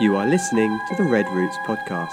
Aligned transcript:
You 0.00 0.16
are 0.16 0.26
listening 0.26 0.80
to 0.88 0.96
the 0.96 1.04
Red 1.04 1.28
Roots 1.28 1.56
podcast. 1.58 2.10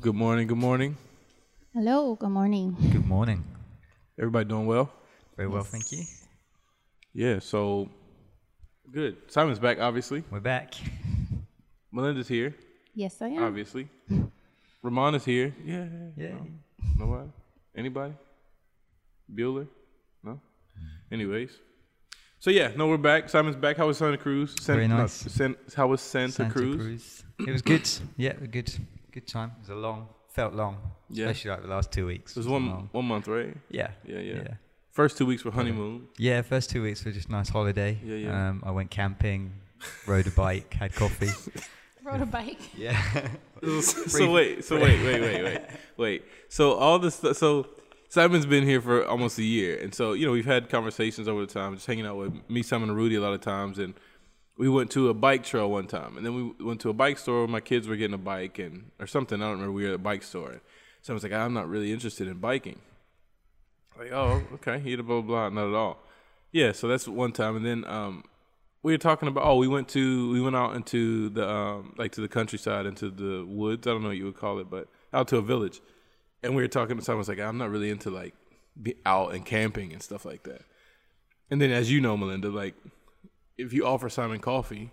Good 0.00 0.14
morning. 0.14 0.46
Good 0.46 0.56
morning. 0.56 0.96
Hello, 1.72 2.14
good 2.14 2.28
morning. 2.28 2.76
Good 2.92 3.06
morning. 3.08 3.42
Everybody 4.16 4.48
doing 4.48 4.66
well? 4.66 4.92
Very 5.36 5.48
well, 5.48 5.64
thank 5.64 5.90
you. 5.90 6.04
Yeah. 7.12 7.40
So 7.40 7.88
good. 8.92 9.16
Simon's 9.26 9.58
back, 9.58 9.80
obviously. 9.80 10.22
We're 10.30 10.38
back. 10.38 10.74
Melinda's 11.94 12.26
here, 12.28 12.54
Yes, 12.94 13.22
I 13.22 13.28
am. 13.28 13.42
obviously. 13.44 13.88
Ramon 14.82 15.14
is 15.14 15.24
here. 15.24 15.54
Yeah. 15.64 15.86
Yeah. 16.16 16.28
No. 16.30 16.46
Nobody? 17.06 17.30
Anybody? 17.76 18.14
Bueller? 19.32 19.66
No. 20.22 20.40
Anyways. 21.12 21.50
So 22.40 22.50
yeah, 22.50 22.72
no, 22.76 22.88
we're 22.88 22.98
back. 22.98 23.28
Simon's 23.30 23.56
back. 23.56 23.76
How 23.76 23.86
was 23.86 23.98
Santa 23.98 24.18
Cruz? 24.18 24.54
San- 24.60 24.74
Very 24.76 24.88
no, 24.88 24.98
nice. 24.98 25.12
San- 25.12 25.56
how 25.76 25.86
was 25.86 26.00
Santa, 26.00 26.32
Santa 26.32 26.52
Cruz? 26.52 26.76
Cruz. 26.76 27.24
It 27.48 27.52
was 27.52 27.62
good. 27.62 27.88
Yeah, 28.16 28.32
a 28.42 28.46
good, 28.46 28.70
good 29.12 29.26
time. 29.26 29.52
It 29.56 29.60
was 29.60 29.68
a 29.70 29.74
long, 29.76 30.08
felt 30.30 30.52
long, 30.54 30.76
Yeah. 31.08 31.26
especially 31.26 31.52
like 31.52 31.62
the 31.62 31.68
last 31.68 31.90
two 31.92 32.06
weeks. 32.06 32.32
It 32.32 32.36
was 32.38 32.46
was 32.46 32.52
one 32.52 32.66
long. 32.68 32.88
one 32.92 33.04
month, 33.06 33.28
right? 33.28 33.56
Yeah. 33.70 33.90
Yeah, 34.04 34.18
yeah. 34.18 34.34
yeah. 34.42 34.54
First 34.90 35.16
two 35.16 35.26
weeks 35.26 35.44
were 35.44 35.52
honeymoon. 35.52 36.08
Yeah, 36.18 36.42
first 36.42 36.70
two 36.70 36.82
weeks 36.82 37.04
were 37.04 37.12
just 37.12 37.30
nice 37.30 37.48
holiday. 37.48 37.98
Yeah, 38.04 38.16
yeah. 38.16 38.48
Um, 38.50 38.62
I 38.66 38.70
went 38.72 38.90
camping, 38.90 39.52
rode 40.06 40.26
a 40.26 40.30
bike, 40.32 40.74
had 40.74 40.94
coffee. 40.94 41.30
Rode 42.04 42.20
a 42.20 42.26
bike. 42.26 42.58
Yeah. 42.76 43.00
so 43.80 44.30
wait, 44.30 44.64
so 44.64 44.78
wait, 44.78 45.02
wait, 45.04 45.20
wait, 45.22 45.42
wait, 45.42 45.60
wait. 45.96 46.24
So 46.48 46.74
all 46.74 46.98
this, 46.98 47.14
stu- 47.14 47.32
so 47.32 47.66
Simon's 48.08 48.44
been 48.46 48.64
here 48.64 48.80
for 48.82 49.06
almost 49.06 49.38
a 49.38 49.42
year, 49.42 49.78
and 49.80 49.94
so 49.94 50.12
you 50.12 50.26
know 50.26 50.32
we've 50.32 50.44
had 50.44 50.68
conversations 50.68 51.28
over 51.28 51.40
the 51.40 51.52
time, 51.52 51.74
just 51.74 51.86
hanging 51.86 52.04
out 52.04 52.16
with 52.16 52.34
me, 52.48 52.62
Simon, 52.62 52.90
and 52.90 52.98
Rudy 52.98 53.14
a 53.14 53.20
lot 53.22 53.32
of 53.32 53.40
times, 53.40 53.78
and 53.78 53.94
we 54.58 54.68
went 54.68 54.90
to 54.92 55.08
a 55.08 55.14
bike 55.14 55.44
trail 55.44 55.70
one 55.70 55.86
time, 55.86 56.16
and 56.16 56.26
then 56.26 56.34
we 56.34 56.64
went 56.64 56.80
to 56.82 56.90
a 56.90 56.92
bike 56.92 57.18
store. 57.18 57.40
Where 57.40 57.48
my 57.48 57.60
kids 57.60 57.88
were 57.88 57.96
getting 57.96 58.14
a 58.14 58.18
bike 58.18 58.58
and 58.58 58.90
or 59.00 59.06
something. 59.06 59.40
I 59.40 59.44
don't 59.46 59.52
remember. 59.52 59.72
We 59.72 59.84
were 59.84 59.90
at 59.90 59.94
a 59.94 59.98
bike 59.98 60.22
store. 60.22 60.50
And 60.50 60.60
Simon's 61.00 61.22
like, 61.22 61.32
I'm 61.32 61.54
not 61.54 61.68
really 61.68 61.92
interested 61.92 62.28
in 62.28 62.34
biking. 62.34 62.80
Like, 63.98 64.12
oh, 64.12 64.42
okay, 64.54 64.78
he 64.78 64.94
blah 64.96 65.20
blah 65.20 65.20
blah. 65.22 65.48
Not 65.48 65.68
at 65.68 65.74
all. 65.74 65.98
Yeah, 66.52 66.72
so 66.72 66.86
that's 66.86 67.08
one 67.08 67.32
time, 67.32 67.56
and 67.56 67.64
then 67.64 67.84
um, 67.86 68.24
we 68.84 68.92
were 68.92 68.98
talking 68.98 69.26
about 69.28 69.44
oh 69.44 69.56
we 69.56 69.66
went 69.66 69.88
to 69.88 70.30
we 70.30 70.40
went 70.40 70.54
out 70.54 70.76
into 70.76 71.30
the 71.30 71.48
um 71.48 71.94
like 71.98 72.12
to 72.12 72.20
the 72.20 72.28
countryside 72.28 72.86
into 72.86 73.10
the 73.10 73.44
woods. 73.44 73.86
I 73.88 73.90
don't 73.90 74.02
know 74.02 74.08
what 74.08 74.16
you 74.16 74.26
would 74.26 74.36
call 74.36 74.60
it 74.60 74.70
but 74.70 74.86
out 75.12 75.26
to 75.28 75.38
a 75.38 75.42
village. 75.42 75.80
And 76.44 76.54
we 76.54 76.62
were 76.62 76.68
talking 76.68 76.96
to 76.96 77.02
someone 77.02 77.18
was 77.18 77.28
like 77.28 77.40
i'm 77.40 77.58
not 77.58 77.70
really 77.70 77.90
into 77.90 78.10
like 78.10 78.34
be 78.80 78.94
out 79.06 79.34
and 79.34 79.44
camping 79.44 79.92
and 79.92 80.02
stuff 80.02 80.24
like 80.24 80.44
that. 80.44 80.62
And 81.50 81.60
then 81.60 81.70
as 81.72 81.90
you 81.90 82.00
know 82.00 82.16
melinda 82.16 82.50
like 82.50 82.74
if 83.58 83.72
you 83.72 83.86
offer 83.86 84.08
simon 84.08 84.38
coffee 84.40 84.90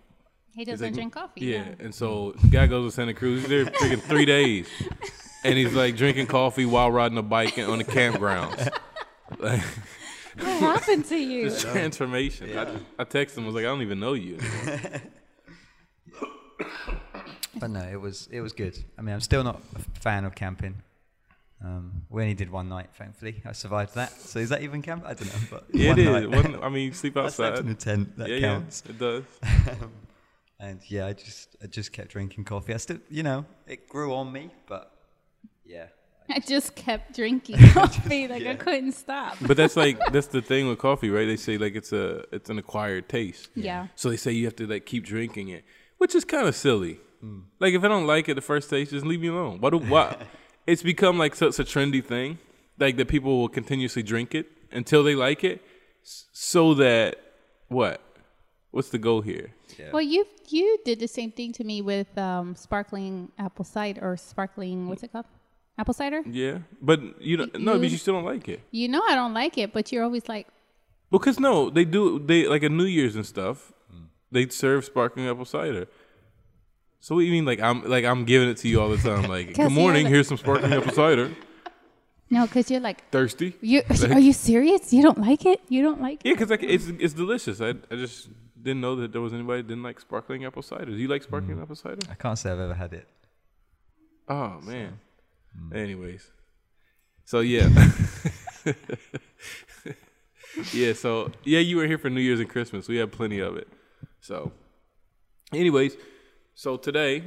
He 0.55 0.63
doesn't 0.65 0.85
like, 0.87 0.93
drink 0.93 1.13
coffee. 1.13 1.45
yeah, 1.45 1.65
and 1.79 1.93
so 1.93 2.33
the 2.41 2.47
guy 2.47 2.67
goes 2.67 2.91
to 2.91 2.95
santa 2.95 3.13
cruz 3.13 3.41
he's 3.41 3.49
there 3.49 3.65
freaking 3.65 4.01
three 4.01 4.25
days. 4.25 4.67
And 5.43 5.57
he's 5.57 5.73
like 5.73 5.95
drinking 5.97 6.27
coffee 6.27 6.65
while 6.67 6.91
riding 6.91 7.17
a 7.17 7.23
bike 7.23 7.57
on 7.57 7.79
the 7.79 7.83
campgrounds. 7.83 8.69
like 9.39 9.63
What 10.37 10.59
happened 10.59 11.05
to 11.05 11.17
you? 11.17 11.49
this 11.49 11.61
transformation 11.63 12.57
I, 12.57 12.63
I 12.99 13.03
texted 13.05 13.37
him 13.37 13.43
I 13.43 13.47
was 13.47 13.55
like 13.55 13.63
i 13.65 13.67
don't 13.67 13.81
even 13.81 13.99
know 13.99 14.13
you 14.13 14.37
but 17.59 17.69
no, 17.69 17.81
it 17.81 17.99
was 17.99 18.27
it 18.31 18.41
was 18.41 18.53
good. 18.53 18.77
I 18.97 19.01
mean, 19.01 19.13
I'm 19.13 19.21
still 19.21 19.43
not 19.43 19.61
a 19.75 19.99
fan 19.99 20.25
of 20.25 20.35
camping. 20.35 20.75
Um, 21.63 22.03
we 22.09 22.23
only 22.23 22.33
did 22.33 22.49
one 22.51 22.69
night, 22.69 22.89
thankfully. 22.93 23.41
I 23.45 23.51
survived 23.51 23.93
that. 23.95 24.11
So 24.11 24.39
is 24.39 24.49
that 24.49 24.61
even 24.63 24.81
camp? 24.81 25.03
I 25.05 25.13
don't 25.13 25.27
know. 25.27 25.39
But 25.51 25.65
Yeah, 25.71 25.89
one 25.89 25.99
it 25.99 26.11
night. 26.11 26.29
One, 26.31 26.63
I 26.63 26.69
mean, 26.69 26.85
you 26.87 26.93
sleep 26.93 27.15
I 27.17 27.29
slept 27.29 27.57
outside. 27.57 27.65
in 27.65 27.71
a 27.71 27.75
tent. 27.75 28.17
That 28.17 28.29
yeah, 28.29 28.39
counts. 28.39 28.83
yeah, 28.85 28.91
it 28.91 28.99
does. 28.99 29.23
And 30.59 30.79
yeah, 30.91 31.07
I 31.07 31.13
just 31.13 31.55
I 31.63 31.65
just 31.65 31.91
kept 31.91 32.09
drinking 32.09 32.43
coffee. 32.45 32.71
I 32.75 32.77
still, 32.77 32.99
you 33.09 33.23
know, 33.23 33.45
it 33.65 33.89
grew 33.89 34.13
on 34.13 34.31
me, 34.31 34.51
but 34.67 34.91
yeah, 35.65 35.87
I 36.29 36.39
just 36.39 36.75
kept 36.75 37.15
drinking 37.15 37.57
coffee. 37.73 38.27
Like 38.27 38.45
I 38.45 38.55
couldn't 38.55 38.93
stop. 38.93 39.37
But 39.41 39.57
that's 39.57 39.75
like 39.75 39.99
that's 40.11 40.27
the 40.27 40.41
thing 40.41 40.67
with 40.67 40.79
coffee, 40.79 41.09
right? 41.09 41.25
They 41.25 41.37
say 41.37 41.57
like 41.57 41.75
it's 41.75 41.91
a 41.91 42.23
it's 42.33 42.49
an 42.49 42.57
acquired 42.57 43.09
taste. 43.09 43.49
Yeah. 43.55 43.87
So 43.95 44.09
they 44.09 44.17
say 44.17 44.31
you 44.31 44.45
have 44.45 44.55
to 44.57 44.67
like 44.67 44.85
keep 44.85 45.05
drinking 45.05 45.49
it, 45.49 45.65
which 45.97 46.15
is 46.15 46.25
kind 46.25 46.47
of 46.47 46.55
silly. 46.55 46.99
Hmm. 47.19 47.39
Like 47.59 47.73
if 47.73 47.83
I 47.83 47.87
don't 47.87 48.07
like 48.07 48.29
it 48.29 48.35
the 48.35 48.41
first 48.41 48.69
taste, 48.69 48.91
just 48.91 49.05
leave 49.05 49.21
me 49.21 49.27
alone. 49.27 49.59
Why 49.59 49.69
do 49.69 49.77
why? 49.77 50.15
it's 50.67 50.83
become 50.83 51.17
like 51.17 51.35
such 51.35 51.59
a 51.59 51.63
trendy 51.63 52.03
thing, 52.03 52.39
like 52.79 52.97
that 52.97 53.07
people 53.07 53.39
will 53.39 53.49
continuously 53.49 54.03
drink 54.03 54.33
it 54.33 54.47
until 54.71 55.03
they 55.03 55.15
like 55.15 55.43
it, 55.43 55.61
so 56.03 56.73
that 56.75 57.17
what? 57.67 58.01
What's 58.71 58.89
the 58.89 58.99
goal 58.99 59.21
here? 59.21 59.53
Well, 59.91 60.01
you 60.01 60.25
you 60.49 60.77
did 60.85 60.99
the 60.99 61.07
same 61.07 61.31
thing 61.31 61.51
to 61.53 61.63
me 61.63 61.81
with 61.81 62.15
um, 62.17 62.55
sparkling 62.55 63.31
apple 63.37 63.65
cider 63.65 64.01
or 64.01 64.15
sparkling 64.17 64.87
what's 64.87 65.03
it 65.03 65.11
called? 65.11 65.25
Apple 65.81 65.95
cider. 66.01 66.21
Yeah, 66.43 66.59
but 66.79 66.99
you 67.29 67.35
don't. 67.37 67.51
No, 67.59 67.73
you- 67.73 67.79
but 67.81 67.89
you 67.89 67.97
still 67.97 68.15
don't 68.17 68.29
like 68.33 68.47
it. 68.47 68.59
You 68.69 68.87
know 68.93 69.01
I 69.11 69.15
don't 69.15 69.33
like 69.33 69.57
it, 69.63 69.73
but 69.73 69.91
you're 69.91 70.03
always 70.03 70.25
like, 70.35 70.47
Because 71.09 71.39
no, 71.47 71.53
they 71.75 71.85
do 71.95 72.03
they 72.29 72.47
like 72.53 72.63
at 72.63 72.71
New 72.71 72.89
Year's 72.97 73.15
and 73.15 73.25
stuff. 73.25 73.73
Mm. 73.93 74.05
They 74.31 74.43
serve 74.49 74.85
sparkling 74.85 75.25
apple 75.27 75.49
cider. 75.55 75.87
So 77.03 77.15
what 77.15 77.21
do 77.21 77.25
you 77.25 77.31
mean 77.37 77.45
like 77.51 77.59
I'm 77.59 77.79
like 77.95 78.05
I'm 78.05 78.23
giving 78.25 78.47
it 78.53 78.57
to 78.63 78.67
you 78.69 78.79
all 78.79 78.89
the 78.95 79.01
time? 79.09 79.23
Like 79.37 79.47
good 79.61 79.71
morning, 79.81 80.03
you're 80.03 80.13
here's 80.13 80.27
some 80.27 80.37
sparkling 80.37 80.71
apple 80.71 80.93
cider. 80.93 81.27
no, 82.35 82.45
because 82.45 82.69
you're 82.71 82.85
like, 82.89 82.99
Thirsty? 83.09 83.49
you 83.61 83.81
are 84.15 84.19
you 84.29 84.33
serious? 84.33 84.93
You 84.93 85.01
don't 85.07 85.21
like 85.29 85.43
it? 85.53 85.59
You 85.67 85.81
don't 85.87 86.01
like 86.07 86.17
Yeah, 86.23 86.29
it? 86.29 86.29
Yeah, 86.29 86.33
because 86.35 86.49
like 86.51 86.63
it's 86.75 86.87
it's 87.05 87.15
delicious. 87.23 87.59
I 87.59 87.69
I 87.93 87.95
just 88.05 88.29
didn't 88.65 88.81
know 88.85 88.95
that 88.97 89.11
there 89.13 89.23
was 89.27 89.33
anybody 89.33 89.63
that 89.63 89.67
didn't 89.67 89.83
like 89.89 89.99
sparkling 89.99 90.45
apple 90.45 90.61
cider. 90.61 90.91
Do 90.97 91.01
you 91.05 91.07
like 91.15 91.23
sparkling 91.23 91.57
mm. 91.57 91.63
apple 91.63 91.75
cider? 91.83 92.03
I 92.13 92.15
can't 92.23 92.37
say 92.37 92.51
I've 92.51 92.59
ever 92.67 92.77
had 92.85 92.93
it. 93.01 93.07
Oh 94.29 94.61
man. 94.61 94.99
Anyways, 95.73 96.29
so 97.25 97.39
yeah, 97.39 97.69
yeah. 100.73 100.93
So 100.93 101.31
yeah, 101.43 101.59
you 101.59 101.77
were 101.77 101.87
here 101.87 101.97
for 101.97 102.09
New 102.09 102.21
Year's 102.21 102.39
and 102.39 102.49
Christmas. 102.49 102.87
We 102.87 102.97
had 102.97 103.11
plenty 103.11 103.39
of 103.39 103.57
it. 103.57 103.67
So, 104.19 104.51
anyways, 105.53 105.97
so 106.55 106.77
today 106.77 107.23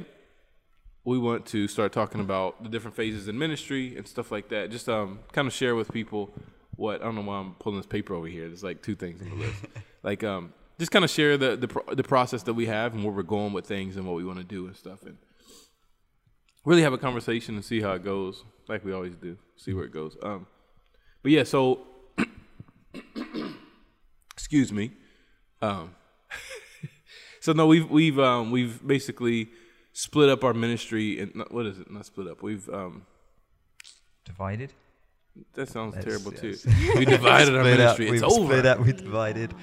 we 1.03 1.19
want 1.19 1.45
to 1.47 1.67
start 1.67 1.91
talking 1.91 2.19
about 2.19 2.63
the 2.63 2.69
different 2.69 2.95
phases 2.95 3.27
in 3.27 3.37
ministry 3.37 3.95
and 3.95 4.07
stuff 4.07 4.31
like 4.31 4.49
that. 4.49 4.71
Just 4.71 4.89
um, 4.89 5.19
kind 5.31 5.47
of 5.47 5.53
share 5.53 5.75
with 5.75 5.91
people 5.91 6.33
what 6.75 7.01
I 7.01 7.05
don't 7.05 7.15
know 7.15 7.21
why 7.21 7.37
I'm 7.37 7.53
pulling 7.55 7.79
this 7.79 7.85
paper 7.85 8.13
over 8.13 8.27
here. 8.27 8.47
There's 8.47 8.63
like 8.63 8.81
two 8.81 8.95
things 8.95 9.21
on 9.21 9.29
the 9.29 9.35
list. 9.35 9.65
like 10.03 10.23
um, 10.23 10.53
just 10.79 10.91
kind 10.91 11.05
of 11.05 11.11
share 11.11 11.37
the 11.37 11.55
the, 11.55 11.67
pro- 11.67 11.95
the 11.95 12.03
process 12.03 12.43
that 12.43 12.53
we 12.53 12.65
have 12.65 12.93
and 12.93 13.03
where 13.03 13.13
we're 13.13 13.23
going 13.23 13.53
with 13.53 13.65
things 13.65 13.95
and 13.95 14.05
what 14.05 14.15
we 14.15 14.25
want 14.25 14.39
to 14.39 14.43
do 14.43 14.67
and 14.67 14.75
stuff 14.75 15.03
and 15.03 15.17
really 16.65 16.81
have 16.81 16.93
a 16.93 16.97
conversation 16.97 17.55
and 17.55 17.63
see 17.63 17.81
how 17.81 17.93
it 17.93 18.03
goes, 18.03 18.43
like 18.67 18.83
we 18.83 18.91
always 18.93 19.15
do. 19.15 19.37
See 19.55 19.73
where 19.73 19.85
it 19.85 19.91
goes. 19.93 20.17
Um, 20.23 20.47
but 21.23 21.31
yeah, 21.31 21.43
so 21.43 21.79
excuse 24.33 24.71
me. 24.71 24.91
Um, 25.61 25.95
so 27.39 27.53
no, 27.53 27.67
we've 27.67 27.89
we've 27.89 28.19
um, 28.19 28.51
we've 28.51 28.85
basically 28.85 29.49
split 29.93 30.29
up 30.29 30.43
our 30.43 30.53
ministry 30.53 31.19
and 31.19 31.33
not, 31.35 31.53
what 31.53 31.65
is 31.65 31.79
it? 31.79 31.89
Not 31.89 32.05
split 32.05 32.27
up. 32.27 32.43
We've 32.43 32.67
um, 32.69 33.05
Divided. 34.25 34.73
that 35.53 35.69
sounds 35.69 35.95
Yes, 35.95 36.03
terrible 36.05 36.33
yes. 36.33 36.63
too. 36.63 36.71
We 36.97 37.05
divided 37.05 37.55
our 37.55 37.63
Split 37.63 37.79
up. 37.79 37.97
ministry. 37.99 38.11
We've 38.11 38.23
It's 38.23 38.33
over. 38.37 38.45
split 38.53 38.65
up. 38.65 38.79
We 38.79 38.91
divided. 38.91 39.53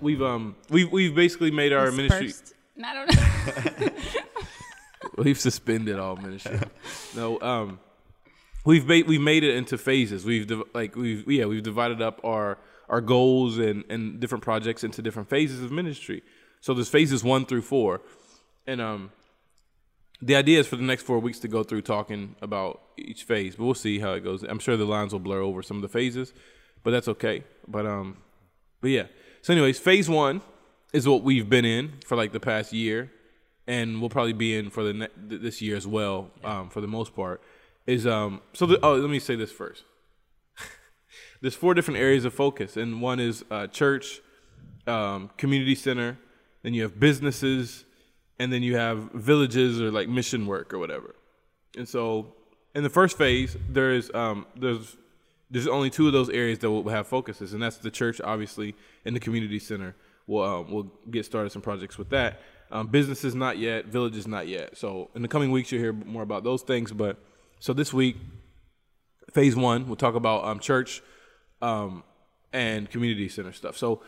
We've 0.00 0.22
um 0.22 0.56
we've 0.68 0.90
we've 0.92 1.14
basically 1.14 1.50
made 1.50 1.72
our 1.72 1.90
ministry. 1.92 2.26
Dispersed. 2.26 2.54
I 2.84 2.94
don't 2.94 3.80
know. 3.80 3.88
We've 5.18 5.38
suspended 5.38 5.98
all 5.98 6.16
ministry. 6.16 6.60
no, 7.16 7.40
um, 7.40 7.80
we've 8.64 8.86
made 8.86 9.06
we've 9.08 9.20
made 9.20 9.42
it 9.44 9.56
into 9.56 9.76
phases. 9.76 10.24
We've 10.24 10.46
div- 10.46 10.62
like 10.74 10.94
we've 10.94 11.28
yeah 11.28 11.46
we've 11.46 11.62
divided 11.62 12.00
up 12.00 12.20
our 12.24 12.58
our 12.88 13.00
goals 13.00 13.58
and 13.58 13.84
and 13.90 14.20
different 14.20 14.44
projects 14.44 14.84
into 14.84 15.02
different 15.02 15.28
phases 15.28 15.62
of 15.62 15.72
ministry. 15.72 16.22
So 16.60 16.74
there's 16.74 16.88
phases 16.88 17.24
one 17.24 17.46
through 17.46 17.62
four, 17.62 18.00
and 18.66 18.80
um, 18.80 19.10
the 20.20 20.36
idea 20.36 20.60
is 20.60 20.66
for 20.66 20.76
the 20.76 20.82
next 20.82 21.02
four 21.02 21.18
weeks 21.18 21.38
to 21.40 21.48
go 21.48 21.62
through 21.62 21.82
talking 21.82 22.36
about 22.42 22.80
each 22.96 23.24
phase. 23.24 23.56
But 23.56 23.64
we'll 23.64 23.74
see 23.74 23.98
how 23.98 24.12
it 24.12 24.24
goes. 24.24 24.42
I'm 24.42 24.58
sure 24.58 24.76
the 24.76 24.84
lines 24.84 25.12
will 25.12 25.20
blur 25.20 25.40
over 25.40 25.62
some 25.62 25.76
of 25.76 25.82
the 25.82 25.88
phases, 25.88 26.32
but 26.82 26.90
that's 26.90 27.08
okay. 27.08 27.44
But 27.66 27.86
um, 27.86 28.18
but 28.80 28.90
yeah. 28.90 29.06
So 29.42 29.52
anyways, 29.52 29.78
phase 29.78 30.08
one 30.08 30.42
is 30.92 31.08
what 31.08 31.22
we've 31.22 31.48
been 31.48 31.64
in 31.64 31.94
for 32.04 32.16
like 32.16 32.32
the 32.32 32.40
past 32.40 32.72
year, 32.72 33.10
and 33.68 34.00
we'll 34.00 34.10
probably 34.10 34.32
be 34.32 34.56
in 34.56 34.70
for 34.70 34.82
the 34.82 34.94
ne- 34.94 35.08
th- 35.28 35.42
this 35.42 35.62
year 35.62 35.76
as 35.76 35.86
well. 35.86 36.30
Um, 36.42 36.70
for 36.70 36.80
the 36.80 36.88
most 36.88 37.14
part, 37.14 37.40
is 37.86 38.06
um. 38.06 38.40
So 38.54 38.66
the, 38.66 38.80
oh, 38.84 38.94
let 38.94 39.10
me 39.10 39.20
say 39.20 39.36
this 39.36 39.52
first. 39.52 39.84
There's 41.40 41.54
four 41.54 41.74
different 41.74 42.00
areas 42.00 42.24
of 42.24 42.34
focus, 42.34 42.76
and 42.76 43.00
one 43.00 43.20
is 43.20 43.44
uh, 43.50 43.68
church, 43.68 44.20
um, 44.86 45.30
community 45.36 45.74
center. 45.76 46.18
Then 46.62 46.74
you 46.74 46.82
have 46.82 46.98
businesses, 46.98 47.84
and 48.40 48.52
then 48.52 48.62
you 48.62 48.76
have 48.76 49.12
villages 49.12 49.80
or 49.80 49.92
like 49.92 50.08
mission 50.08 50.46
work 50.46 50.72
or 50.72 50.78
whatever. 50.78 51.14
And 51.76 51.86
so 51.86 52.34
in 52.74 52.82
the 52.82 52.90
first 52.90 53.18
phase, 53.18 53.56
there's 53.68 54.12
um, 54.14 54.46
there's 54.56 54.96
there's 55.50 55.68
only 55.68 55.90
two 55.90 56.06
of 56.06 56.14
those 56.14 56.30
areas 56.30 56.58
that 56.60 56.70
will 56.70 56.88
have 56.88 57.06
focuses, 57.06 57.52
and 57.52 57.62
that's 57.62 57.78
the 57.78 57.90
church, 57.90 58.20
obviously, 58.22 58.74
and 59.04 59.14
the 59.14 59.20
community 59.20 59.58
center. 59.58 59.94
We'll 60.26 60.44
um, 60.44 60.70
we'll 60.70 60.90
get 61.10 61.26
started 61.26 61.52
some 61.52 61.62
projects 61.62 61.98
with 61.98 62.08
that. 62.10 62.40
Um, 62.70 62.88
businesses 62.88 63.34
not 63.34 63.58
yet, 63.58 63.86
villages 63.86 64.26
not 64.26 64.46
yet. 64.46 64.76
So 64.76 65.10
in 65.14 65.22
the 65.22 65.28
coming 65.28 65.50
weeks, 65.50 65.72
you'll 65.72 65.80
hear 65.80 65.92
more 65.92 66.22
about 66.22 66.44
those 66.44 66.62
things. 66.62 66.92
But 66.92 67.18
so 67.60 67.72
this 67.72 67.92
week, 67.92 68.16
phase 69.32 69.56
one, 69.56 69.86
we'll 69.86 69.96
talk 69.96 70.14
about 70.14 70.44
um, 70.44 70.60
church 70.60 71.02
um, 71.62 72.04
and 72.52 72.90
community 72.90 73.28
center 73.28 73.52
stuff. 73.52 73.76
So 73.76 74.02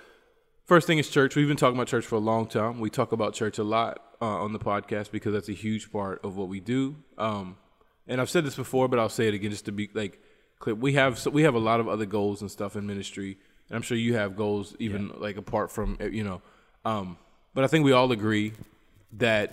first 0.67 0.87
thing 0.87 0.99
is 0.99 1.09
church. 1.09 1.37
We've 1.37 1.49
been 1.49 1.57
talking 1.57 1.77
about 1.77 1.89
church 1.89 2.05
for 2.05 2.17
a 2.17 2.21
long 2.21 2.47
time. 2.47 2.81
We 2.81 2.91
talk 2.91 3.13
about 3.13 3.35
church 3.35 3.59
a 3.59 3.65
lot 3.65 4.03
uh, 4.21 4.27
on 4.27 4.53
the 4.53 4.59
podcast 4.59 5.11
because 5.11 5.33
that's 5.33 5.49
a 5.49 5.55
huge 5.55 5.91
part 5.91 6.25
of 6.25 6.37
what 6.37 6.49
we 6.49 6.61
do. 6.61 6.97
Um, 7.17 7.57
and 8.07 8.21
I've 8.21 8.31
said 8.31 8.45
this 8.45 8.57
before, 8.57 8.89
but 8.89 8.99
I'll 8.99 9.09
say 9.09 9.29
it 9.29 9.35
again 9.35 9.51
just 9.51 9.67
to 9.67 9.73
be 9.73 9.89
like 9.95 10.21
clear. 10.59 10.75
We 10.75 10.95
have 10.95 11.19
so 11.19 11.31
we 11.31 11.43
have 11.43 11.55
a 11.55 11.61
lot 11.61 11.81
of 11.81 11.89
other 11.89 12.07
goals 12.07 12.41
and 12.41 12.51
stuff 12.51 12.77
in 12.77 12.87
ministry, 12.87 13.39
and 13.69 13.77
I'm 13.77 13.83
sure 13.83 13.97
you 13.97 14.15
have 14.15 14.37
goals 14.37 14.75
even 14.79 15.09
yeah. 15.09 15.15
like 15.19 15.37
apart 15.37 15.71
from 15.71 15.97
you 16.01 16.25
know. 16.25 16.43
But 17.55 17.65
I 17.65 17.67
think 17.67 17.85
we 17.85 17.93
all 17.93 18.13
agree 18.13 18.53
that 19.15 19.53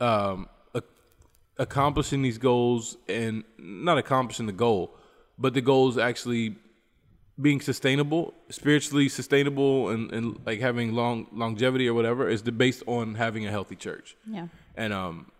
um, 0.00 0.48
a- 0.74 0.82
accomplishing 1.58 2.22
these 2.22 2.38
goals 2.38 2.96
and 3.08 3.44
not 3.58 3.98
accomplishing 3.98 4.46
the 4.46 4.52
goal, 4.52 4.94
but 5.38 5.54
the 5.54 5.60
goals 5.60 5.98
actually 5.98 6.56
being 7.40 7.60
sustainable, 7.60 8.32
spiritually 8.48 9.08
sustainable, 9.08 9.90
and, 9.90 10.10
and 10.12 10.40
like 10.46 10.60
having 10.60 10.94
long 10.94 11.26
longevity 11.32 11.86
or 11.86 11.94
whatever 11.94 12.28
is 12.28 12.42
based 12.42 12.82
on 12.86 13.14
having 13.14 13.46
a 13.46 13.50
healthy 13.50 13.76
church. 13.76 14.16
Yeah. 14.26 14.48
And 14.74 14.92
um, 14.92 15.30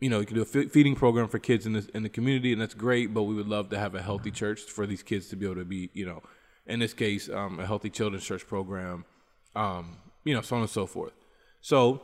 you 0.00 0.08
know, 0.08 0.20
you 0.20 0.26
can 0.26 0.36
do 0.36 0.42
a 0.42 0.44
feeding 0.44 0.96
program 0.96 1.28
for 1.28 1.38
kids 1.38 1.66
in 1.66 1.74
the 1.74 1.88
in 1.94 2.02
the 2.02 2.08
community, 2.08 2.52
and 2.52 2.60
that's 2.60 2.74
great. 2.74 3.12
But 3.12 3.24
we 3.24 3.34
would 3.34 3.48
love 3.48 3.68
to 3.70 3.78
have 3.78 3.94
a 3.94 4.02
healthy 4.02 4.30
church 4.30 4.62
for 4.62 4.86
these 4.86 5.02
kids 5.02 5.28
to 5.28 5.36
be 5.36 5.44
able 5.44 5.56
to 5.56 5.64
be, 5.64 5.90
you 5.92 6.06
know, 6.06 6.22
in 6.66 6.80
this 6.80 6.94
case, 6.94 7.28
um, 7.28 7.60
a 7.60 7.66
healthy 7.66 7.90
children's 7.90 8.24
church 8.24 8.46
program, 8.46 9.04
um, 9.54 9.98
you 10.24 10.34
know, 10.34 10.40
so 10.40 10.56
on 10.56 10.62
and 10.62 10.70
so 10.70 10.86
forth. 10.86 11.12
So, 11.62 12.02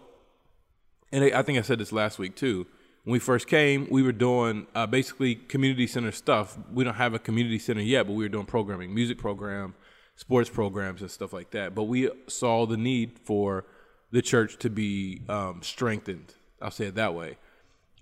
and 1.12 1.22
I 1.34 1.42
think 1.42 1.58
I 1.58 1.62
said 1.62 1.78
this 1.78 1.92
last 1.92 2.18
week 2.18 2.34
too 2.34 2.66
when 3.08 3.14
we 3.14 3.20
first 3.20 3.46
came, 3.46 3.88
we 3.90 4.02
were 4.02 4.12
doing 4.12 4.66
uh, 4.74 4.86
basically 4.86 5.34
community 5.34 5.86
center 5.86 6.12
stuff. 6.12 6.58
We 6.70 6.84
don't 6.84 6.92
have 6.96 7.14
a 7.14 7.18
community 7.18 7.58
center 7.58 7.80
yet, 7.80 8.06
but 8.06 8.12
we 8.12 8.22
were 8.22 8.28
doing 8.28 8.44
programming, 8.44 8.94
music 8.94 9.16
program, 9.16 9.74
sports 10.16 10.50
programs, 10.50 11.00
and 11.00 11.10
stuff 11.10 11.32
like 11.32 11.50
that. 11.52 11.74
But 11.74 11.84
we 11.84 12.10
saw 12.26 12.66
the 12.66 12.76
need 12.76 13.18
for 13.24 13.64
the 14.10 14.20
church 14.20 14.58
to 14.58 14.68
be 14.68 15.22
um, 15.26 15.60
strengthened. 15.62 16.34
I'll 16.60 16.70
say 16.70 16.88
it 16.88 16.96
that 16.96 17.14
way. 17.14 17.38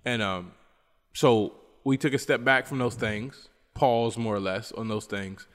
And 0.04 0.22
um, 0.22 0.50
so 1.12 1.54
we 1.84 1.96
took 1.96 2.12
a 2.12 2.18
step 2.18 2.42
back 2.42 2.66
from 2.66 2.80
those 2.80 2.96
things, 2.96 3.48
paused 3.74 4.18
more 4.18 4.34
or 4.34 4.40
less 4.40 4.72
on 4.72 4.88
those 4.88 5.06
things, 5.06 5.46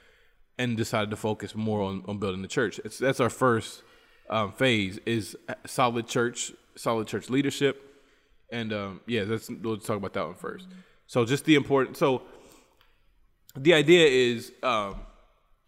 and 0.56 0.78
decided 0.78 1.10
to 1.10 1.16
focus 1.16 1.54
more 1.54 1.82
on, 1.82 2.04
on 2.08 2.16
building 2.16 2.40
the 2.40 2.48
church. 2.48 2.80
It's, 2.86 2.96
that's 2.96 3.20
our 3.20 3.28
first 3.28 3.82
um, 4.32 4.52
phase 4.52 4.98
is 5.06 5.36
solid 5.66 6.08
church, 6.08 6.52
solid 6.76 7.06
church 7.06 7.30
leadership 7.30 7.92
and 8.52 8.72
um, 8.72 9.00
yeah, 9.06 9.24
let's 9.26 9.50
we'll 9.50 9.78
talk 9.78 9.96
about 9.96 10.12
that 10.12 10.26
one 10.26 10.34
first. 10.34 10.66
So 11.06 11.24
just 11.24 11.44
the 11.46 11.56
important. 11.56 11.96
So 11.96 12.22
the 13.56 13.74
idea 13.74 14.06
is 14.06 14.52
um, 14.62 15.00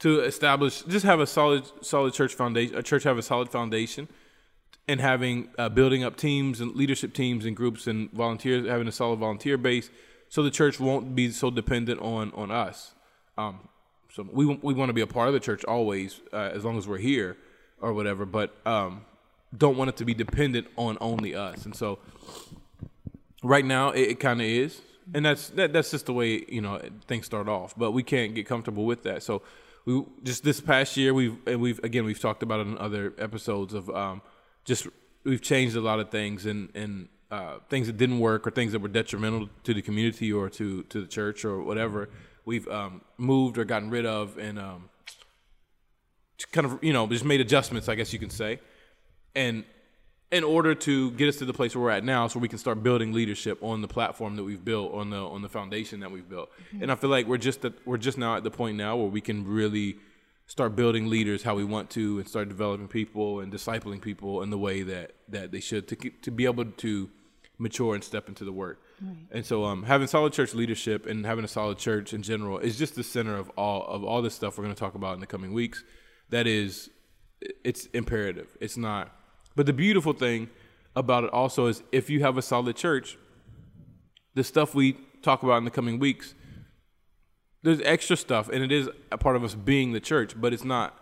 to 0.01 0.21
establish, 0.21 0.83
just 0.83 1.05
have 1.05 1.19
a 1.19 1.27
solid, 1.27 1.65
solid 1.81 2.13
church 2.13 2.35
foundation. 2.35 2.77
A 2.77 2.83
church 2.83 3.03
have 3.05 3.19
a 3.19 3.23
solid 3.23 3.49
foundation, 3.49 4.07
and 4.87 5.01
having 5.01 5.49
uh, 5.59 5.71
building 5.71 6.05
up 6.05 6.17
teams 6.17 6.61
and 6.61 6.77
leadership 6.77 7.15
teams 7.15 7.47
and 7.47 7.57
groups 7.57 7.87
and 7.87 8.13
volunteers, 8.13 8.69
having 8.69 8.87
a 8.87 8.93
solid 8.93 9.19
volunteer 9.19 9.57
base, 9.57 9.91
so 10.29 10.43
the 10.43 10.51
church 10.51 10.79
won't 10.79 11.15
be 11.17 11.31
so 11.31 11.51
dependent 11.51 12.01
on 12.01 12.33
on 12.33 12.51
us. 12.51 12.95
Um, 13.39 13.69
so 14.13 14.29
we 14.31 14.45
want 14.45 14.63
we 14.63 14.75
want 14.75 14.91
to 14.91 14.95
be 14.95 15.01
a 15.01 15.07
part 15.07 15.29
of 15.29 15.35
the 15.35 15.41
church 15.41 15.65
always, 15.65 16.21
uh, 16.33 16.51
as 16.53 16.65
long 16.65 16.77
as 16.77 16.87
we're 16.87 16.99
here 16.99 17.39
or 17.81 17.93
whatever. 17.93 18.25
But 18.25 18.55
um, 18.67 19.05
don't 19.57 19.77
want 19.77 19.91
it 19.91 19.97
to 19.99 20.05
be 20.05 20.15
dependent 20.15 20.67
on 20.77 20.99
only 21.01 21.35
us. 21.35 21.65
And 21.65 21.75
so 21.75 21.99
Right 23.45 23.65
now, 23.65 23.91
it, 23.91 24.13
it 24.13 24.21
kind 24.21 24.41
of 24.41 24.47
is, 24.47 24.81
and 25.13 25.27
that's 25.27 25.51
that, 25.51 25.75
that's 25.75 25.91
just 25.91 26.07
the 26.07 26.15
way 26.15 26.47
you 26.49 26.63
know 26.63 26.81
things 27.07 27.27
start 27.27 27.47
off. 27.47 27.75
But 27.77 27.91
we 27.91 28.03
can't 28.03 28.35
get 28.35 28.47
comfortable 28.47 28.87
with 28.87 29.03
that. 29.03 29.23
So 29.23 29.43
we 29.85 30.03
just 30.23 30.45
this 30.45 30.63
past 30.63 30.97
year 30.97 31.13
we've 31.13 31.37
and 31.47 31.61
we've 31.61 31.79
again 31.85 32.07
we've 32.07 32.19
talked 32.19 32.43
about 32.43 32.61
it 32.61 32.69
in 32.69 32.79
other 32.79 33.13
episodes 33.19 33.75
of 33.75 33.91
um, 33.91 34.23
just 34.65 34.87
we've 35.25 35.43
changed 35.43 35.77
a 35.77 35.83
lot 35.83 36.01
of 36.01 36.11
things 36.11 36.47
and 36.47 36.71
and 36.75 37.09
uh, 37.31 37.57
things 37.69 37.87
that 37.87 37.99
didn't 37.99 38.19
work 38.19 38.47
or 38.47 38.51
things 38.51 38.73
that 38.73 38.79
were 38.79 38.89
detrimental 38.89 39.51
to 39.65 39.75
the 39.75 39.83
community 39.83 40.33
or 40.33 40.49
to 40.49 40.83
to 40.85 41.03
the 41.03 41.07
church 41.07 41.45
or 41.45 41.63
whatever 41.63 42.09
we've 42.47 42.67
um, 42.69 43.03
moved 43.19 43.59
or 43.59 43.67
gotten 43.67 43.91
rid 43.91 44.07
of 44.07 44.39
and 44.39 44.59
um, 44.59 44.89
kind 46.53 46.67
of 46.67 46.83
you 46.83 46.93
know 46.93 47.07
just 47.07 47.25
made 47.25 47.41
adjustments 47.41 47.89
I 47.89 47.95
guess 47.95 48.13
you 48.13 48.19
can 48.19 48.31
say 48.31 48.61
and 49.35 49.65
in 50.35 50.43
order 50.43 50.75
to 50.75 51.13
get 51.13 51.29
us 51.29 51.37
to 51.37 51.45
the 51.45 51.53
place 51.53 51.77
where 51.77 51.85
we're 51.85 51.91
at 51.91 52.03
now 52.03 52.27
so 52.27 52.41
we 52.41 52.49
can 52.49 52.59
start 52.59 52.83
building 52.83 53.13
leadership 53.13 53.57
on 53.63 53.83
the 53.83 53.89
platform 53.89 54.35
that 54.37 54.43
we've 54.43 54.65
built 54.65 54.93
on 54.93 55.11
the 55.11 55.17
on 55.17 55.43
the 55.43 55.49
foundation 55.49 56.01
that 56.01 56.11
we've 56.11 56.29
built 56.29 56.51
mm-hmm. 56.51 56.83
and 56.83 56.93
i 56.93 56.95
feel 56.95 57.11
like 57.11 57.27
we're 57.27 57.39
just 57.39 57.65
at, 57.65 57.73
we're 57.85 57.97
just 57.97 58.19
now 58.19 58.37
at 58.37 58.43
the 58.43 58.51
point 58.51 58.77
now 58.77 58.97
where 58.97 59.07
we 59.07 59.21
can 59.21 59.47
really 59.47 59.97
start 60.47 60.75
building 60.75 61.09
leaders 61.09 61.43
how 61.43 61.55
we 61.55 61.65
want 61.65 61.89
to 61.89 62.19
and 62.19 62.29
start 62.29 62.49
developing 62.49 62.89
people 62.89 63.41
and 63.41 63.53
discipling 63.53 64.01
people 64.01 64.43
in 64.43 64.51
the 64.51 64.59
way 64.59 64.83
that 64.83 65.13
that 65.29 65.53
they 65.53 65.61
should 65.61 65.87
to 65.87 65.97
to 65.97 66.31
be 66.31 66.45
able 66.45 66.65
to 66.65 67.09
mature 67.59 67.95
and 67.95 68.03
step 68.03 68.29
into 68.29 68.45
the 68.45 68.53
work 68.53 68.83
right. 69.01 69.17
and 69.31 69.47
so 69.47 69.65
um, 69.65 69.85
having 69.85 70.09
solid 70.09 70.33
church 70.33 70.53
leadership 70.55 71.07
and 71.07 71.25
having 71.25 71.45
a 71.45 71.49
solid 71.49 71.79
church 71.79 72.13
in 72.13 72.23
general 72.23 72.59
is 72.59 72.77
just 72.77 72.97
the 72.97 73.05
center 73.05 73.37
of 73.37 73.49
all 73.51 73.87
of 73.87 74.03
all 74.03 74.21
this 74.21 74.35
stuff 74.35 74.59
we're 74.59 74.65
going 74.65 74.75
to 74.75 74.81
talk 74.81 74.97
about 74.97 75.15
in 75.15 75.21
the 75.21 75.27
coming 75.27 75.53
weeks 75.53 75.85
that 76.31 76.47
is 76.47 76.91
it's 77.63 77.87
imperative 77.87 78.49
it's 78.61 78.77
not 78.77 79.11
but 79.57 79.67
the 79.67 79.73
beautiful 79.73 80.13
thing 80.13 80.51
about 80.97 81.25
it 81.25 81.31
also 81.33 81.67
is 81.67 81.83
if 81.93 82.11
you 82.11 82.21
have 82.21 82.37
a 82.37 82.43
solid 82.43 82.77
church, 82.77 83.19
the 84.35 84.45
stuff 84.45 84.75
we 84.75 84.97
talk 85.23 85.43
about 85.43 85.59
in 85.59 85.65
the 85.65 85.71
coming 85.71 85.99
weeks, 85.99 86.35
there's 87.63 87.81
extra 87.83 88.17
stuff, 88.17 88.49
and 88.49 88.63
it 88.63 88.71
is 88.71 88.89
a 89.11 89.19
part 89.19 89.37
of 89.37 89.45
us 89.45 89.55
being 89.55 89.93
the 89.93 90.01
church, 90.01 90.39
but 90.41 90.53
it's 90.53 90.65
not. 90.65 91.01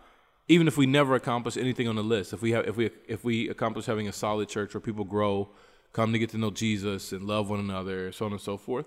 Even 0.48 0.68
if 0.68 0.76
we 0.76 0.86
never 0.86 1.14
accomplish 1.14 1.56
anything 1.56 1.88
on 1.88 1.96
the 1.96 2.02
list, 2.02 2.32
if 2.32 2.42
we 2.42 2.50
have, 2.52 2.66
if 2.66 2.76
we, 2.76 2.90
if 3.08 3.24
we 3.24 3.48
accomplish 3.48 3.86
having 3.86 4.08
a 4.08 4.12
solid 4.12 4.48
church 4.48 4.74
where 4.74 4.80
people 4.80 5.04
grow, 5.04 5.48
come 5.92 6.12
to 6.12 6.18
get 6.18 6.30
to 6.30 6.38
know 6.38 6.50
Jesus 6.50 7.12
and 7.12 7.24
love 7.24 7.48
one 7.48 7.60
another, 7.60 8.12
so 8.12 8.26
on 8.26 8.32
and 8.32 8.40
so 8.40 8.56
forth, 8.56 8.86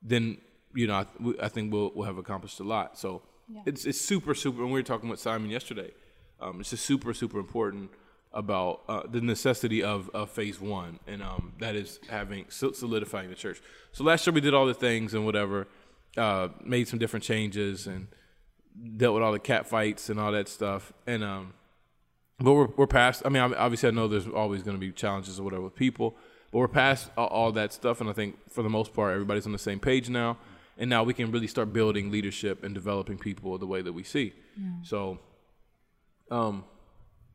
then 0.00 0.38
you 0.74 0.86
know 0.86 0.94
I, 0.94 1.06
I 1.42 1.48
think 1.48 1.72
we'll 1.72 1.92
we'll 1.94 2.06
have 2.06 2.18
accomplished 2.18 2.60
a 2.60 2.64
lot. 2.64 2.98
So 2.98 3.22
yeah. 3.52 3.62
it's 3.66 3.84
it's 3.84 4.00
super 4.00 4.34
super. 4.34 4.62
And 4.62 4.72
we 4.72 4.80
were 4.80 4.84
talking 4.84 5.08
with 5.08 5.20
Simon 5.20 5.50
yesterday. 5.50 5.90
Um, 6.40 6.60
it's 6.60 6.70
just 6.70 6.84
super 6.84 7.14
super 7.14 7.38
important 7.38 7.90
about 8.34 8.80
uh, 8.88 9.02
the 9.06 9.20
necessity 9.20 9.82
of, 9.82 10.08
of 10.14 10.30
phase 10.30 10.60
one, 10.60 10.98
and 11.06 11.22
um, 11.22 11.52
that 11.58 11.76
is 11.76 12.00
having 12.08 12.46
solidifying 12.48 13.28
the 13.28 13.34
church. 13.34 13.60
So 13.92 14.04
last 14.04 14.26
year 14.26 14.32
we 14.32 14.40
did 14.40 14.54
all 14.54 14.66
the 14.66 14.74
things 14.74 15.14
and 15.14 15.26
whatever, 15.26 15.66
uh, 16.16 16.48
made 16.64 16.88
some 16.88 16.98
different 16.98 17.24
changes 17.24 17.86
and 17.86 18.08
dealt 18.96 19.14
with 19.14 19.22
all 19.22 19.32
the 19.32 19.38
cat 19.38 19.66
fights 19.66 20.08
and 20.08 20.18
all 20.18 20.32
that 20.32 20.48
stuff. 20.48 20.92
And 21.06 21.22
um, 21.22 21.54
but 22.38 22.54
we're 22.54 22.68
we're 22.76 22.86
past. 22.86 23.22
I 23.24 23.28
mean, 23.28 23.42
obviously, 23.42 23.88
I 23.88 23.92
know 23.92 24.08
there's 24.08 24.26
always 24.26 24.62
going 24.62 24.76
to 24.76 24.80
be 24.80 24.92
challenges 24.92 25.38
or 25.38 25.42
whatever 25.42 25.62
with 25.62 25.76
people, 25.76 26.16
but 26.50 26.58
we're 26.58 26.68
past 26.68 27.10
all, 27.16 27.28
all 27.28 27.52
that 27.52 27.72
stuff. 27.72 28.00
And 28.00 28.08
I 28.08 28.12
think 28.12 28.38
for 28.50 28.62
the 28.62 28.70
most 28.70 28.92
part, 28.94 29.12
everybody's 29.12 29.46
on 29.46 29.52
the 29.52 29.58
same 29.58 29.78
page 29.78 30.08
now. 30.08 30.38
And 30.78 30.88
now 30.88 31.04
we 31.04 31.14
can 31.14 31.30
really 31.30 31.46
start 31.46 31.72
building 31.72 32.10
leadership 32.10 32.64
and 32.64 32.74
developing 32.74 33.18
people 33.18 33.56
the 33.58 33.66
way 33.66 33.82
that 33.82 33.92
we 33.92 34.02
see. 34.02 34.32
Yeah. 34.56 34.70
So, 34.82 35.18
um, 36.30 36.64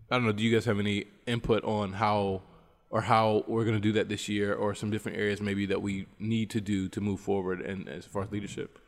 I 0.09 0.15
don't 0.15 0.25
know. 0.25 0.31
Do 0.31 0.43
you 0.43 0.53
guys 0.53 0.65
have 0.65 0.79
any 0.79 1.05
input 1.25 1.63
on 1.63 1.93
how 1.93 2.41
or 2.89 3.01
how 3.01 3.43
we're 3.47 3.65
going 3.65 3.75
to 3.75 3.81
do 3.81 3.91
that 3.93 4.07
this 4.07 4.29
year, 4.29 4.53
or 4.53 4.73
some 4.73 4.89
different 4.89 5.17
areas 5.17 5.41
maybe 5.41 5.65
that 5.65 5.81
we 5.81 6.07
need 6.19 6.49
to 6.49 6.61
do 6.61 6.87
to 6.87 7.01
move 7.01 7.19
forward 7.19 7.59
and 7.61 7.89
as 7.89 8.05
far 8.05 8.23
as 8.23 8.31
leadership, 8.31 8.79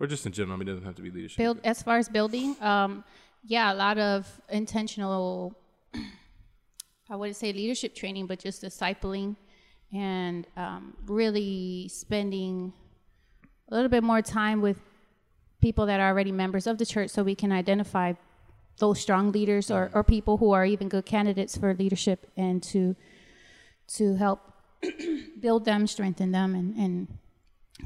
or 0.00 0.06
just 0.06 0.26
in 0.26 0.32
general? 0.32 0.54
I 0.54 0.58
mean, 0.58 0.68
it 0.68 0.72
doesn't 0.72 0.84
have 0.84 0.96
to 0.96 1.02
be 1.02 1.10
leadership. 1.10 1.38
Build 1.38 1.60
as 1.62 1.82
far 1.82 1.98
as 1.98 2.08
building. 2.08 2.56
Um, 2.60 3.04
yeah, 3.46 3.72
a 3.72 3.76
lot 3.76 3.98
of 3.98 4.40
intentional. 4.48 5.56
I 7.10 7.16
wouldn't 7.16 7.36
say 7.36 7.52
leadership 7.52 7.94
training, 7.94 8.26
but 8.26 8.38
just 8.40 8.62
discipling 8.62 9.36
and 9.94 10.46
um, 10.56 10.94
really 11.06 11.88
spending 11.88 12.72
a 13.70 13.74
little 13.74 13.88
bit 13.88 14.02
more 14.02 14.20
time 14.22 14.60
with 14.60 14.78
people 15.60 15.86
that 15.86 16.00
are 16.00 16.08
already 16.08 16.32
members 16.32 16.66
of 16.66 16.78
the 16.78 16.84
church 16.86 17.10
so 17.10 17.22
we 17.22 17.34
can 17.34 17.52
identify 17.52 18.12
those 18.78 19.00
strong 19.00 19.30
leaders 19.32 19.70
or, 19.70 19.90
or 19.94 20.02
people 20.02 20.36
who 20.38 20.52
are 20.52 20.64
even 20.66 20.88
good 20.88 21.06
candidates 21.06 21.56
for 21.56 21.74
leadership 21.74 22.30
and 22.36 22.62
to 22.62 22.96
to 23.86 24.16
help 24.16 24.40
build 25.40 25.64
them, 25.64 25.86
strengthen 25.86 26.32
them, 26.32 26.54
and, 26.54 26.74
and 26.76 27.18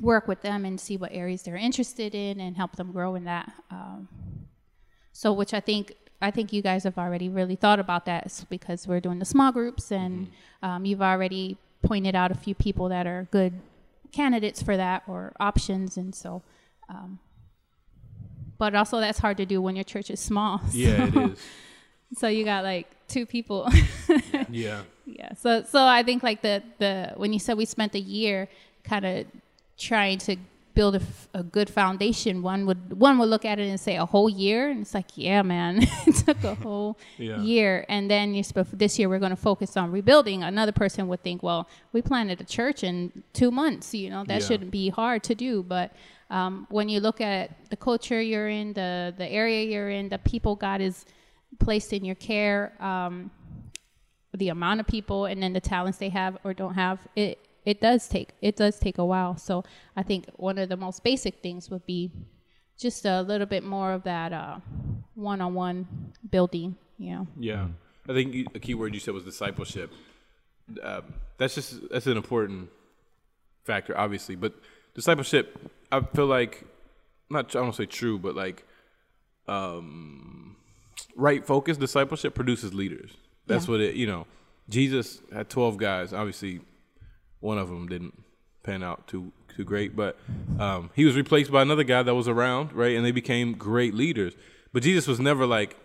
work 0.01 0.29
with 0.29 0.43
them 0.43 0.65
and 0.65 0.81
see 0.81 0.97
what 0.97 1.11
areas 1.13 1.43
they're 1.43 1.57
interested 1.57 2.15
in 2.15 2.41
and 2.41 2.57
help 2.57 2.77
them 2.77 2.93
grow 2.93 3.15
in 3.17 3.25
that. 3.25 3.53
Um, 3.71 4.09
so, 5.13 5.33
which 5.33 5.53
I 5.53 5.61
think 5.61 5.95
I 6.23 6.31
think 6.31 6.53
you 6.53 6.63
guys 6.63 6.85
have 6.85 6.99
already 6.99 7.29
really 7.29 7.57
thought 7.57 7.79
about 7.81 8.07
that 8.07 8.45
because 8.49 8.87
we're 8.89 9.01
doing 9.01 9.19
the 9.19 9.25
small 9.25 9.53
groups, 9.53 9.93
and 9.93 10.27
Mm-hmm. 10.27 10.67
um, 10.69 10.85
you've 10.85 11.03
already 11.03 11.57
pointed 11.83 12.15
out 12.15 12.31
a 12.31 12.35
few 12.35 12.55
people 12.55 12.89
that 12.89 13.07
are 13.07 13.29
good 13.31 13.53
candidates 14.13 14.63
for 14.63 14.77
that 14.77 15.03
or 15.07 15.33
options, 15.41 15.97
and 15.97 16.15
so. 16.15 16.43
Um, 16.89 17.19
but 18.59 18.75
also, 18.75 18.99
that's 18.99 19.19
hard 19.21 19.37
to 19.37 19.47
do 19.47 19.63
when 19.63 19.77
your 19.77 19.85
church 19.85 20.11
is 20.11 20.21
small. 20.21 20.61
Yeah, 20.73 21.07
it 21.07 21.13
so- 21.15 21.35
So 22.17 22.29
you 22.29 22.45
got 22.45 22.65
like 22.65 22.87
two 23.07 23.27
people. 23.27 23.69
Yeah. 24.51 24.83
yeah. 25.05 25.35
So 25.35 25.63
so 25.65 25.85
I 25.85 26.03
think 26.03 26.23
like 26.23 26.41
the 26.41 26.63
the 26.79 27.13
when 27.17 27.33
you 27.35 27.39
said 27.39 27.59
we 27.59 27.67
spent 27.67 27.95
a 27.95 28.01
year 28.01 28.49
kind 28.83 29.05
of 29.05 29.27
trying 29.77 30.17
to 30.21 30.37
build 30.79 30.95
a, 30.95 31.01
f- 31.01 31.29
a 31.35 31.43
good 31.57 31.69
foundation, 31.81 32.35
one 32.53 32.61
would 32.69 32.83
one 33.09 33.15
would 33.19 33.31
look 33.35 33.45
at 33.53 33.57
it 33.63 33.69
and 33.73 33.81
say 33.89 33.95
a 33.97 34.07
whole 34.15 34.31
year, 34.45 34.61
and 34.71 34.79
it's 34.85 34.95
like 34.99 35.11
yeah, 35.27 35.43
man, 35.43 35.73
it 36.09 36.15
took 36.27 36.43
a 36.45 36.55
whole 36.65 36.91
Yeah. 37.19 37.41
year, 37.51 37.85
and 37.95 38.03
then 38.13 38.27
you 38.37 38.43
this 38.85 38.93
year 38.99 39.09
we're 39.11 39.19
going 39.27 39.37
to 39.41 39.45
focus 39.51 39.71
on 39.77 39.87
rebuilding. 39.99 40.39
Another 40.55 40.73
person 40.83 41.01
would 41.11 41.23
think, 41.27 41.39
well, 41.49 41.63
we 41.95 42.01
planted 42.11 42.41
a 42.41 42.45
church 42.59 42.79
in 42.91 42.97
two 43.41 43.51
months, 43.51 43.87
you 44.03 44.09
know, 44.15 44.23
that 44.31 44.41
Yeah. 44.41 44.47
shouldn't 44.49 44.71
be 44.81 44.87
hard 45.01 45.21
to 45.31 45.35
do, 45.35 45.53
but. 45.77 45.89
Um, 46.31 46.67
when 46.79 46.91
you 46.91 47.01
look 47.01 47.21
at 47.23 47.45
the 47.73 47.77
culture 47.89 48.21
you're 48.31 48.51
in, 48.61 48.67
the 48.81 49.15
the 49.23 49.29
area 49.43 49.61
you're 49.73 49.89
in, 49.99 50.05
the 50.11 50.19
people 50.33 50.53
God 50.69 50.81
is 50.89 50.97
placed 51.65 51.91
in 51.97 52.03
your 52.09 52.19
care, 52.31 52.63
um, 52.91 53.31
the 54.43 54.51
amount 54.51 54.79
of 54.81 54.87
people 54.87 55.21
and 55.31 55.43
then 55.43 55.53
the 55.55 55.65
talents 55.75 55.97
they 56.05 56.11
have 56.11 56.37
or 56.45 56.53
don't 56.63 56.75
have 56.75 56.99
it 57.17 57.39
it 57.73 57.79
does 57.89 58.03
take 58.15 58.31
it 58.49 58.55
does 58.63 58.75
take 58.85 58.97
a 59.05 59.05
while 59.13 59.35
so 59.49 59.55
i 60.01 60.03
think 60.09 60.23
one 60.49 60.57
of 60.63 60.69
the 60.73 60.77
most 60.87 60.99
basic 61.11 61.35
things 61.47 61.63
would 61.71 61.85
be 61.95 62.11
just 62.85 63.05
a 63.05 63.17
little 63.31 63.47
bit 63.55 63.65
more 63.75 63.91
of 63.99 64.03
that 64.13 64.31
uh, 64.43 64.57
one-on-one 65.15 65.79
building 66.35 66.71
you 67.05 67.11
know 67.15 67.27
Yeah, 67.49 67.65
I 68.11 68.13
think 68.17 68.29
a 68.55 68.61
key 68.67 68.75
word 68.81 68.95
you 68.95 69.01
said 69.01 69.15
was 69.15 69.25
discipleship. 69.33 69.91
Um, 70.91 71.05
that's 71.39 71.55
just 71.59 71.71
that's 71.91 72.07
an 72.07 72.17
important 72.17 72.71
factor, 73.69 73.93
obviously. 74.05 74.35
But 74.45 74.53
discipleship, 74.95 75.47
I 75.93 76.01
feel 76.17 76.27
like 76.39 76.65
not 77.35 77.45
I 77.55 77.61
don't 77.61 77.75
say 77.75 77.87
true, 78.01 78.17
but 78.19 78.35
like 78.45 78.59
um, 79.47 80.57
right 81.17 81.45
focus 81.47 81.77
discipleship 81.77 82.35
produces 82.35 82.73
leaders. 82.75 83.11
That's 83.47 83.67
Yeah. 83.67 83.71
what 83.73 83.81
it. 83.81 83.95
You 83.95 84.07
know, 84.07 84.27
Jesus 84.69 85.21
had 85.33 85.49
twelve 85.49 85.77
guys. 85.77 86.13
Obviously, 86.13 86.61
one 87.41 87.59
of 87.59 87.69
them 87.69 87.89
didn't 87.89 88.23
pan 88.63 88.83
out 88.83 89.07
too 89.09 89.33
too 89.57 89.65
great, 89.65 89.97
but 89.97 90.17
um, 90.61 90.91
he 90.95 91.05
was 91.05 91.17
replaced 91.17 91.51
by 91.51 91.63
another 91.63 91.83
guy 91.85 92.03
that 92.03 92.15
was 92.15 92.29
around, 92.29 92.73
right? 92.73 92.97
And 92.97 93.05
they 93.05 93.11
became 93.11 93.55
great 93.55 93.93
leaders. 93.95 94.35
But 94.73 94.83
Jesus 94.83 95.07
was 95.09 95.19
never 95.19 95.47
like, 95.47 95.77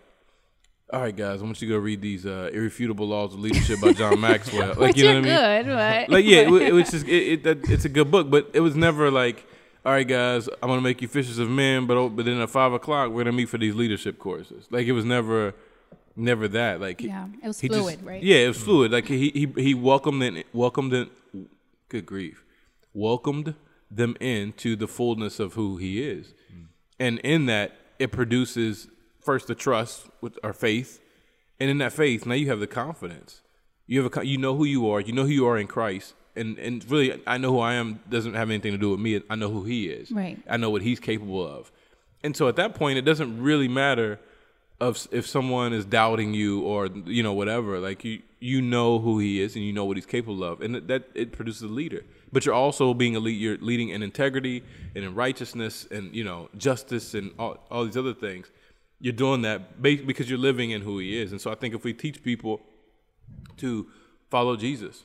"All 0.92 1.02
right, 1.02 1.16
guys, 1.16 1.42
I 1.42 1.46
want 1.46 1.62
you 1.62 1.68
to 1.70 1.74
go 1.74 1.80
read 1.80 2.02
these 2.02 2.26
uh, 2.26 2.50
irrefutable 2.54 3.08
laws 3.08 3.34
of 3.34 3.40
leadership 3.40 3.80
by 3.82 3.94
John 3.94 4.20
Maxwell." 4.30 4.70
Like, 4.70 4.78
which 4.78 4.98
you 4.98 5.06
know 5.06 5.12
are 5.12 5.22
what 5.22 5.30
I 5.30 5.56
mean? 5.58 5.64
good 5.66 5.76
but 6.08 6.10
Like, 6.14 6.26
yeah, 6.26 6.38
it, 6.42 6.52
it 6.70 6.74
was 6.74 6.92
just 6.92 7.08
it, 7.08 7.12
it, 7.34 7.44
that, 7.44 7.70
it's 7.70 7.86
a 7.86 7.90
good 7.90 8.12
book, 8.12 8.30
but 8.30 8.50
it 8.54 8.60
was 8.60 8.76
never 8.76 9.10
like, 9.10 9.46
"All 9.86 9.92
right, 9.94 10.08
guys, 10.08 10.48
I'm 10.62 10.70
gonna 10.70 10.82
make 10.82 11.02
you 11.02 11.08
fishers 11.08 11.40
of 11.40 11.50
men," 11.50 11.88
but 11.88 11.98
oh, 11.98 12.10
but 12.10 12.26
then 12.26 12.40
at 12.42 12.50
five 12.50 12.74
o'clock 12.74 13.10
we're 13.12 13.24
gonna 13.24 13.36
meet 13.36 13.50
for 13.50 13.58
these 13.58 13.74
leadership 13.76 14.20
courses. 14.20 14.68
Like, 14.70 14.86
it 14.88 14.94
was 14.94 15.06
never. 15.06 15.54
Never 16.16 16.48
that 16.50 16.80
like 16.80 17.02
Yeah, 17.02 17.26
it 17.42 17.48
was 17.48 17.60
he 17.60 17.68
just- 17.70 17.80
fluid, 17.80 18.04
right? 18.04 18.22
Yeah, 18.22 18.36
it 18.46 18.48
was 18.50 18.62
fluid. 18.62 18.92
Like 18.92 19.08
he 19.08 19.30
he 19.32 19.48
he 19.60 19.74
welcomed 19.74 20.22
and 20.22 20.44
welcomed 20.54 20.94
in. 20.94 21.10
Good 21.94 22.08
grief, 22.08 22.44
welcomed 22.92 23.54
them 23.92 24.18
into 24.20 24.76
the 24.76 24.88
fullness 24.88 25.40
of 25.40 25.54
who 25.54 25.78
he 25.78 26.02
is, 26.02 26.34
and 27.00 27.20
in 27.20 27.46
that 27.46 27.74
it 28.00 28.12
produces 28.12 28.88
first 29.22 29.46
the 29.46 29.54
trust 29.54 30.08
with 30.20 30.40
our 30.44 30.54
faith, 30.54 31.00
and 31.60 31.70
in 31.70 31.78
that 31.78 31.94
faith 31.94 32.26
now 32.26 32.34
you 32.34 32.48
have 32.48 32.60
the 32.60 32.66
confidence. 32.66 33.42
You 33.86 34.02
have 34.02 34.18
a 34.18 34.26
you 34.26 34.40
know 34.40 34.56
who 34.56 34.66
you 34.66 34.90
are. 34.90 35.02
You 35.02 35.14
know 35.14 35.26
who 35.26 35.30
you 35.30 35.46
are 35.46 35.56
in 35.56 35.68
Christ, 35.68 36.16
and 36.36 36.58
and 36.58 36.84
really 36.90 37.22
I 37.28 37.38
know 37.38 37.52
who 37.52 37.60
I 37.60 37.76
am 37.76 38.00
doesn't 38.10 38.34
have 38.34 38.50
anything 38.50 38.72
to 38.72 38.80
do 38.80 38.90
with 38.90 39.00
me. 39.00 39.22
I 39.30 39.36
know 39.36 39.52
who 39.52 39.64
He 39.64 39.86
is. 39.86 40.10
Right. 40.10 40.40
I 40.50 40.58
know 40.58 40.72
what 40.72 40.82
He's 40.82 41.00
capable 41.00 41.48
of, 41.48 41.72
and 42.24 42.36
so 42.36 42.48
at 42.48 42.56
that 42.56 42.74
point 42.74 42.98
it 42.98 43.06
doesn't 43.06 43.40
really 43.40 43.68
matter 43.68 44.20
of 44.80 45.08
if 45.12 45.28
someone 45.28 45.74
is 45.74 45.86
doubting 45.86 46.34
you 46.34 46.62
or 46.62 46.88
you 47.06 47.24
know 47.24 47.34
whatever 47.34 47.80
like 47.80 48.04
you 48.04 48.22
you 48.40 48.62
know 48.62 49.00
who 49.00 49.20
he 49.20 49.42
is 49.42 49.56
and 49.56 49.64
you 49.64 49.72
know 49.72 49.86
what 49.86 49.96
he's 49.96 50.06
capable 50.06 50.44
of. 50.44 50.60
And 50.60 50.76
that, 50.76 51.04
it 51.16 51.32
produces 51.32 51.62
a 51.62 51.68
leader. 51.68 52.04
But 52.34 52.46
you're 52.46 52.54
also 52.54 52.94
being 52.94 53.16
a 53.16 53.20
lead 53.20 53.40
you're 53.40 53.58
leading 53.58 53.90
in 53.90 54.04
integrity 54.04 54.64
and 54.96 55.06
in 55.06 55.16
righteousness 55.16 55.88
and 55.90 56.14
you 56.14 56.24
know 56.24 56.50
justice 56.58 57.14
and 57.14 57.32
all, 57.40 57.58
all 57.72 57.86
these 57.86 57.98
other 57.98 58.14
things. 58.14 58.52
You're 59.00 59.14
doing 59.14 59.42
that 59.44 59.82
because 59.82 60.30
you're 60.30 60.40
living 60.40 60.72
in 60.72 60.82
who 60.82 61.00
he 61.00 61.22
is. 61.22 61.32
And 61.32 61.40
so 61.40 61.52
i 61.52 61.56
think 61.56 61.74
if 61.74 61.84
we 61.84 61.94
teach 61.94 62.24
people 62.24 62.62
to 63.58 63.88
follow 64.30 64.56
jesus 64.56 65.04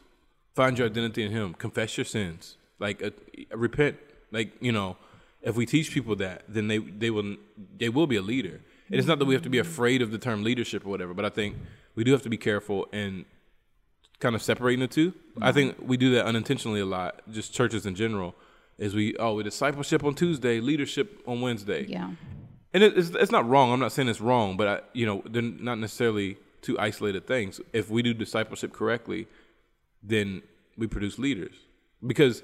find 0.54 0.78
your 0.78 0.86
identity 0.86 1.22
in 1.22 1.30
him 1.30 1.54
confess 1.54 1.96
your 1.96 2.04
sins 2.04 2.56
like 2.78 3.02
uh, 3.02 3.10
repent 3.52 3.96
like 4.32 4.52
you 4.60 4.72
know 4.72 4.96
if 5.42 5.54
we 5.54 5.66
teach 5.66 5.92
people 5.92 6.16
that 6.16 6.42
then 6.48 6.68
they 6.68 6.78
they 6.78 7.10
will 7.10 7.36
they 7.76 7.88
will 7.88 8.06
be 8.06 8.16
a 8.16 8.22
leader 8.22 8.60
and 8.88 8.98
it's 8.98 9.06
not 9.06 9.18
that 9.18 9.24
we 9.24 9.34
have 9.34 9.42
to 9.42 9.50
be 9.50 9.58
afraid 9.58 10.02
of 10.02 10.10
the 10.10 10.18
term 10.18 10.42
leadership 10.42 10.84
or 10.84 10.88
whatever 10.88 11.14
but 11.14 11.24
i 11.24 11.28
think 11.28 11.56
we 11.94 12.04
do 12.04 12.12
have 12.12 12.22
to 12.22 12.30
be 12.30 12.36
careful 12.36 12.86
and 12.92 13.24
kind 14.20 14.34
of 14.34 14.42
separating 14.42 14.80
the 14.80 14.88
2 14.88 15.12
i 15.40 15.52
think 15.52 15.76
we 15.80 15.96
do 15.96 16.10
that 16.12 16.26
unintentionally 16.26 16.80
a 16.80 16.86
lot 16.86 17.20
just 17.30 17.52
churches 17.52 17.86
in 17.86 17.94
general 17.94 18.34
is 18.78 18.94
we 18.94 19.16
oh 19.18 19.34
we 19.34 19.42
discipleship 19.42 20.04
on 20.04 20.14
tuesday 20.14 20.60
leadership 20.60 21.20
on 21.26 21.40
wednesday 21.40 21.84
yeah 21.88 22.10
and 22.74 22.82
it, 22.82 22.98
it's, 22.98 23.10
it's 23.10 23.32
not 23.32 23.48
wrong. 23.48 23.72
I'm 23.72 23.80
not 23.80 23.92
saying 23.92 24.08
it's 24.08 24.20
wrong, 24.20 24.56
but 24.56 24.68
I, 24.68 24.80
you 24.92 25.06
know, 25.06 25.22
they're 25.28 25.42
not 25.42 25.78
necessarily 25.78 26.36
two 26.60 26.78
isolated 26.78 27.26
things. 27.26 27.60
If 27.72 27.90
we 27.90 28.02
do 28.02 28.12
discipleship 28.12 28.72
correctly, 28.72 29.26
then 30.02 30.42
we 30.76 30.86
produce 30.86 31.18
leaders. 31.18 31.54
Because 32.06 32.42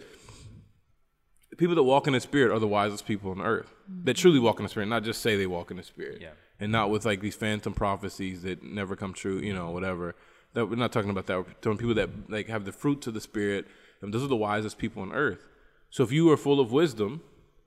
people 1.57 1.75
that 1.75 1.83
walk 1.83 2.07
in 2.07 2.13
the 2.13 2.21
spirit 2.21 2.53
are 2.53 2.59
the 2.59 2.67
wisest 2.67 3.07
people 3.07 3.31
on 3.31 3.41
earth. 3.41 3.73
That 4.05 4.17
mm-hmm. 4.17 4.21
truly 4.21 4.39
walk 4.39 4.59
in 4.59 4.65
the 4.65 4.69
spirit, 4.69 4.87
not 4.87 5.05
just 5.05 5.21
say 5.21 5.37
they 5.37 5.47
walk 5.47 5.71
in 5.71 5.77
the 5.77 5.83
spirit. 5.83 6.19
Yeah. 6.21 6.31
And 6.61 6.71
not 6.71 6.91
with 6.91 7.05
like 7.05 7.21
these 7.21 7.35
phantom 7.35 7.75
prophecies 7.75 8.43
that 8.43 8.63
never 8.63 8.97
come 8.97 9.13
true, 9.13 9.39
you 9.39 9.53
know, 9.53 9.71
whatever. 9.71 10.15
That 10.55 10.67
we're 10.67 10.77
not 10.77 10.93
talking 10.93 11.11
about 11.11 11.27
that. 11.27 11.39
We're 11.39 11.53
talking 11.61 11.79
people 11.79 11.95
that 11.95 12.11
like 12.29 12.49
have 12.49 12.65
the 12.65 12.73
fruits 12.73 13.07
of 13.07 13.15
the 13.15 13.21
spirit, 13.21 13.67
and 14.01 14.15
those 14.15 14.23
are 14.23 14.29
the 14.29 14.37
wisest 14.37 14.79
people 14.79 15.03
on 15.03 15.13
earth. 15.13 15.45
So 15.91 16.03
if 16.05 16.13
you 16.13 16.31
are 16.31 16.37
full 16.37 16.61
of 16.61 16.73
wisdom, 16.73 17.23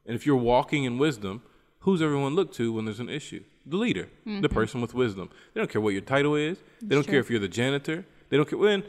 and 0.06 0.16
if 0.16 0.26
you're 0.26 0.36
walking 0.36 0.86
in 0.86 0.98
wisdom, 0.98 1.44
who's 1.80 2.02
everyone 2.02 2.36
look 2.36 2.54
to 2.54 2.72
when 2.72 2.86
there's 2.86 3.00
an 3.00 3.10
issue? 3.10 3.44
The 3.66 3.78
leader, 3.78 4.08
the 4.26 4.32
mm-hmm. 4.32 4.54
person 4.54 4.80
with 4.80 4.94
wisdom. 4.94 5.30
They 5.54 5.60
don't 5.60 5.70
care 5.70 5.82
what 5.82 5.92
your 5.92 6.02
title 6.02 6.36
is. 6.36 6.58
They 6.82 6.96
don't 6.96 7.06
care 7.06 7.20
if 7.20 7.30
you're 7.30 7.40
the 7.40 7.50
janitor. 7.50 8.06
They 8.30 8.38
don't 8.38 8.50
care 8.50 8.58
when. 8.58 8.84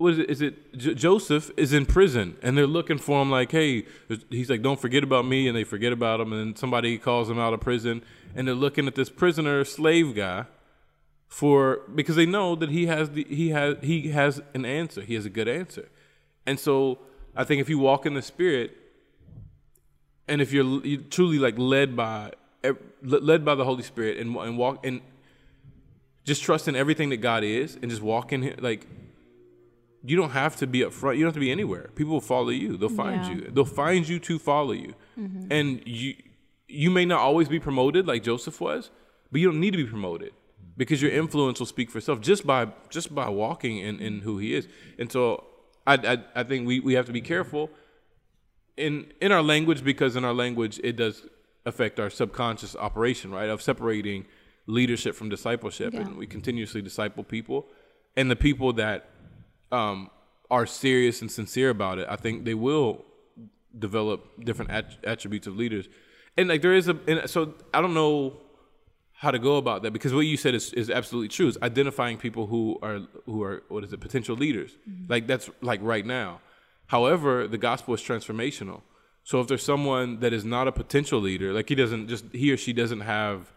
What 0.00 0.14
is 0.14 0.18
it? 0.18 0.30
Is 0.30 0.40
it 0.40 0.78
J- 0.78 0.94
Joseph 0.94 1.50
is 1.58 1.74
in 1.74 1.84
prison 1.84 2.38
and 2.42 2.56
they're 2.56 2.66
looking 2.66 2.96
for 2.96 3.20
him 3.20 3.30
like, 3.30 3.52
hey, 3.52 3.84
he's 4.30 4.48
like, 4.48 4.62
don't 4.62 4.80
forget 4.80 5.04
about 5.04 5.26
me, 5.26 5.46
and 5.46 5.54
they 5.54 5.62
forget 5.62 5.92
about 5.92 6.20
him, 6.20 6.32
and 6.32 6.56
somebody 6.56 6.96
calls 6.96 7.28
him 7.28 7.38
out 7.38 7.52
of 7.52 7.60
prison, 7.60 8.02
and 8.34 8.48
they're 8.48 8.54
looking 8.54 8.86
at 8.86 8.94
this 8.94 9.10
prisoner 9.10 9.62
slave 9.62 10.14
guy 10.14 10.46
for 11.28 11.82
because 11.94 12.16
they 12.16 12.24
know 12.24 12.54
that 12.54 12.70
he 12.70 12.86
has 12.86 13.10
the 13.10 13.26
he 13.28 13.50
has 13.50 13.76
he 13.82 14.08
has 14.08 14.40
an 14.54 14.64
answer. 14.64 15.02
He 15.02 15.16
has 15.16 15.26
a 15.26 15.30
good 15.30 15.48
answer, 15.48 15.90
and 16.46 16.58
so 16.58 17.00
I 17.36 17.44
think 17.44 17.60
if 17.60 17.68
you 17.68 17.78
walk 17.78 18.06
in 18.06 18.14
the 18.14 18.22
spirit, 18.22 18.74
and 20.26 20.40
if 20.40 20.50
you're, 20.50 20.82
you're 20.82 21.02
truly 21.02 21.38
like 21.38 21.58
led 21.58 21.94
by 21.94 22.32
led 23.02 23.44
by 23.44 23.54
the 23.54 23.66
Holy 23.66 23.82
Spirit 23.82 24.16
and 24.16 24.34
and 24.34 24.56
walk 24.56 24.80
and 24.82 25.02
just 26.24 26.42
trust 26.42 26.68
in 26.68 26.74
everything 26.74 27.10
that 27.10 27.18
God 27.18 27.44
is 27.44 27.76
and 27.82 27.90
just 27.90 28.00
walk 28.00 28.32
in 28.32 28.54
like 28.60 28.86
you 30.04 30.16
don't 30.16 30.30
have 30.30 30.56
to 30.56 30.66
be 30.66 30.84
up 30.84 30.92
front. 30.92 31.18
You 31.18 31.24
don't 31.24 31.28
have 31.28 31.34
to 31.34 31.40
be 31.40 31.50
anywhere. 31.50 31.90
People 31.94 32.14
will 32.14 32.20
follow 32.20 32.48
you. 32.50 32.76
They'll 32.76 32.88
find 32.88 33.24
Yeah. 33.26 33.32
you. 33.34 33.50
They'll 33.50 33.64
find 33.84 34.08
you 34.08 34.18
to 34.20 34.38
follow 34.38 34.72
you. 34.72 34.94
Mm-hmm. 35.18 35.52
And 35.52 35.82
you 35.86 36.14
you 36.68 36.90
may 36.90 37.04
not 37.04 37.20
always 37.20 37.48
be 37.48 37.58
promoted 37.58 38.06
like 38.06 38.22
Joseph 38.22 38.60
was, 38.60 38.90
but 39.32 39.40
you 39.40 39.46
don't 39.50 39.60
need 39.60 39.72
to 39.72 39.76
be 39.76 39.86
promoted 39.86 40.32
because 40.76 41.02
your 41.02 41.10
influence 41.10 41.58
will 41.58 41.66
speak 41.66 41.90
for 41.90 41.98
itself 41.98 42.20
just 42.20 42.46
by 42.46 42.68
just 42.88 43.14
by 43.14 43.28
walking 43.28 43.78
in, 43.78 43.98
in 44.00 44.20
who 44.20 44.38
he 44.38 44.54
is. 44.54 44.68
And 44.98 45.10
so 45.12 45.44
I, 45.86 45.94
I 45.94 46.40
I 46.40 46.42
think 46.44 46.66
we, 46.66 46.80
we 46.80 46.94
have 46.94 47.06
to 47.06 47.12
be 47.12 47.20
careful 47.20 47.70
in 48.76 49.06
in 49.20 49.32
our 49.32 49.42
language 49.42 49.82
because 49.84 50.16
in 50.16 50.24
our 50.24 50.32
language 50.34 50.80
it 50.82 50.96
does 50.96 51.26
affect 51.66 52.00
our 52.00 52.08
subconscious 52.10 52.74
operation, 52.76 53.30
right? 53.30 53.50
Of 53.50 53.60
separating 53.62 54.24
leadership 54.66 55.14
from 55.14 55.28
discipleship, 55.28 55.92
Yeah. 55.92 56.00
and 56.00 56.16
we 56.16 56.26
continuously 56.26 56.80
disciple 56.82 57.24
people, 57.24 57.66
and 58.16 58.30
the 58.30 58.36
people 58.36 58.72
that 58.74 59.08
um, 59.72 60.10
are 60.50 60.66
serious 60.66 61.20
and 61.20 61.30
sincere 61.30 61.70
about 61.70 61.98
it, 61.98 62.06
I 62.08 62.16
think 62.16 62.44
they 62.44 62.54
will 62.54 63.04
develop 63.78 64.44
different 64.44 64.70
at- 64.70 64.98
attributes 65.04 65.46
of 65.46 65.56
leaders. 65.56 65.88
And 66.36 66.48
like 66.48 66.62
there 66.62 66.74
is 66.74 66.88
a, 66.88 66.96
and 67.06 67.28
so 67.28 67.54
I 67.72 67.80
don't 67.80 67.94
know 67.94 68.34
how 69.12 69.30
to 69.30 69.38
go 69.38 69.56
about 69.56 69.82
that 69.82 69.92
because 69.92 70.14
what 70.14 70.20
you 70.20 70.36
said 70.36 70.54
is, 70.54 70.72
is 70.72 70.88
absolutely 70.88 71.28
true. 71.28 71.48
Is 71.48 71.58
identifying 71.62 72.16
people 72.16 72.46
who 72.46 72.78
are 72.82 73.00
who 73.26 73.42
are 73.42 73.62
what 73.68 73.84
is 73.84 73.92
it 73.92 74.00
potential 74.00 74.34
leaders? 74.34 74.76
Like 75.08 75.26
that's 75.26 75.50
like 75.60 75.80
right 75.82 76.06
now. 76.06 76.40
However, 76.86 77.46
the 77.46 77.58
gospel 77.58 77.94
is 77.94 78.00
transformational. 78.00 78.82
So 79.22 79.40
if 79.40 79.46
there's 79.46 79.62
someone 79.62 80.20
that 80.20 80.32
is 80.32 80.44
not 80.44 80.66
a 80.66 80.72
potential 80.72 81.20
leader, 81.20 81.52
like 81.52 81.68
he 81.68 81.74
doesn't 81.74 82.08
just 82.08 82.24
he 82.32 82.50
or 82.50 82.56
she 82.56 82.72
doesn't 82.72 83.00
have 83.00 83.52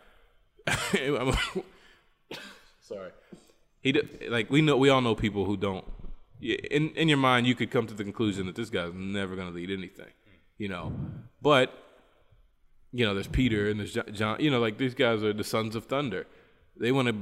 sorry. 2.82 3.12
He 3.82 3.94
like 4.30 4.50
we 4.50 4.62
know 4.62 4.78
we 4.78 4.90
all 4.90 5.02
know 5.02 5.16
people 5.16 5.46
who 5.46 5.58
don't. 5.58 5.86
Yeah, 6.44 6.58
In 6.70 6.90
in 6.90 7.08
your 7.08 7.18
mind, 7.18 7.48
you 7.48 7.56
could 7.56 7.72
come 7.72 7.88
to 7.88 7.94
the 7.94 8.04
conclusion 8.04 8.46
that 8.48 8.56
this 8.56 8.70
guy's 8.70 8.94
never 8.94 9.36
going 9.36 9.48
to 9.48 9.54
lead 9.54 9.72
anything, 9.72 10.14
you 10.58 10.68
know. 10.68 10.94
But 11.42 11.74
you 12.92 13.06
know, 13.06 13.14
there's 13.14 13.28
Peter 13.28 13.70
and 13.70 13.80
there's 13.80 13.98
John. 14.12 14.40
You 14.40 14.52
know, 14.52 14.60
like 14.60 14.78
these 14.78 14.94
guys 14.94 15.24
are 15.24 15.34
the 15.34 15.44
sons 15.44 15.76
of 15.76 15.86
thunder. 15.86 16.28
They 16.78 16.92
want 16.92 17.08
to 17.08 17.16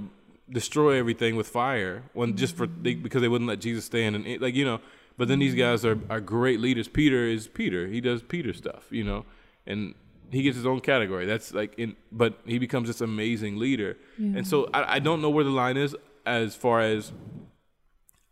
destroy 0.49 0.97
everything 0.97 1.35
with 1.35 1.47
fire 1.47 2.03
when 2.13 2.35
just 2.35 2.57
for 2.57 2.67
they, 2.67 2.95
because 2.95 3.21
they 3.21 3.27
wouldn't 3.27 3.47
let 3.47 3.59
Jesus 3.61 3.85
stand 3.85 4.15
and 4.15 4.41
like 4.41 4.55
you 4.55 4.65
know. 4.65 4.81
But 5.17 5.27
then 5.27 5.39
these 5.39 5.55
guys 5.55 5.85
are 5.85 5.99
are 6.09 6.19
great 6.19 6.59
leaders. 6.59 6.87
Peter 6.87 7.27
is 7.27 7.47
Peter. 7.47 7.87
He 7.87 8.01
does 8.01 8.21
Peter 8.23 8.53
stuff, 8.53 8.87
you 8.89 9.03
know, 9.03 9.25
and 9.67 9.93
he 10.31 10.41
gets 10.41 10.57
his 10.57 10.65
own 10.65 10.79
category. 10.79 11.25
That's 11.25 11.53
like 11.53 11.75
in, 11.77 11.95
but 12.11 12.39
he 12.45 12.57
becomes 12.57 12.87
this 12.87 13.01
amazing 13.01 13.57
leader. 13.57 13.97
And 14.17 14.47
so 14.47 14.69
I, 14.73 14.95
I 14.95 14.99
don't 14.99 15.21
know 15.21 15.29
where 15.29 15.43
the 15.43 15.51
line 15.51 15.77
is 15.77 15.95
as 16.25 16.55
far 16.55 16.81
as 16.81 17.11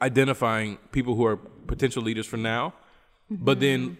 identifying 0.01 0.77
people 0.91 1.15
who 1.15 1.25
are 1.25 1.37
potential 1.37 2.01
leaders 2.03 2.25
for 2.25 2.37
now, 2.37 2.73
but 3.29 3.59
then 3.59 3.97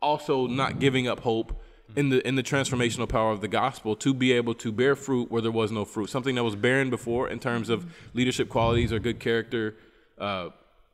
also 0.00 0.46
not 0.46 0.78
giving 0.78 1.08
up 1.08 1.20
hope 1.20 1.60
in 1.96 2.08
the 2.08 2.26
in 2.26 2.36
the 2.36 2.42
transformational 2.42 3.08
power 3.08 3.32
of 3.32 3.40
the 3.40 3.48
gospel 3.48 3.96
to 3.96 4.14
be 4.14 4.32
able 4.32 4.54
to 4.54 4.70
bear 4.72 4.94
fruit 4.94 5.30
where 5.30 5.42
there 5.42 5.50
was 5.50 5.72
no 5.72 5.84
fruit. 5.84 6.08
Something 6.08 6.36
that 6.36 6.44
was 6.44 6.56
barren 6.56 6.90
before 6.90 7.28
in 7.28 7.38
terms 7.38 7.68
of 7.68 7.92
leadership 8.14 8.48
qualities 8.48 8.92
or 8.92 8.98
good 8.98 9.18
character 9.18 9.76
uh, 10.18 10.50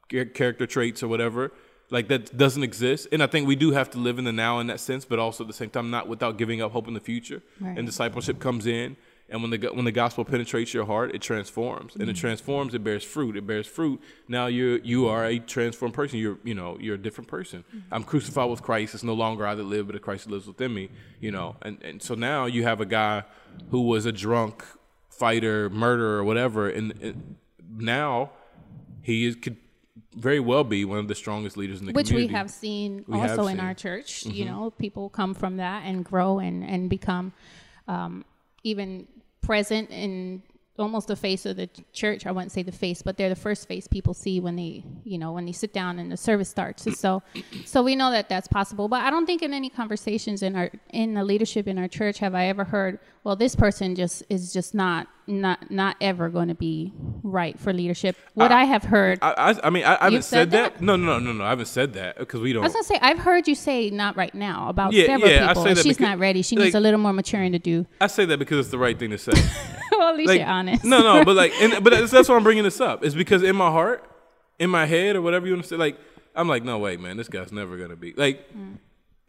character 0.08 0.66
traits 0.66 1.02
or 1.02 1.08
whatever. 1.08 1.52
Like 1.88 2.08
that 2.08 2.36
doesn't 2.36 2.64
exist, 2.64 3.06
and 3.12 3.22
I 3.22 3.28
think 3.28 3.46
we 3.46 3.54
do 3.54 3.70
have 3.70 3.90
to 3.90 3.98
live 3.98 4.18
in 4.18 4.24
the 4.24 4.32
now 4.32 4.58
in 4.58 4.66
that 4.66 4.80
sense, 4.80 5.04
but 5.04 5.20
also 5.20 5.44
at 5.44 5.48
the 5.48 5.54
same 5.54 5.70
time 5.70 5.88
not 5.88 6.08
without 6.08 6.36
giving 6.36 6.60
up 6.60 6.72
hope 6.72 6.88
in 6.88 6.94
the 6.94 7.00
future. 7.00 7.42
Right. 7.60 7.78
And 7.78 7.86
discipleship 7.86 8.40
comes 8.40 8.66
in, 8.66 8.96
and 9.28 9.42
when 9.42 9.50
the 9.50 9.58
when 9.72 9.84
the 9.84 9.92
gospel 9.92 10.24
penetrates 10.24 10.72
your 10.72 10.86
heart, 10.86 11.14
it 11.14 11.20
transforms, 11.20 11.96
and 11.96 12.08
it 12.08 12.14
transforms. 12.14 12.74
It 12.74 12.84
bears 12.84 13.02
fruit. 13.02 13.36
It 13.36 13.46
bears 13.46 13.66
fruit. 13.66 14.00
Now 14.28 14.46
you 14.46 14.80
you 14.84 15.08
are 15.08 15.24
a 15.24 15.38
transformed 15.40 15.94
person. 15.94 16.18
You're 16.18 16.38
you 16.44 16.54
know 16.54 16.76
you're 16.80 16.94
a 16.94 17.02
different 17.02 17.28
person. 17.28 17.64
I'm 17.90 18.04
crucified 18.04 18.48
with 18.50 18.62
Christ. 18.62 18.94
It's 18.94 19.02
no 19.02 19.14
longer 19.14 19.46
I 19.46 19.54
that 19.56 19.64
live, 19.64 19.88
but 19.88 20.00
Christ 20.00 20.28
lives 20.30 20.46
within 20.46 20.72
me. 20.74 20.90
You 21.20 21.32
know, 21.32 21.56
and 21.62 21.82
and 21.82 22.00
so 22.00 22.14
now 22.14 22.46
you 22.46 22.62
have 22.62 22.80
a 22.80 22.86
guy 22.86 23.24
who 23.70 23.82
was 23.82 24.06
a 24.06 24.12
drunk 24.12 24.64
fighter, 25.08 25.70
murderer, 25.70 26.22
whatever, 26.22 26.68
and, 26.68 26.92
and 27.02 27.36
now 27.76 28.30
he 29.02 29.26
is 29.26 29.34
could 29.34 29.56
very 30.14 30.40
well 30.40 30.62
be 30.64 30.84
one 30.84 30.98
of 30.98 31.08
the 31.08 31.14
strongest 31.14 31.56
leaders 31.56 31.80
in 31.80 31.86
the 31.86 31.92
community. 31.92 31.98
which 31.98 32.08
community. 32.08 32.32
we 32.32 32.36
have 32.38 32.50
seen 32.50 33.04
We 33.08 33.18
have 33.18 33.30
also 33.30 33.42
in 33.42 33.48
seen. 33.48 33.56
Mm-hmm. 33.58 33.66
our 33.66 33.74
church. 33.74 34.26
You 34.26 34.44
know, 34.44 34.70
people 34.78 35.08
come 35.08 35.34
from 35.34 35.56
that 35.56 35.82
and 35.84 36.04
grow 36.04 36.38
and 36.38 36.62
and 36.64 36.88
become 36.88 37.32
um, 37.88 38.24
even 38.62 39.06
present 39.46 39.90
in 39.90 40.42
almost 40.78 41.08
the 41.08 41.16
face 41.16 41.46
of 41.46 41.56
the 41.56 41.68
church. 41.92 42.26
I 42.26 42.32
wouldn't 42.32 42.52
say 42.52 42.62
the 42.62 42.72
face, 42.72 43.02
but 43.02 43.16
they're 43.16 43.28
the 43.28 43.34
first 43.34 43.66
face 43.68 43.86
people 43.86 44.14
see 44.14 44.40
when 44.40 44.56
they, 44.56 44.84
you 45.04 45.18
know, 45.18 45.32
when 45.32 45.46
they 45.46 45.52
sit 45.52 45.72
down 45.72 45.98
and 45.98 46.10
the 46.10 46.16
service 46.16 46.48
starts. 46.48 46.86
So, 46.98 47.22
so 47.64 47.82
we 47.82 47.96
know 47.96 48.10
that 48.10 48.28
that's 48.28 48.48
possible. 48.48 48.88
But 48.88 49.02
I 49.02 49.10
don't 49.10 49.26
think 49.26 49.42
in 49.42 49.52
any 49.54 49.70
conversations 49.70 50.42
in 50.42 50.56
our 50.56 50.70
in 50.90 51.14
the 51.14 51.24
leadership 51.24 51.66
in 51.66 51.78
our 51.78 51.88
church 51.88 52.18
have 52.18 52.34
I 52.34 52.46
ever 52.46 52.64
heard, 52.64 52.98
well, 53.26 53.34
this 53.34 53.56
person 53.56 53.96
just 53.96 54.22
is 54.28 54.52
just 54.52 54.72
not 54.72 55.08
not 55.26 55.68
not 55.68 55.96
ever 56.00 56.28
going 56.28 56.46
to 56.46 56.54
be 56.54 56.92
right 57.24 57.58
for 57.58 57.72
leadership. 57.72 58.14
What 58.34 58.52
I, 58.52 58.62
have 58.62 58.84
heard. 58.84 59.18
I, 59.20 59.32
I, 59.32 59.66
I 59.66 59.70
mean, 59.70 59.82
I, 59.82 59.96
I 60.00 60.04
haven't 60.04 60.22
said 60.22 60.38
said 60.38 60.50
that. 60.52 60.74
that? 60.74 60.80
No, 60.80 60.94
no, 60.94 61.18
no, 61.18 61.18
no, 61.18 61.32
no. 61.32 61.44
I 61.44 61.48
haven't 61.48 61.66
said 61.66 61.94
that 61.94 62.18
because 62.18 62.40
we 62.40 62.52
don't. 62.52 62.62
I 62.62 62.68
was 62.68 62.74
gonna 62.74 62.84
say 62.84 63.00
I've 63.02 63.18
heard 63.18 63.48
you 63.48 63.56
say 63.56 63.90
not 63.90 64.16
right 64.16 64.32
now 64.32 64.68
about 64.68 64.92
Yeah, 64.92 65.06
several 65.06 65.28
yeah, 65.28 65.46
I 65.46 65.48
people. 65.48 65.64
say 65.64 65.74
that 65.74 65.82
she's 65.82 65.96
because- 65.96 66.08
not 66.08 66.18
ready. 66.20 66.42
She 66.42 66.54
like- 66.54 66.66
needs 66.66 66.76
a 66.76 66.80
little 66.80 67.00
more 67.00 67.12
maturing 67.12 67.50
to 67.50 67.58
do. 67.58 67.84
I 68.00 68.06
say 68.06 68.26
that 68.26 68.38
because 68.38 68.60
it's 68.60 68.70
the 68.70 68.78
right 68.78 68.96
thing 68.96 69.10
to 69.10 69.18
say. 69.18 69.32
well, 69.90 70.10
at 70.10 70.16
least 70.16 70.28
like, 70.28 70.38
you're 70.38 70.48
honest. 70.48 70.84
No, 70.84 71.00
no, 71.00 71.24
but 71.24 71.34
like, 71.34 71.52
and, 71.60 71.82
but 71.82 71.90
that's, 71.94 72.12
that's 72.12 72.28
why 72.28 72.36
I'm 72.36 72.44
bringing 72.44 72.62
this 72.62 72.80
up. 72.80 73.04
It's 73.04 73.16
because 73.16 73.42
in 73.42 73.56
my 73.56 73.72
heart, 73.72 74.08
in 74.60 74.70
my 74.70 74.86
head, 74.86 75.16
or 75.16 75.22
whatever 75.22 75.48
you 75.48 75.54
want 75.54 75.64
to 75.64 75.68
say, 75.68 75.74
like, 75.74 75.98
I'm 76.36 76.48
like, 76.48 76.62
no, 76.62 76.78
wait, 76.78 77.00
man, 77.00 77.16
this 77.16 77.28
guy's 77.28 77.50
never 77.50 77.76
gonna 77.76 77.96
be 77.96 78.12
like, 78.12 78.48
mm. 78.56 78.76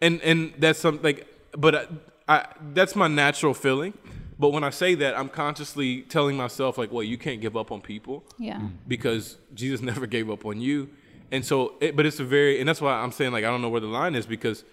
and 0.04 0.22
and 0.22 0.54
that's 0.60 0.78
something 0.78 1.04
like, 1.04 1.28
but 1.58 1.74
I, 1.74 1.88
I 2.28 2.46
that's 2.74 2.96
my 2.96 3.08
natural 3.08 3.54
feeling. 3.54 3.94
But 4.40 4.50
when 4.50 4.64
I 4.64 4.70
say 4.70 4.94
that, 4.96 5.18
I'm 5.18 5.30
consciously 5.30 6.02
telling 6.04 6.38
myself 6.38 6.78
like, 6.78 6.92
well, 6.92 7.02
you 7.04 7.18
can't 7.18 7.42
give 7.42 7.58
up 7.58 7.72
on 7.72 7.82
people 7.82 8.24
yeah. 8.38 8.58
Mm. 8.58 8.72
because 8.88 9.38
Jesus 9.56 9.82
never 9.92 10.06
gave 10.06 10.30
up 10.30 10.46
on 10.46 10.62
you. 10.62 10.90
And 11.32 11.44
so, 11.44 11.74
it, 11.82 11.96
but 11.96 12.06
it's 12.06 12.20
a 12.20 12.24
very, 12.24 12.60
and 12.60 12.70
that's 12.70 12.80
why 12.80 12.94
I'm 12.94 13.12
saying 13.12 13.32
like 13.32 13.44
I 13.44 13.48
don't 13.48 13.62
know 13.62 13.70
where 13.70 13.82
the 13.82 13.88
line 13.88 14.14
is 14.16 14.26
because 14.28 14.64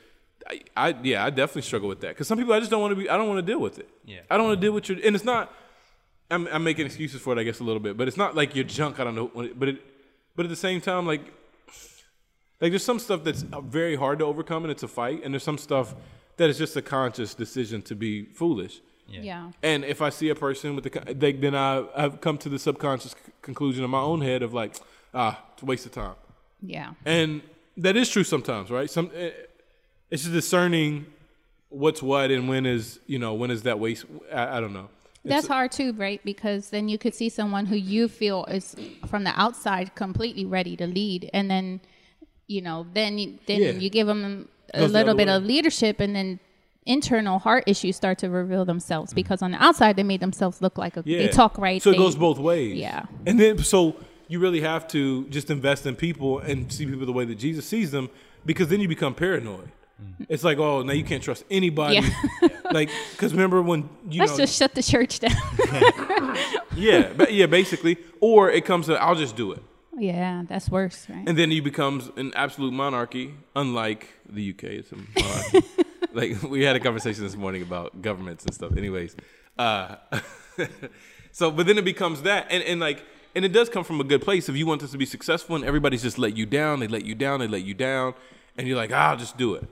I, 0.46 0.60
I 0.76 0.94
yeah, 1.02 1.24
I 1.24 1.30
definitely 1.30 1.62
struggle 1.62 1.88
with 1.88 2.00
that 2.02 2.08
because 2.08 2.28
some 2.28 2.36
people 2.38 2.52
I 2.52 2.58
just 2.60 2.70
don't 2.70 2.80
want 2.82 2.92
to 2.92 2.96
be, 2.96 3.08
I 3.08 3.16
don't 3.16 3.28
want 3.28 3.38
to 3.44 3.52
deal 3.52 3.58
with 3.60 3.78
it. 3.78 3.88
Yeah. 4.04 4.20
I 4.30 4.36
don't 4.36 4.48
want 4.48 4.60
to 4.60 4.66
deal 4.66 4.72
with 4.72 4.88
your, 4.88 4.98
and 5.04 5.16
it's 5.16 5.24
not. 5.24 5.52
I'm, 6.30 6.46
I'm 6.48 6.64
making 6.64 6.86
excuses 6.86 7.20
for 7.20 7.34
it, 7.36 7.38
I 7.38 7.42
guess, 7.44 7.60
a 7.60 7.64
little 7.64 7.80
bit, 7.80 7.96
but 7.98 8.08
it's 8.08 8.16
not 8.16 8.34
like 8.34 8.54
you're 8.56 8.64
junk. 8.64 8.98
I 9.00 9.04
don't 9.04 9.14
know, 9.14 9.26
when 9.34 9.46
it- 9.46 9.58
but 9.58 9.68
it, 9.68 9.82
but 10.36 10.44
at 10.46 10.48
the 10.48 10.56
same 10.56 10.80
time, 10.80 11.06
like, 11.06 11.20
like 12.60 12.70
there's 12.72 12.84
some 12.84 12.98
stuff 12.98 13.24
that's 13.24 13.44
uh, 13.52 13.60
very 13.60 13.94
hard 13.96 14.18
to 14.20 14.24
overcome 14.24 14.64
and 14.64 14.70
it's 14.70 14.82
a 14.82 14.88
fight, 14.88 15.22
and 15.24 15.32
there's 15.34 15.42
some 15.42 15.58
stuff 15.58 15.94
that 16.36 16.50
is 16.50 16.58
just 16.58 16.76
a 16.76 16.82
conscious 16.82 17.34
decision 17.34 17.82
to 17.82 17.94
be 17.94 18.24
foolish. 18.24 18.80
yeah. 19.08 19.50
And 19.62 19.84
if 19.84 20.00
I 20.02 20.10
see 20.10 20.28
a 20.30 20.34
person 20.34 20.74
with 20.74 20.84
the, 20.84 21.14
they, 21.14 21.32
then 21.32 21.54
I, 21.54 21.84
I've 21.96 22.20
come 22.20 22.38
to 22.38 22.48
the 22.48 22.58
subconscious 22.58 23.12
c- 23.12 23.32
conclusion 23.42 23.84
in 23.84 23.90
my 23.90 24.00
own 24.00 24.20
head 24.22 24.42
of 24.42 24.52
like, 24.54 24.76
ah, 25.12 25.40
it's 25.52 25.62
a 25.62 25.66
waste 25.66 25.86
of 25.86 25.92
time. 25.92 26.14
Yeah. 26.62 26.94
And 27.04 27.42
that 27.76 27.96
is 27.96 28.08
true 28.08 28.24
sometimes, 28.24 28.70
right? 28.70 28.88
Some, 28.90 29.10
eh, 29.14 29.30
it's 30.10 30.22
just 30.22 30.32
discerning 30.34 31.06
what's 31.68 32.02
what 32.02 32.30
and 32.30 32.48
when 32.48 32.64
is, 32.66 32.98
you 33.06 33.18
know, 33.18 33.34
when 33.34 33.50
is 33.50 33.62
that 33.62 33.78
waste. 33.78 34.06
I, 34.32 34.56
I 34.56 34.60
don't 34.60 34.72
know. 34.72 34.88
That's 35.26 35.46
hard 35.46 35.72
too, 35.72 35.92
right? 35.94 36.20
Because 36.24 36.68
then 36.70 36.88
you 36.88 36.98
could 36.98 37.14
see 37.14 37.28
someone 37.30 37.64
who 37.66 37.76
you 37.76 38.08
feel 38.08 38.44
is 38.46 38.76
from 39.06 39.24
the 39.24 39.32
outside 39.40 39.94
completely 39.94 40.44
ready 40.44 40.76
to 40.76 40.86
lead, 40.86 41.30
and 41.32 41.50
then, 41.50 41.80
you 42.46 42.60
know, 42.60 42.86
then 42.92 43.38
then 43.46 43.60
Yeah. 43.62 43.70
you 43.70 43.88
give 43.88 44.06
them 44.06 44.48
a 44.72 44.86
little 44.86 45.14
bit 45.14 45.28
way. 45.28 45.34
of 45.34 45.44
leadership, 45.44 46.00
and 46.00 46.14
then 46.14 46.40
internal 46.86 47.38
heart 47.38 47.64
issues 47.66 47.96
start 47.96 48.18
to 48.18 48.28
reveal 48.28 48.64
themselves 48.64 49.10
mm-hmm. 49.10 49.16
because 49.16 49.42
on 49.42 49.52
the 49.52 49.62
outside 49.62 49.96
they 49.96 50.02
made 50.02 50.20
themselves 50.20 50.62
look 50.62 50.78
like 50.78 50.96
a. 50.96 51.02
Yeah. 51.04 51.18
they 51.18 51.28
talk 51.28 51.58
right. 51.58 51.82
So 51.82 51.90
they- 51.90 51.96
it 51.96 52.00
goes 52.00 52.16
both 52.16 52.38
ways. 52.38 52.76
Yeah. 52.76 53.06
And 53.26 53.38
then, 53.38 53.58
so 53.58 53.96
you 54.28 54.40
really 54.40 54.60
have 54.60 54.88
to 54.88 55.26
just 55.28 55.50
invest 55.50 55.86
in 55.86 55.96
people 55.96 56.38
and 56.38 56.72
see 56.72 56.86
people 56.86 57.06
the 57.06 57.12
way 57.12 57.24
that 57.24 57.36
Jesus 57.36 57.66
sees 57.66 57.90
them 57.90 58.08
because 58.46 58.68
then 58.68 58.80
you 58.80 58.88
become 58.88 59.14
paranoid. 59.14 59.70
Mm-hmm. 60.02 60.24
It's 60.28 60.42
like, 60.42 60.58
oh, 60.58 60.82
now 60.82 60.92
you 60.92 61.04
can't 61.04 61.22
trust 61.22 61.44
anybody. 61.50 61.96
Yeah. 61.96 62.48
like, 62.72 62.90
because 63.12 63.32
remember 63.32 63.62
when 63.62 63.88
you 64.08 64.20
Let's 64.20 64.32
know, 64.32 64.38
just 64.38 64.58
shut 64.58 64.74
the 64.74 64.82
church 64.82 65.20
down. 65.20 65.36
yeah, 66.76 67.26
yeah, 67.28 67.46
basically, 67.46 67.98
or 68.20 68.50
it 68.50 68.64
comes 68.64 68.86
to 68.86 69.00
I'll 69.00 69.14
just 69.14 69.36
do 69.36 69.52
it, 69.52 69.62
yeah, 69.98 70.42
that's 70.48 70.68
worse, 70.68 71.06
right? 71.08 71.28
and 71.28 71.36
then 71.38 71.50
he 71.50 71.60
becomes 71.60 72.10
an 72.16 72.32
absolute 72.34 72.72
monarchy, 72.72 73.34
unlike 73.54 74.08
the 74.28 74.50
UK. 74.50 74.64
It's 74.64 74.92
a 74.92 74.96
monarchy. 74.96 75.62
like 76.12 76.42
we 76.42 76.62
had 76.62 76.76
a 76.76 76.80
conversation 76.80 77.24
this 77.24 77.36
morning 77.36 77.62
about 77.62 78.02
governments 78.02 78.44
and 78.44 78.54
stuff. 78.54 78.76
Anyways, 78.76 79.16
uh, 79.58 79.96
so 81.32 81.50
but 81.50 81.66
then 81.66 81.78
it 81.78 81.84
becomes 81.84 82.22
that, 82.22 82.46
and 82.50 82.62
and 82.62 82.80
like. 82.80 83.04
And 83.36 83.44
it 83.44 83.52
does 83.52 83.68
come 83.68 83.82
from 83.82 84.00
a 84.00 84.04
good 84.04 84.22
place. 84.22 84.48
If 84.48 84.56
you 84.56 84.64
want 84.64 84.80
this 84.80 84.92
to 84.92 84.96
be 84.96 85.06
successful 85.06 85.56
and 85.56 85.64
everybody's 85.64 86.02
just 86.02 86.18
let 86.18 86.36
you 86.36 86.46
down, 86.46 86.78
they 86.78 86.86
let 86.86 87.04
you 87.04 87.16
down, 87.16 87.40
they 87.40 87.48
let 87.48 87.64
you 87.64 87.74
down, 87.74 88.14
and 88.56 88.68
you're 88.68 88.76
like, 88.76 88.92
"Ah, 88.92 89.10
I'll 89.10 89.16
just 89.16 89.36
do 89.36 89.54
it. 89.54 89.68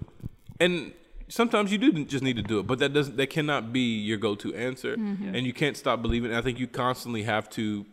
And 0.59 0.93
sometimes 1.29 1.71
you 1.71 1.79
do 1.79 2.05
just 2.05 2.25
need 2.25 2.35
to 2.37 2.43
do 2.43 2.59
it, 2.59 2.67
but 2.67 2.81
that 2.81 2.93
doesn't 2.93 3.17
that 3.17 3.31
cannot 3.31 3.73
be 3.73 4.01
your 4.01 4.19
go-to 4.19 4.53
answer, 4.55 4.95
and 4.95 5.47
you 5.47 5.53
can't 5.53 5.77
stop 5.77 6.03
believing. 6.03 6.35
I 6.35 6.43
think 6.43 6.59
you 6.59 6.67
constantly 6.67 7.23
have 7.23 7.49
to 7.51 7.87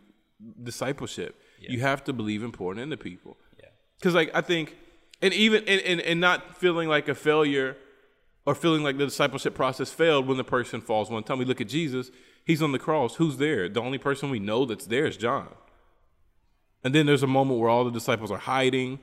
discipleship. 0.60 1.39
You 1.68 1.80
have 1.80 2.04
to 2.04 2.12
believe 2.12 2.42
in 2.42 2.52
pouring 2.52 2.78
into 2.78 2.96
people. 2.96 3.36
Yeah. 3.58 3.66
Because 3.98 4.14
like 4.14 4.30
I 4.34 4.40
think, 4.40 4.76
and 5.20 5.34
even 5.34 5.64
and, 5.66 5.80
and 5.82 6.00
and 6.00 6.20
not 6.20 6.56
feeling 6.56 6.88
like 6.88 7.08
a 7.08 7.14
failure, 7.14 7.76
or 8.46 8.54
feeling 8.54 8.82
like 8.82 8.98
the 8.98 9.04
discipleship 9.04 9.54
process 9.54 9.90
failed 9.90 10.26
when 10.26 10.36
the 10.36 10.44
person 10.44 10.80
falls 10.80 11.10
one 11.10 11.22
time. 11.22 11.38
We 11.38 11.44
look 11.44 11.60
at 11.60 11.68
Jesus; 11.68 12.10
he's 12.44 12.62
on 12.62 12.72
the 12.72 12.78
cross. 12.78 13.16
Who's 13.16 13.36
there? 13.36 13.68
The 13.68 13.80
only 13.80 13.98
person 13.98 14.30
we 14.30 14.38
know 14.38 14.64
that's 14.64 14.86
there 14.86 15.06
is 15.06 15.16
John. 15.16 15.48
And 16.82 16.94
then 16.94 17.06
there's 17.06 17.22
a 17.22 17.26
moment 17.26 17.60
where 17.60 17.68
all 17.68 17.84
the 17.84 17.90
disciples 17.90 18.30
are 18.30 18.38
hiding, 18.38 19.00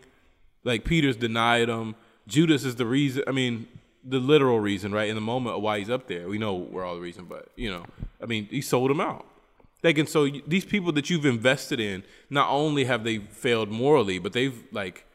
like 0.63 0.83
Peter's 0.83 1.15
denied 1.15 1.69
him. 1.69 1.95
Judas 2.27 2.65
is 2.65 2.75
the 2.75 2.85
reason. 2.87 3.23
I 3.27 3.31
mean, 3.31 3.67
the 4.03 4.19
literal 4.19 4.59
reason, 4.59 4.91
right? 4.91 5.09
In 5.09 5.15
the 5.15 5.21
moment 5.21 5.55
of 5.57 5.61
why 5.61 5.79
he's 5.79 5.89
up 5.89 6.07
there, 6.07 6.27
we 6.27 6.37
know 6.37 6.55
we're 6.55 6.85
all 6.85 6.95
the 6.95 7.01
reason, 7.01 7.25
but 7.25 7.49
you 7.55 7.69
know, 7.69 7.85
I 8.21 8.25
mean, 8.25 8.47
he 8.49 8.61
sold 8.61 8.89
him 8.89 8.99
out. 8.99 9.25
Like, 9.83 9.97
and 9.97 10.09
so 10.09 10.27
these 10.47 10.65
people 10.65 10.91
that 10.93 11.09
you've 11.09 11.25
invested 11.25 11.79
in, 11.79 12.03
not 12.29 12.49
only 12.49 12.85
have 12.85 13.03
they 13.03 13.19
failed 13.19 13.69
morally, 13.69 14.17
but 14.19 14.33
they've 14.33 14.63
like 14.71 15.05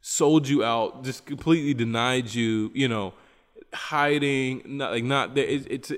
sold 0.00 0.48
you 0.48 0.64
out, 0.64 1.04
just 1.04 1.26
completely 1.26 1.74
denied 1.74 2.34
you. 2.34 2.70
You 2.74 2.88
know, 2.88 3.14
hiding, 3.72 4.62
not 4.66 4.90
like 4.90 5.04
not 5.04 5.34
there. 5.34 5.46
It, 5.46 5.66
it's, 5.70 5.92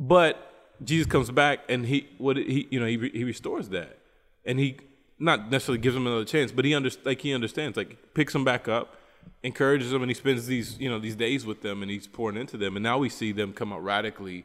but 0.00 0.76
Jesus 0.82 1.06
comes 1.06 1.30
back 1.30 1.60
and 1.68 1.84
he 1.84 2.08
what 2.18 2.36
he 2.36 2.66
you 2.70 2.80
know 2.80 2.86
he 2.86 2.96
he 3.10 3.24
restores 3.24 3.68
that, 3.68 3.98
and 4.44 4.58
he 4.58 4.78
not 5.18 5.50
necessarily 5.50 5.80
gives 5.80 5.96
him 5.96 6.06
another 6.06 6.24
chance, 6.24 6.52
but 6.52 6.64
he 6.64 6.74
under, 6.74 6.90
like 7.04 7.20
he 7.20 7.34
understands, 7.34 7.76
like 7.76 8.14
picks 8.14 8.34
him 8.34 8.44
back 8.44 8.66
up, 8.68 8.96
encourages 9.42 9.90
them, 9.90 10.02
and 10.02 10.10
he 10.10 10.14
spends 10.14 10.46
these 10.46 10.78
you 10.78 10.88
know 10.88 10.98
these 10.98 11.16
days 11.16 11.44
with 11.44 11.60
them, 11.60 11.82
and 11.82 11.90
he's 11.90 12.06
pouring 12.06 12.38
into 12.38 12.56
them, 12.56 12.76
and 12.76 12.82
now 12.82 12.96
we 12.96 13.10
see 13.10 13.32
them 13.32 13.52
come 13.52 13.72
out 13.72 13.84
radically 13.84 14.44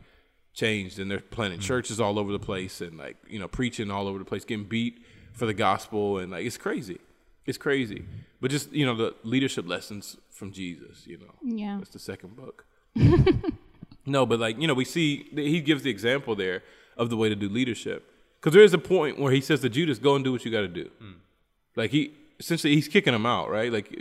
changed 0.54 1.00
and 1.00 1.10
they're 1.10 1.20
planting 1.20 1.60
mm-hmm. 1.60 1.68
churches 1.68 2.00
all 2.00 2.20
over 2.20 2.32
the 2.32 2.39
place 2.39 2.82
and 2.82 2.98
like 2.98 3.18
you 3.28 3.39
know 3.39 3.48
preaching 3.48 3.92
all 3.92 4.08
over 4.08 4.20
the 4.20 4.26
place, 4.26 4.46
getting 4.46 4.66
beat 4.66 5.04
for 5.34 5.46
the 5.46 5.54
gospel 5.54 6.20
and 6.20 6.32
like 6.32 6.46
it's 6.46 6.58
crazy, 6.58 7.00
it's 7.46 7.58
crazy. 7.58 8.06
But 8.39 8.52
just 8.52 8.72
you 8.72 8.86
know 8.86 8.96
the 8.96 9.16
leadership 9.24 9.68
lessons 9.68 10.18
from 10.30 10.52
Jesus, 10.52 11.08
you 11.08 11.18
know, 11.18 11.34
Yeah. 11.42 11.78
that's 11.78 11.92
the 11.92 12.00
second 12.00 12.36
book. 12.36 12.66
no, 14.06 14.26
but 14.26 14.39
like 14.39 14.60
you 14.60 14.68
know 14.68 14.74
we 14.74 14.86
see 14.86 15.30
that 15.34 15.46
he 15.46 15.62
gives 15.62 15.84
the 15.84 15.89
example 15.89 16.36
there 16.36 16.63
of 16.98 17.10
the 17.10 17.18
way 17.18 17.30
to 17.30 17.36
do 17.36 17.50
leadership 17.50 18.10
because 18.39 18.54
there 18.54 18.63
is 18.63 18.74
a 18.74 18.78
point 18.78 19.18
where 19.18 19.32
he 19.32 19.42
says 19.42 19.62
to 19.62 19.70
Judas, 19.70 20.00
"Go 20.00 20.16
and 20.16 20.24
do 20.24 20.32
what 20.32 20.46
you 20.46 20.52
got 20.52 20.62
to 20.62 20.68
do." 20.68 20.89
Mm. 21.02 21.16
Like 21.76 21.92
he 21.92 22.13
essentially 22.39 22.76
he's 22.76 22.88
kicking 22.88 23.13
him 23.13 23.26
out, 23.26 23.50
right? 23.50 23.72
Like 23.72 23.96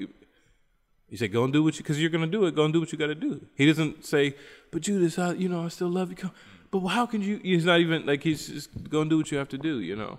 he 1.12 1.16
said, 1.18 1.30
"Go 1.32 1.44
and 1.44 1.52
do 1.52 1.62
what 1.62 1.74
you 1.76 1.82
because 1.84 2.00
you're 2.00 2.14
gonna 2.16 2.26
do 2.38 2.46
it. 2.46 2.54
Go 2.56 2.64
and 2.64 2.72
do 2.72 2.80
what 2.80 2.90
you 2.92 2.98
got 3.04 3.08
to 3.08 3.14
do." 3.28 3.32
He 3.60 3.64
doesn't 3.66 4.04
say, 4.12 4.34
"But 4.72 4.80
Judas, 4.86 5.18
I, 5.18 5.34
you 5.34 5.48
know, 5.52 5.60
I 5.66 5.68
still 5.68 5.90
love 5.98 6.08
you." 6.10 6.16
Come- 6.16 6.36
But 6.72 6.80
how 6.98 7.04
can 7.12 7.20
you? 7.28 7.36
He's 7.50 7.66
not 7.70 7.80
even 7.84 8.06
like 8.06 8.22
he's 8.28 8.42
just 8.48 8.68
go 8.94 8.98
and 9.02 9.10
do 9.10 9.18
what 9.18 9.30
you 9.30 9.36
have 9.42 9.50
to 9.50 9.58
do, 9.58 9.74
you 9.90 9.94
know. 10.02 10.18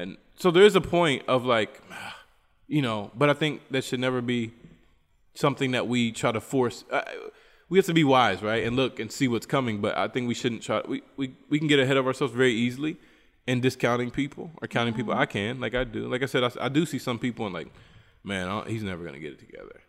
And 0.00 0.18
so 0.42 0.50
there 0.50 0.66
is 0.70 0.76
a 0.76 0.80
point 0.98 1.22
of 1.34 1.44
like, 1.56 1.72
you 2.76 2.82
know, 2.82 2.98
but 3.20 3.28
I 3.30 3.34
think 3.42 3.62
that 3.70 3.84
should 3.84 4.00
never 4.00 4.20
be 4.20 4.52
something 5.34 5.70
that 5.72 5.88
we 5.88 6.12
try 6.12 6.30
to 6.32 6.40
force. 6.40 6.84
Uh, 6.90 7.02
we 7.70 7.78
have 7.78 7.86
to 7.86 7.94
be 7.94 8.04
wise, 8.04 8.42
right, 8.42 8.62
and 8.66 8.76
look 8.76 9.00
and 9.00 9.10
see 9.10 9.28
what's 9.28 9.46
coming. 9.46 9.80
But 9.80 9.96
I 9.96 10.08
think 10.08 10.28
we 10.28 10.34
shouldn't 10.34 10.62
try. 10.62 10.82
We 10.86 11.02
we 11.16 11.26
we 11.48 11.58
can 11.58 11.68
get 11.68 11.78
ahead 11.80 11.96
of 11.96 12.06
ourselves 12.06 12.34
very 12.34 12.52
easily 12.52 12.96
in 13.46 13.60
discounting 13.60 14.10
people 14.10 14.50
or 14.60 14.68
counting 14.68 14.94
people. 14.94 15.14
I 15.14 15.26
can, 15.26 15.60
like 15.60 15.74
I 15.74 15.84
do. 15.84 16.06
Like 16.14 16.22
I 16.22 16.26
said, 16.26 16.44
I, 16.44 16.50
I 16.66 16.68
do 16.68 16.84
see 16.84 16.98
some 16.98 17.18
people 17.18 17.46
and 17.46 17.54
like, 17.54 17.70
man, 18.22 18.48
I 18.48 18.68
he's 18.68 18.82
never 18.82 19.02
gonna 19.04 19.18
get 19.26 19.32
it 19.32 19.38
together. 19.38 19.80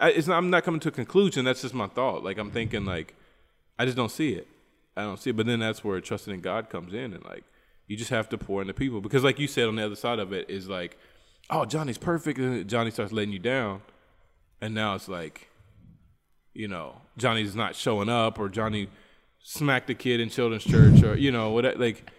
I, 0.00 0.10
it's 0.10 0.26
not, 0.26 0.38
I'm 0.38 0.50
not 0.50 0.64
coming 0.64 0.80
to 0.80 0.88
a 0.88 0.92
conclusion. 0.92 1.44
That's 1.44 1.62
just 1.62 1.74
my 1.74 1.86
thought. 1.86 2.24
Like 2.24 2.38
I'm 2.38 2.50
thinking, 2.50 2.84
like 2.84 3.14
I 3.78 3.84
just 3.84 3.96
don't 3.96 4.10
see 4.10 4.32
it. 4.32 4.48
I 4.96 5.02
don't 5.02 5.18
see 5.20 5.30
it. 5.30 5.36
But 5.36 5.46
then 5.46 5.60
that's 5.60 5.84
where 5.84 6.00
trusting 6.00 6.32
in 6.32 6.40
God 6.40 6.70
comes 6.70 6.92
in, 6.94 7.12
and 7.14 7.24
like 7.24 7.44
you 7.86 7.96
just 7.96 8.10
have 8.10 8.28
to 8.30 8.38
pour 8.38 8.60
into 8.62 8.74
people 8.74 9.00
because, 9.00 9.22
like 9.24 9.38
you 9.38 9.46
said, 9.46 9.68
on 9.68 9.76
the 9.76 9.84
other 9.84 9.96
side 9.96 10.18
of 10.18 10.32
it 10.32 10.48
is 10.50 10.68
like, 10.68 10.96
oh, 11.50 11.64
Johnny's 11.64 11.98
perfect, 11.98 12.38
and 12.38 12.68
Johnny 12.68 12.90
starts 12.90 13.12
letting 13.12 13.32
you 13.32 13.38
down, 13.38 13.82
and 14.60 14.74
now 14.74 14.94
it's 14.94 15.08
like, 15.08 15.48
you 16.54 16.68
know, 16.68 17.00
Johnny's 17.16 17.54
not 17.54 17.76
showing 17.76 18.08
up, 18.08 18.38
or 18.38 18.48
Johnny 18.48 18.88
smacked 19.42 19.88
a 19.90 19.94
kid 19.94 20.20
in 20.20 20.28
children's 20.30 20.64
church, 20.64 21.02
or 21.02 21.16
you 21.16 21.30
know, 21.32 21.50
what 21.50 21.78
like. 21.78 22.10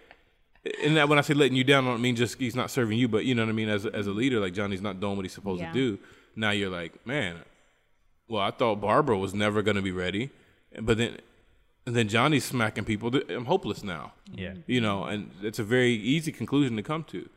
And 0.84 0.96
that 0.96 1.08
when 1.08 1.18
I 1.18 1.22
say 1.22 1.34
letting 1.34 1.56
you 1.56 1.64
down, 1.64 1.86
I 1.86 1.90
don't 1.90 2.00
mean 2.00 2.14
just 2.14 2.38
he's 2.38 2.54
not 2.54 2.70
serving 2.70 2.96
you, 2.96 3.08
but 3.08 3.24
you 3.24 3.34
know 3.34 3.42
what 3.42 3.48
I 3.48 3.52
mean. 3.52 3.68
As 3.68 3.84
a, 3.84 3.92
as 3.92 4.06
a 4.06 4.12
leader, 4.12 4.38
like 4.38 4.52
Johnny's 4.54 4.80
not 4.80 5.00
doing 5.00 5.16
what 5.16 5.24
he's 5.24 5.32
supposed 5.32 5.60
Yeah. 5.60 5.72
to 5.72 5.74
do. 5.74 5.98
Now 6.36 6.52
you're 6.52 6.70
like, 6.70 7.04
man, 7.04 7.38
well, 8.32 8.42
I 8.42 8.50
thought 8.50 8.80
Barbara 8.80 9.18
was 9.18 9.34
never 9.34 9.60
going 9.60 9.76
to 9.76 9.82
be 9.82 9.92
ready, 9.92 10.30
but 10.80 10.96
then, 10.96 11.18
and 11.84 11.94
then 11.94 12.08
Johnny's 12.08 12.46
smacking 12.46 12.84
people. 12.84 13.14
I'm 13.28 13.44
hopeless 13.44 13.84
now. 13.84 14.14
Yeah. 14.34 14.54
You 14.66 14.80
know, 14.80 15.04
and 15.04 15.30
it's 15.42 15.58
a 15.58 15.64
very 15.64 15.92
easy 15.92 16.32
conclusion 16.32 16.74
to 16.76 16.82
come 16.82 17.04
to. 17.04 17.28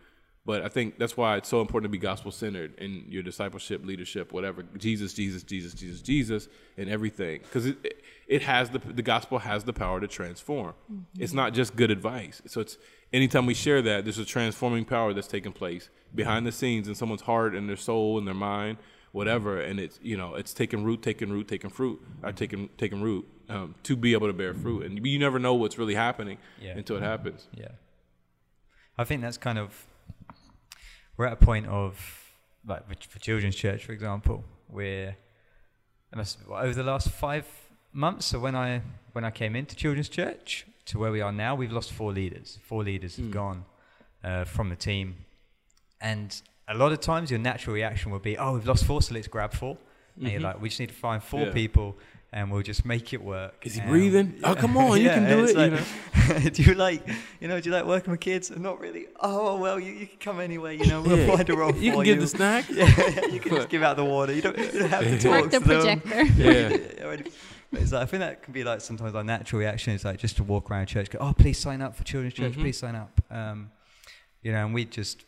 But 0.46 0.62
I 0.62 0.70
think 0.70 0.98
that's 0.98 1.18
why 1.18 1.36
it's 1.36 1.50
so 1.50 1.60
important 1.60 1.92
to 1.92 1.98
be 1.98 1.98
gospel 1.98 2.32
centered 2.32 2.76
in 2.78 3.04
your 3.10 3.24
discipleship, 3.24 3.84
leadership, 3.84 4.32
whatever. 4.32 4.64
Jesus, 4.78 5.14
Jesus, 5.14 5.44
Jesus, 5.44 5.74
Jesus, 5.74 6.02
Jesus, 6.02 6.48
and 6.78 6.88
everything, 6.88 7.42
because 7.42 7.66
it, 7.66 7.78
it 7.84 8.02
it 8.28 8.42
has 8.44 8.70
the 8.70 8.80
the 8.80 9.02
gospel 9.02 9.40
has 9.40 9.66
the 9.66 9.74
power 9.74 10.00
to 10.00 10.08
transform. 10.08 10.76
Mm-hmm. 10.90 11.24
It's 11.24 11.34
not 11.34 11.54
just 11.54 11.76
good 11.76 11.92
advice. 11.92 12.42
So 12.46 12.62
it's 12.62 12.78
anytime 13.12 13.48
we 13.48 13.56
share 13.56 13.82
that, 13.82 14.06
there's 14.06 14.20
a 14.20 14.26
transforming 14.26 14.86
power 14.86 15.14
that's 15.14 15.28
taking 15.28 15.52
place 15.52 15.90
behind 16.14 16.46
the 16.46 16.52
scenes 16.52 16.88
in 16.88 16.96
someone's 16.96 17.24
heart 17.24 17.56
and 17.56 17.68
their 17.68 17.76
soul 17.76 18.18
and 18.18 18.26
their 18.28 18.36
mind, 18.36 18.78
whatever. 19.16 19.52
And 19.68 19.80
it's 19.80 19.98
you 20.10 20.18
know 20.18 20.36
it's 20.36 20.54
taking 20.54 20.84
root, 20.88 21.02
taking 21.02 21.30
root, 21.36 21.48
taking 21.48 21.70
fruit, 21.70 21.98
or 22.24 22.32
taking 22.32 22.70
taking 22.78 23.02
root 23.02 23.26
um, 23.50 23.76
to 23.88 23.96
be 23.96 24.14
able 24.14 24.28
to 24.28 24.34
bear 24.42 24.54
fruit. 24.54 24.86
And 24.86 24.92
you 25.06 25.20
never 25.20 25.40
know 25.40 25.54
what's 25.62 25.78
really 25.82 25.96
happening 25.96 26.38
Yeah. 26.62 26.78
until 26.78 26.98
it 26.98 27.04
happens. 27.04 27.48
Yeah. 27.54 27.74
I 28.98 29.04
think 29.04 29.22
that's 29.22 29.38
kind 29.48 29.58
of 29.58 29.70
we're 31.18 31.28
at 31.28 31.34
a 31.34 31.46
point 31.52 31.68
of 31.68 31.92
like 32.68 32.84
for- 33.04 33.20
children's 33.20 33.56
church, 33.56 33.86
for 33.86 33.94
example, 33.94 34.44
where 34.68 35.10
it 36.12 36.16
must 36.16 36.40
what, 36.48 36.64
over 36.66 36.74
the 36.74 36.84
last 36.84 37.10
five 37.10 37.46
months. 37.94 38.26
So 38.26 38.40
when 38.40 38.56
I 38.56 38.82
when 39.14 39.24
I 39.26 39.32
came 39.32 39.56
into 39.56 39.76
children's 39.76 40.10
church 40.10 40.66
to 40.86 41.00
where 41.00 41.12
we 41.12 41.22
are 41.22 41.32
now, 41.32 41.56
we've 41.56 41.72
lost 41.80 41.92
four 41.92 42.12
leaders. 42.12 42.60
Four 42.70 42.84
leaders 42.84 43.16
have 43.18 43.32
gone 43.32 43.66
uh, 44.24 44.44
from 44.46 44.70
the 44.70 44.76
team, 44.76 45.08
and 46.02 46.30
a 46.68 46.74
lot 46.76 46.92
of 46.92 47.00
times 47.00 47.30
your 47.32 47.40
natural 47.40 47.74
reaction 47.76 48.12
will 48.12 48.20
be, 48.20 48.38
"Oh, 48.38 48.54
we've 48.54 48.66
lost 48.68 48.86
four, 48.86 49.02
so 49.02 49.14
let's 49.14 49.28
grab 49.28 49.54
4 49.54 49.78
And 50.20 50.30
you're 50.32 50.40
like, 50.42 50.62
"We 50.62 50.70
just 50.70 50.80
need 50.80 50.90
to 50.90 50.96
find 50.96 51.22
four 51.24 51.42
Yeah. 51.48 51.54
people." 51.54 51.98
And 52.34 52.52
we'll 52.52 52.64
just 52.64 52.84
make 52.86 53.14
it 53.14 53.22
work. 53.24 53.66
Is 53.66 53.76
he 53.76 53.80
And- 53.82 53.90
breathing? 53.90 54.40
Oh, 54.44 54.56
come 54.56 54.76
on, 54.76 55.00
you 55.00 55.08
can 55.18 55.26
do 55.30 55.44
it's 55.46 55.54
it, 55.54 55.58
you 55.58 56.34
like- 56.44 56.54
do 56.58 56.64
you 56.64 56.74
like, 56.74 57.08
you 57.40 57.48
know, 57.48 57.62
do 57.62 57.70
you 57.70 57.76
like 57.76 57.86
working 57.86 58.12
with 58.12 58.20
kids? 58.20 58.52
Not 58.52 58.80
really. 58.82 59.06
Oh 59.22 59.58
well, 59.58 59.80
you, 59.80 59.94
you 59.94 60.08
can 60.08 60.18
come 60.20 60.40
anyway. 60.42 60.78
You 60.78 60.88
know, 60.88 61.02
we'll 61.02 61.18
Yeah. 61.18 61.34
find 61.36 61.50
a 61.50 61.56
role 61.56 61.74
You 61.76 61.92
for 61.92 61.98
can 61.98 62.06
give 62.06 62.20
the 62.20 62.28
snack. 62.28 62.66
yeah, 62.70 63.26
you 63.28 63.40
can 63.40 63.56
just 63.56 63.70
give 63.70 63.84
out 63.84 63.96
the 63.96 64.04
water. 64.04 64.34
You 64.34 64.42
don't, 64.42 64.58
you 64.58 64.80
don't 64.80 64.90
have 64.90 65.04
to 65.04 65.18
talk 65.20 65.32
Work 65.44 65.52
the 65.52 65.60
to 65.60 65.66
them. 65.66 66.00
projector. 66.02 66.42
Yeah. 66.42 67.06
Already- 67.06 67.32
but 67.72 67.82
it's 67.82 67.92
like, 67.94 68.04
I 68.04 68.06
think 68.06 68.20
that 68.22 68.42
can 68.44 68.54
be 68.54 68.64
like 68.64 68.82
sometimes 68.82 69.16
our 69.16 69.24
natural 69.24 69.60
reaction 69.62 69.94
is 69.94 70.04
like 70.04 70.18
just 70.18 70.36
to 70.38 70.44
walk 70.44 70.70
around 70.70 70.88
church, 70.88 71.10
go, 71.10 71.20
oh, 71.22 71.34
please 71.34 71.58
sign 71.58 71.82
up 71.82 71.96
for 71.96 72.04
children's 72.04 72.34
church, 72.34 72.54
Mhm. 72.54 72.62
please 72.62 72.78
sign 72.78 72.96
up. 72.96 73.22
Um, 73.30 73.70
you 74.42 74.52
know, 74.52 74.66
and 74.66 74.74
we 74.74 74.84
just 74.86 75.24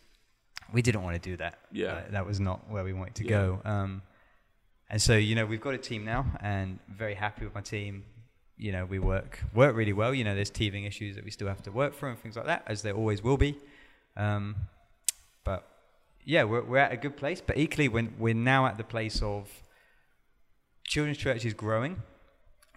we 0.74 0.82
didn't 0.82 1.04
want 1.04 1.22
to 1.22 1.30
do 1.30 1.38
that. 1.38 1.60
Yeah. 1.72 1.94
Like, 1.96 2.12
that 2.12 2.26
was 2.26 2.40
not 2.40 2.70
where 2.70 2.84
we 2.84 2.94
wanted 2.94 3.16
to 3.16 3.24
Yeah. 3.24 3.30
go. 3.30 3.62
Um, 3.66 4.02
and 4.90 5.02
so 5.02 5.16
you 5.18 5.36
know, 5.36 5.46
we've 5.46 5.62
got 5.62 5.74
a 5.74 5.78
team 5.78 6.06
now, 6.06 6.26
and 6.42 6.80
very 6.90 7.14
happy 7.16 7.44
with 7.46 7.54
my 7.56 7.62
team. 7.62 8.04
You 8.58 8.72
know, 8.72 8.86
we 8.86 9.00
work 9.00 9.40
work 9.54 9.76
really 9.76 9.94
well. 9.94 10.14
You 10.14 10.24
know, 10.24 10.34
there's 10.36 10.50
teething 10.50 10.84
issues 10.86 11.16
that 11.16 11.26
we 11.26 11.32
still 11.32 11.48
have 11.48 11.62
to 11.64 11.72
work 11.72 11.94
through 11.96 12.10
and 12.12 12.20
things 12.20 12.36
like 12.36 12.46
that, 12.48 12.64
as 12.68 12.82
there 12.82 12.94
always 12.94 13.22
will 13.24 13.38
be. 13.38 13.58
Um, 14.16 14.56
but 15.44 15.68
yeah, 16.24 16.44
we're, 16.44 16.64
we're 16.64 16.78
at 16.80 16.92
a 16.92 16.98
good 16.98 17.16
place. 17.18 17.40
But 17.42 17.58
equally, 17.58 17.88
when 17.88 18.14
we're 18.18 18.34
now 18.34 18.66
at 18.66 18.78
the 18.78 18.84
place 18.84 19.22
of 19.22 19.50
children's 20.86 21.18
church 21.18 21.46
is 21.46 21.54
growing. 21.54 22.02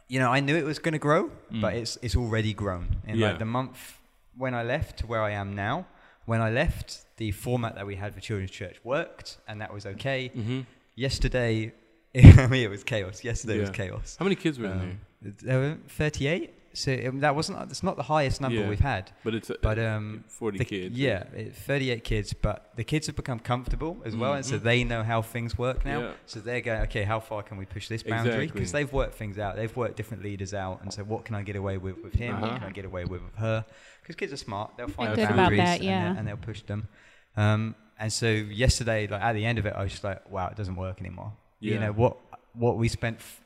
You 0.09 0.19
know, 0.19 0.31
I 0.33 0.41
knew 0.41 0.57
it 0.57 0.65
was 0.65 0.81
going 0.81 0.93
to 0.93 0.99
grow, 0.99 1.31
but 1.53 1.75
it's 1.75 1.97
it's 2.03 2.17
already 2.17 2.53
grown. 2.53 2.97
In 3.07 3.17
Yeah. 3.19 3.29
like 3.29 3.39
the 3.39 3.45
month 3.45 3.99
when 4.37 4.55
I 4.55 4.63
left 4.65 4.99
to 4.99 5.07
where 5.07 5.23
I 5.23 5.31
am 5.31 5.55
now, 5.55 5.87
when 6.27 6.41
I 6.41 6.51
left, 6.51 7.05
the 7.17 7.31
format 7.33 7.75
that 7.75 7.87
we 7.87 7.97
had 7.97 8.15
for 8.15 8.21
children's 8.21 8.51
church 8.51 8.77
worked, 8.85 9.39
and 9.49 9.61
that 9.61 9.73
was 9.73 9.87
okay. 9.87 10.31
Mm-hmm. 10.37 10.61
Yesterday, 10.95 11.73
I 12.15 12.47
mean, 12.47 12.63
it 12.65 12.71
was 12.71 12.85
chaos. 12.85 13.25
Yesterday 13.25 13.61
was 13.61 13.71
chaos. 13.71 14.17
How 14.19 14.25
many 14.25 14.37
kids 14.37 14.59
were 14.59 14.67
in 14.67 14.73
Um, 14.73 15.01
there 15.43 15.59
were 15.59 15.77
38. 15.89 16.55
So 16.73 16.93
um, 17.09 17.19
that 17.21 17.35
wasn't. 17.35 17.69
It's 17.69 17.83
not 17.83 17.97
the 17.97 18.05
highest 18.05 18.41
number 18.41 18.61
Yeah. 18.61 18.69
we've 18.69 18.79
had. 18.79 19.11
But 19.25 19.35
it's 19.35 19.51
uh, 19.51 19.55
But 19.61 19.81
um, 19.81 20.23
forty 20.29 20.59
the- 20.59 20.65
kids. 20.65 20.97
Yeah, 20.97 21.25
it, 21.35 21.57
38 21.57 22.05
kids, 22.05 22.33
but 22.33 22.71
the 22.77 22.85
kids 22.85 23.09
have 23.09 23.17
become 23.17 23.41
comfortable 23.41 23.97
as 24.05 24.15
well, 24.15 24.35
and 24.35 24.47
so 24.47 24.57
Mhm. 24.57 24.63
they 24.63 24.85
know 24.85 25.03
how 25.03 25.21
things 25.21 25.59
work 25.59 25.85
now. 25.85 26.01
Yeah. 26.01 26.13
So 26.27 26.39
they're 26.39 26.61
going, 26.61 26.83
okay, 26.83 27.03
how 27.03 27.19
far 27.19 27.43
can 27.43 27.57
we 27.57 27.65
push 27.67 27.89
this 27.89 28.05
boundary? 28.05 28.35
Exactly. 28.45 28.47
Because 28.61 28.71
they've 28.71 28.93
worked 28.93 29.17
things 29.17 29.37
out. 29.37 29.57
They've 29.57 29.77
worked 29.77 29.97
different 29.97 30.23
leaders 30.23 30.55
out, 30.55 30.81
and 30.83 30.93
so 30.93 31.03
what 31.03 31.25
can 31.25 31.35
I 31.35 31.43
get 31.43 31.57
away 31.57 31.77
with 31.77 31.97
with 32.05 32.15
him? 32.15 32.41
What 32.41 32.51
Uh-huh. 32.51 32.59
can 32.61 32.69
I 32.69 32.71
get 32.71 32.85
away 32.85 33.05
with 33.05 33.23
with 33.25 33.35
her? 33.39 33.67
Because 34.11 34.19
kids 34.19 34.33
are 34.33 34.45
smart. 34.45 34.73
They'll 34.77 34.89
find 34.89 35.15
good 35.15 35.21
the 35.21 35.25
about 35.27 35.37
boundaries 35.37 35.61
that, 35.61 35.75
and, 35.77 35.85
yeah. 35.85 36.05
they'll- 36.09 36.19
and 36.19 36.29
they'll 36.29 36.37
push 36.37 36.63
them. 36.63 36.89
Um, 37.37 37.77
and 37.99 38.13
so 38.13 38.27
yesterday, 38.27 39.07
like 39.07 39.23
at 39.23 39.35
the 39.35 39.45
end 39.45 39.59
of 39.59 39.67
it, 39.67 39.75
I 39.77 39.83
was 39.85 39.93
just 39.93 40.03
like, 40.03 40.29
wow, 40.31 40.49
it 40.49 40.57
doesn't 40.57 40.75
work 40.77 41.01
anymore. 41.01 41.33
You 41.61 41.79
know 41.79 41.93
what? 41.93 42.17
What 42.55 42.77
we 42.77 42.89
spent. 42.89 43.19
F- 43.19 43.41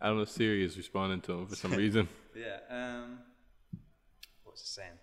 I 0.00 0.08
don't 0.08 0.18
know. 0.18 0.24
Siri 0.24 0.64
is 0.64 0.76
responding 0.76 1.20
to 1.22 1.32
him 1.32 1.46
for 1.46 1.54
some 1.56 1.72
reason. 1.72 2.08
yeah. 2.36 2.58
Um, 2.68 3.20
what's 4.44 4.60
it 4.62 4.66
saying? 4.66 4.98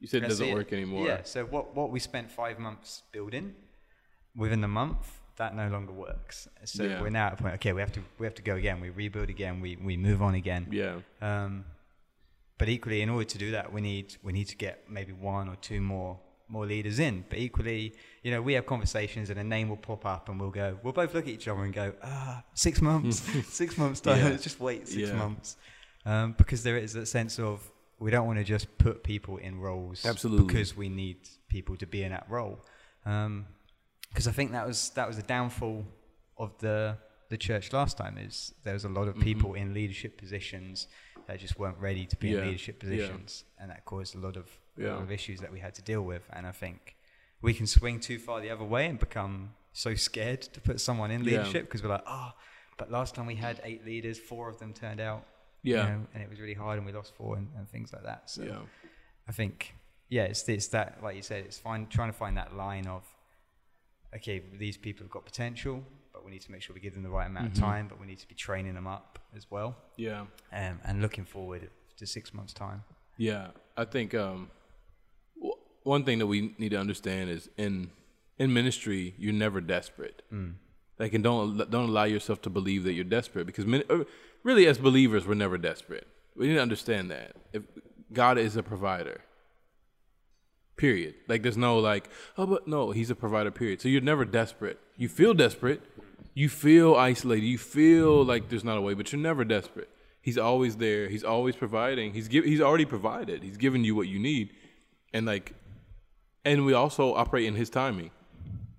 You 0.00 0.06
said 0.08 0.22
it 0.24 0.28
doesn't 0.28 0.46
see 0.46 0.50
it? 0.50 0.54
work 0.54 0.72
anymore. 0.72 1.06
Yeah. 1.06 1.22
So 1.24 1.44
what 1.44 1.74
what 1.76 1.90
we 1.90 1.98
spent 2.00 2.30
five 2.30 2.58
months 2.58 3.02
building, 3.12 3.54
within 4.36 4.60
the 4.62 4.68
month, 4.68 5.20
that 5.36 5.54
no 5.54 5.68
longer 5.68 5.92
works. 5.92 6.48
So 6.64 6.84
Yeah. 6.84 7.00
we're 7.02 7.10
now 7.10 7.26
at 7.26 7.32
a 7.34 7.36
point. 7.36 7.54
Okay, 7.56 7.72
we 7.72 7.80
have 7.80 7.92
to 7.92 8.00
we 8.18 8.24
have 8.26 8.34
to 8.36 8.42
go 8.42 8.54
again. 8.56 8.80
We 8.80 8.90
rebuild 8.90 9.28
again. 9.28 9.60
We 9.60 9.76
we 9.76 9.96
move 9.96 10.22
on 10.22 10.34
again. 10.34 10.68
Yeah. 10.70 11.00
Um, 11.20 11.64
but 12.62 12.68
equally, 12.68 13.02
in 13.02 13.08
order 13.08 13.24
to 13.24 13.38
do 13.38 13.50
that, 13.50 13.72
we 13.72 13.80
need 13.80 14.06
we 14.22 14.32
need 14.32 14.46
to 14.46 14.54
get 14.66 14.74
maybe 14.88 15.12
one 15.12 15.48
or 15.48 15.56
two 15.56 15.80
more 15.80 16.20
more 16.48 16.64
leaders 16.64 16.98
in. 17.00 17.24
But 17.28 17.38
equally, 17.40 17.92
you 18.22 18.30
know, 18.30 18.40
we 18.40 18.52
have 18.52 18.66
conversations, 18.66 19.30
and 19.30 19.38
a 19.40 19.42
name 19.42 19.68
will 19.68 19.82
pop 19.90 20.06
up, 20.06 20.28
and 20.28 20.38
we'll 20.40 20.50
go. 20.64 20.78
We'll 20.82 20.92
both 20.92 21.12
look 21.12 21.24
at 21.26 21.34
each 21.38 21.48
other 21.48 21.64
and 21.64 21.74
go, 21.74 21.92
ah, 22.04 22.44
six 22.54 22.80
months, 22.80 23.16
six 23.62 23.76
months 23.76 23.98
time. 24.00 24.18
Yeah. 24.18 24.28
Let's 24.30 24.44
just 24.44 24.60
wait 24.60 24.86
six 24.86 25.08
Yeah. 25.08 25.16
months, 25.24 25.56
um, 26.06 26.34
because 26.38 26.62
there 26.62 26.76
is 26.76 26.94
a 26.94 27.04
sense 27.04 27.40
of 27.40 27.68
we 27.98 28.12
don't 28.12 28.28
want 28.28 28.38
to 28.38 28.44
just 28.44 28.66
put 28.78 29.02
people 29.02 29.38
in 29.38 29.58
roles 29.58 30.06
Absolutely. 30.06 30.46
because 30.46 30.76
we 30.76 30.88
need 30.88 31.18
people 31.48 31.76
to 31.78 31.86
be 31.94 32.04
in 32.04 32.10
that 32.12 32.26
role. 32.30 32.60
Because 33.02 34.28
I 34.28 34.32
think 34.38 34.52
that 34.52 34.66
was 34.70 34.90
that 34.90 35.08
was 35.08 35.16
the 35.16 35.24
downfall 35.34 35.84
of 36.38 36.50
the 36.58 36.96
the 37.28 37.38
church 37.38 37.72
last 37.72 37.96
time 37.96 38.18
is 38.18 38.52
there 38.62 38.74
was 38.74 38.84
a 38.84 38.88
lot 38.98 39.08
of 39.08 39.14
Mhm. 39.16 39.22
people 39.22 39.54
in 39.54 39.72
leadership 39.72 40.12
positions 40.18 40.86
that 41.32 41.40
just 41.40 41.58
weren't 41.58 41.78
ready 41.78 42.04
to 42.04 42.16
be 42.16 42.28
Yeah, 42.28 42.40
in 42.40 42.46
leadership 42.48 42.76
yeah. 42.82 42.90
positions, 42.90 43.44
and 43.58 43.70
that 43.70 43.84
caused 43.86 44.14
a 44.14 44.18
lot 44.18 44.36
of 44.36 44.46
Yeah. 44.76 44.92
lot 44.94 45.02
of 45.02 45.10
issues 45.10 45.40
that 45.40 45.50
we 45.50 45.60
had 45.60 45.74
to 45.76 45.82
deal 45.82 46.02
with. 46.02 46.24
And 46.36 46.46
I 46.46 46.52
think 46.52 46.96
we 47.40 47.54
can 47.54 47.66
swing 47.66 48.00
too 48.00 48.18
far 48.18 48.40
the 48.42 48.50
other 48.50 48.64
way 48.64 48.84
and 48.86 48.98
become 48.98 49.54
so 49.72 49.94
scared 49.94 50.42
to 50.42 50.60
put 50.60 50.78
someone 50.80 51.10
in 51.10 51.24
leadership 51.24 51.62
because 51.64 51.82
we're 51.82 51.88
like, 51.88 52.04
oh, 52.06 52.32
but 52.76 52.90
last 52.90 53.14
time 53.14 53.26
we 53.26 53.36
had 53.36 53.60
eight 53.64 53.82
leaders, 53.86 54.18
four 54.18 54.50
of 54.50 54.58
them 54.58 54.72
turned 54.74 55.00
out 55.00 55.22
you 55.62 55.74
Yeah. 55.76 55.82
know, 55.88 56.06
and 56.12 56.22
it 56.24 56.28
was 56.28 56.38
really 56.40 56.54
hard, 56.64 56.76
and 56.78 56.84
we 56.86 56.92
lost 56.92 57.14
four 57.14 57.36
and, 57.38 57.48
and 57.56 57.66
things 57.68 57.92
like 57.94 58.02
that. 58.02 58.28
So 58.28 58.42
yeah. 58.42 58.58
I 59.28 59.32
think, 59.32 59.74
yeah, 60.10 60.24
it's 60.24 60.46
it's 60.48 60.68
that 60.76 60.88
like 61.02 61.16
you 61.16 61.22
said, 61.22 61.44
it's 61.46 61.58
fine 61.58 61.86
trying 61.86 62.10
to 62.14 62.18
find 62.24 62.36
that 62.36 62.50
line 62.56 62.86
of, 62.96 63.02
okay, 64.16 64.42
these 64.58 64.76
people 64.76 65.04
have 65.04 65.10
got 65.16 65.24
potential, 65.24 65.76
but 66.22 66.26
we 66.26 66.32
need 66.32 66.42
to 66.42 66.52
make 66.52 66.62
sure 66.62 66.72
we 66.74 66.80
give 66.80 66.94
them 66.94 67.02
the 67.02 67.10
right 67.10 67.26
amount 67.26 67.46
Mhm. 67.48 67.52
of 67.56 67.58
time, 67.58 67.88
but 67.88 67.98
we 68.00 68.06
need 68.06 68.18
to 68.20 68.28
be 68.28 68.34
training 68.34 68.74
them 68.74 68.86
up 68.86 69.18
as 69.34 69.50
well, 69.50 69.76
Yeah. 69.96 70.26
um, 70.52 70.80
and 70.84 71.02
looking 71.02 71.24
forward 71.24 71.68
to 71.96 72.06
six 72.06 72.32
months 72.32 72.52
time. 72.52 72.84
Yeah, 73.16 73.50
I 73.76 73.84
think 73.84 74.14
um, 74.14 74.50
w- 75.36 75.54
one 75.82 76.04
thing 76.04 76.18
that 76.20 76.26
we 76.28 76.54
need 76.58 76.70
to 76.70 76.78
understand 76.78 77.30
is 77.30 77.50
in 77.56 77.90
in 78.38 78.52
ministry, 78.52 79.14
you're 79.18 79.32
never 79.32 79.60
desperate. 79.60 80.22
Mm. 80.32 80.54
Like, 80.98 81.12
and 81.12 81.22
don't 81.24 81.58
don't 81.70 81.88
allow 81.88 82.04
yourself 82.04 82.40
to 82.42 82.50
believe 82.50 82.84
that 82.84 82.92
you're 82.92 83.04
desperate 83.04 83.46
because 83.46 83.66
uh, 83.66 84.04
really, 84.44 84.66
as 84.66 84.78
believers, 84.78 85.26
we're 85.26 85.34
never 85.34 85.58
desperate. 85.58 86.06
We 86.36 86.46
need 86.48 86.54
to 86.54 86.62
understand 86.62 87.10
that 87.10 87.36
if 87.52 87.64
God 88.12 88.38
is 88.38 88.56
a 88.56 88.62
provider, 88.62 89.22
period. 90.76 91.14
Like, 91.28 91.42
there's 91.42 91.56
no 91.58 91.78
like, 91.78 92.08
oh, 92.38 92.46
but 92.46 92.66
no, 92.66 92.90
He's 92.92 93.10
a 93.10 93.14
provider. 93.14 93.50
Period. 93.50 93.80
So 93.80 93.88
you're 93.88 94.00
never 94.00 94.24
desperate. 94.24 94.78
You 94.96 95.08
feel 95.08 95.34
desperate. 95.34 95.82
You 96.34 96.48
feel 96.48 96.94
isolated. 96.94 97.46
You 97.46 97.58
feel 97.58 98.24
like 98.24 98.48
there's 98.48 98.64
not 98.64 98.78
a 98.78 98.80
way, 98.80 98.94
but 98.94 99.12
you're 99.12 99.20
never 99.20 99.44
desperate. 99.44 99.90
He's 100.20 100.38
always 100.38 100.76
there. 100.76 101.08
He's 101.08 101.24
always 101.24 101.56
providing. 101.56 102.14
He's 102.14 102.28
give, 102.28 102.44
He's 102.44 102.60
already 102.60 102.84
provided. 102.84 103.42
He's 103.42 103.56
given 103.56 103.84
you 103.84 103.94
what 103.94 104.08
you 104.08 104.18
need, 104.18 104.54
and 105.12 105.26
like, 105.26 105.54
and 106.44 106.64
we 106.64 106.72
also 106.72 107.14
operate 107.14 107.44
in 107.44 107.54
His 107.54 107.68
timing 107.70 108.10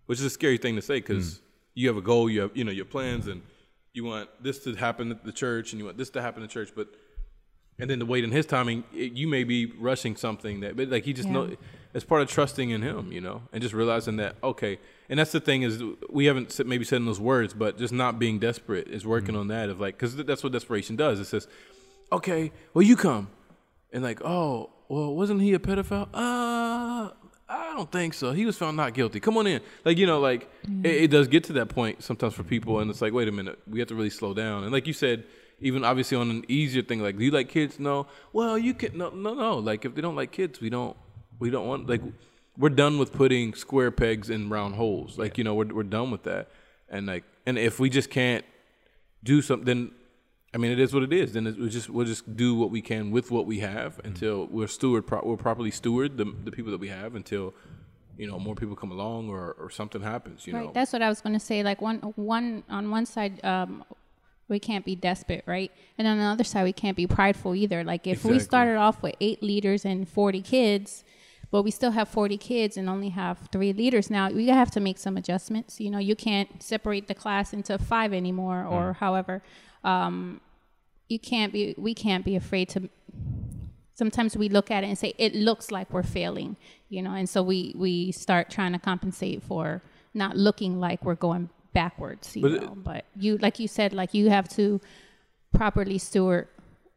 which 0.05 0.19
is 0.19 0.25
a 0.25 0.29
scary 0.29 0.57
thing 0.57 0.75
to 0.75 0.81
say 0.81 0.95
because 0.95 1.35
mm. 1.35 1.39
you 1.75 1.87
have 1.87 1.97
a 1.97 2.01
goal, 2.01 2.29
you 2.29 2.41
have 2.41 2.51
you 2.55 2.63
know 2.63 2.71
your 2.71 2.85
plans, 2.85 3.27
and 3.27 3.41
you 3.93 4.03
want 4.03 4.29
this 4.41 4.59
to 4.63 4.75
happen 4.75 5.11
at 5.11 5.23
the 5.23 5.31
church, 5.31 5.71
and 5.71 5.79
you 5.79 5.85
want 5.85 5.97
this 5.97 6.09
to 6.11 6.21
happen 6.21 6.43
at 6.43 6.49
church, 6.49 6.71
but 6.75 6.87
and 7.79 7.89
then 7.89 7.99
to 7.99 8.05
wait 8.05 8.23
in 8.23 8.31
His 8.31 8.45
timing, 8.45 8.83
it, 8.93 9.13
you 9.13 9.27
may 9.27 9.43
be 9.43 9.65
rushing 9.79 10.15
something 10.15 10.59
that, 10.61 10.75
but 10.75 10.89
like 10.89 11.03
He 11.03 11.13
just 11.13 11.27
Yeah. 11.27 11.33
know 11.33 11.57
it's 11.93 12.05
part 12.05 12.21
of 12.21 12.27
trusting 12.27 12.69
in 12.69 12.81
Him, 12.81 13.11
you 13.11 13.21
know, 13.21 13.43
and 13.51 13.61
just 13.61 13.73
realizing 13.73 14.17
that 14.17 14.35
okay, 14.43 14.79
and 15.09 15.19
that's 15.19 15.31
the 15.31 15.39
thing 15.39 15.61
is 15.61 15.81
we 16.09 16.25
haven't 16.25 16.51
said, 16.51 16.67
maybe 16.67 16.85
said 16.85 16.97
in 16.97 17.05
those 17.05 17.19
words, 17.19 17.53
but 17.53 17.77
just 17.77 17.93
not 17.93 18.19
being 18.19 18.39
desperate 18.39 18.87
is 18.87 19.05
working 19.05 19.35
on 19.35 19.47
that 19.49 19.69
of 19.69 19.79
like 19.79 19.95
because 19.95 20.15
that's 20.15 20.43
what 20.43 20.51
desperation 20.51 20.95
does. 20.95 21.19
It 21.19 21.25
says, 21.25 21.47
okay, 22.11 22.51
well 22.73 22.83
you 22.83 22.95
come, 22.95 23.29
and 23.91 24.03
like 24.03 24.21
oh 24.23 24.69
well 24.89 25.15
wasn't 25.15 25.41
he 25.41 25.53
a 25.53 25.59
pedophile? 25.59 26.09
Uh 26.13 27.11
I 27.49 27.75
don't 27.75 27.91
think 27.91 28.13
so. 28.13 28.31
He 28.31 28.45
was 28.45 28.57
found 28.57 28.77
not 28.77 28.93
guilty. 28.93 29.19
Come 29.19 29.37
on 29.37 29.45
in. 29.45 29.61
Like, 29.85 29.97
you 29.97 30.07
know, 30.07 30.19
like 30.19 30.49
it, 30.83 31.03
it 31.03 31.11
does 31.11 31.27
get 31.27 31.43
to 31.45 31.53
that 31.53 31.69
point 31.69 32.01
sometimes 32.01 32.33
for 32.33 32.43
people 32.43 32.79
and 32.79 32.89
it's 32.89 33.01
like, 33.01 33.13
wait 33.13 33.27
a 33.27 33.31
minute, 33.31 33.59
we 33.67 33.79
have 33.79 33.89
to 33.89 33.95
really 33.95 34.09
slow 34.09 34.33
down. 34.33 34.63
And 34.63 34.71
like 34.71 34.87
you 34.87 34.93
said, 34.93 35.25
even 35.59 35.83
obviously 35.83 36.17
on 36.17 36.29
an 36.29 36.45
easier 36.47 36.81
thing, 36.81 37.01
like, 37.01 37.17
do 37.17 37.23
you 37.23 37.31
like 37.31 37.49
kids? 37.49 37.79
No. 37.79 38.07
Well, 38.31 38.57
you 38.57 38.73
can 38.73 38.97
no 38.97 39.09
no 39.09 39.33
no. 39.33 39.57
Like 39.57 39.85
if 39.85 39.93
they 39.93 40.01
don't 40.01 40.15
like 40.15 40.31
kids, 40.31 40.61
we 40.61 40.69
don't 40.69 40.97
we 41.43 41.49
don't 41.49 41.67
want 41.67 41.87
like 41.87 42.01
we're 42.57 42.69
done 42.69 42.97
with 42.97 43.11
putting 43.11 43.53
square 43.53 43.91
pegs 43.91 44.29
in 44.29 44.49
round 44.49 44.75
holes. 44.75 45.17
Like, 45.17 45.37
you 45.37 45.43
know, 45.43 45.53
we're 45.53 45.73
we're 45.77 45.91
done 45.99 46.09
with 46.09 46.23
that. 46.23 46.49
And 46.89 47.05
like 47.07 47.23
and 47.45 47.57
if 47.57 47.79
we 47.79 47.89
just 47.89 48.09
can't 48.09 48.45
do 49.23 49.41
something 49.41 49.65
then 49.65 49.91
I 50.53 50.59
mean, 50.59 50.71
it 50.71 50.79
is 50.79 50.93
what 50.93 51.01
it 51.01 51.11
is. 51.11 51.33
Then 51.33 51.47
it, 51.47 51.57
we 51.57 51.67
just 51.67 51.89
we'll 51.89 52.05
just 52.05 52.37
do 52.37 52.55
what 52.55 52.69
we 52.69 52.81
can 52.81 53.09
with 53.09 53.31
what 53.31 53.45
we 53.47 53.59
have 53.59 53.99
until 54.03 54.45
we're 54.47 54.67
steward 54.67 55.07
pro- 55.07 55.21
we'll 55.23 55.37
properly 55.37 55.71
steward 55.71 56.17
the 56.17 56.25
the 56.25 56.51
people 56.51 56.71
that 56.71 56.79
we 56.79 56.89
have 56.89 57.15
until 57.15 57.53
you 58.17 58.27
know 58.27 58.37
more 58.37 58.53
people 58.53 58.75
come 58.75 58.91
along 58.91 59.29
or, 59.29 59.55
or 59.59 59.71
something 59.71 60.01
happens. 60.01 60.45
You 60.45 60.53
right. 60.53 60.65
know, 60.65 60.71
That's 60.71 60.93
what 60.93 61.01
I 61.01 61.09
was 61.09 61.21
going 61.21 61.33
to 61.33 61.39
say. 61.39 61.63
Like 61.63 61.81
one, 61.81 61.97
one 62.15 62.63
on 62.69 62.91
one 62.91 63.07
side, 63.07 63.43
um, 63.43 63.83
we 64.47 64.59
can't 64.59 64.85
be 64.85 64.95
desperate, 64.95 65.43
right? 65.47 65.71
And 65.97 66.07
on 66.07 66.19
the 66.19 66.25
other 66.25 66.43
side, 66.43 66.63
we 66.65 66.73
can't 66.73 66.97
be 66.97 67.07
prideful 67.07 67.55
either. 67.55 67.83
Like 67.83 68.05
if 68.05 68.23
we 68.23 68.37
started 68.37 68.75
off 68.75 69.01
with 69.01 69.15
eight 69.19 69.41
leaders 69.41 69.85
and 69.85 70.07
forty 70.07 70.43
kids, 70.43 71.03
but 71.53 71.61
we 71.67 71.71
still 71.79 71.91
have 71.99 72.07
forty 72.19 72.37
kids 72.51 72.73
and 72.79 72.85
only 72.95 73.09
have 73.09 73.35
three 73.53 73.71
leaders 73.81 74.09
now, 74.09 74.23
we 74.41 74.47
have 74.61 74.71
to 74.71 74.79
make 74.87 74.97
some 75.05 75.15
adjustments. 75.21 75.71
You 75.83 75.89
know, 75.93 75.99
you 76.09 76.15
can't 76.27 76.49
separate 76.71 77.05
the 77.11 77.13
class 77.23 77.53
into 77.57 77.73
five 77.77 78.11
anymore, 78.21 78.59
or 78.75 78.85
however. 79.03 79.35
Um, 79.83 80.41
you 81.13 81.19
can't 81.31 81.51
be. 81.57 81.63
We 81.77 81.93
can't 82.05 82.25
be 82.25 82.35
afraid 82.43 82.67
to 82.73 82.79
sometimes 83.95 84.35
we 84.35 84.49
look 84.49 84.71
at 84.71 84.83
it 84.83 84.87
and 84.87 84.97
say 84.97 85.13
it 85.19 85.33
looks 85.35 85.69
like 85.77 85.87
we're 85.93 86.01
failing 86.19 86.57
you 86.89 86.99
know 87.05 87.13
and 87.19 87.29
so 87.33 87.39
we 87.43 87.59
we 87.85 88.11
start 88.11 88.49
trying 88.49 88.73
to 88.77 88.79
compensate 88.79 89.39
for 89.49 89.83
not 90.15 90.35
looking 90.35 90.79
like 90.79 90.99
we're 91.05 91.21
going 91.29 91.47
backwards 91.73 92.35
you 92.35 92.41
But 92.41 92.51
it- 92.53 92.61
know 92.63 92.75
but 92.89 93.05
you 93.15 93.37
like 93.37 93.59
you 93.59 93.67
said 93.67 93.93
like 93.93 94.11
you 94.19 94.25
have 94.37 94.47
to 94.59 94.81
properly 95.53 95.99
steward 95.99 96.47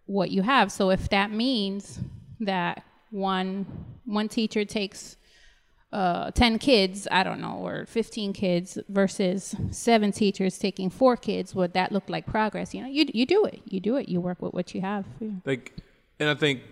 what 0.06 0.30
you 0.30 0.40
have 0.42 0.72
so 0.72 0.84
if 0.90 1.02
that 1.10 1.30
means 1.30 2.00
that 2.40 2.82
one 3.10 3.66
one 4.04 4.28
teacher 4.28 4.64
takes 4.64 5.16
uh, 5.92 6.30
10 6.32 6.58
kids, 6.58 7.06
I 7.10 7.22
don't 7.22 7.40
know, 7.40 7.58
or 7.64 7.86
15 7.86 8.32
kids 8.32 8.76
versus 8.88 9.54
seven 9.70 10.12
teachers 10.12 10.58
taking 10.58 10.90
four 10.90 11.16
kids, 11.16 11.54
would 11.54 11.72
that 11.74 11.92
look 11.92 12.08
like 12.08 12.26
progress? 12.26 12.74
You 12.74 12.82
know, 12.82 12.88
you, 12.88 13.06
you 13.14 13.24
do 13.24 13.44
it. 13.46 13.62
You 13.64 13.80
do 13.80 13.96
it. 13.96 14.08
You 14.08 14.20
work 14.20 14.42
with 14.42 14.52
what 14.52 14.74
you 14.74 14.80
have. 14.80 15.06
Yeah. 15.20 15.30
like, 15.44 15.72
and 16.18 16.28
I 16.28 16.34
think 16.34 16.62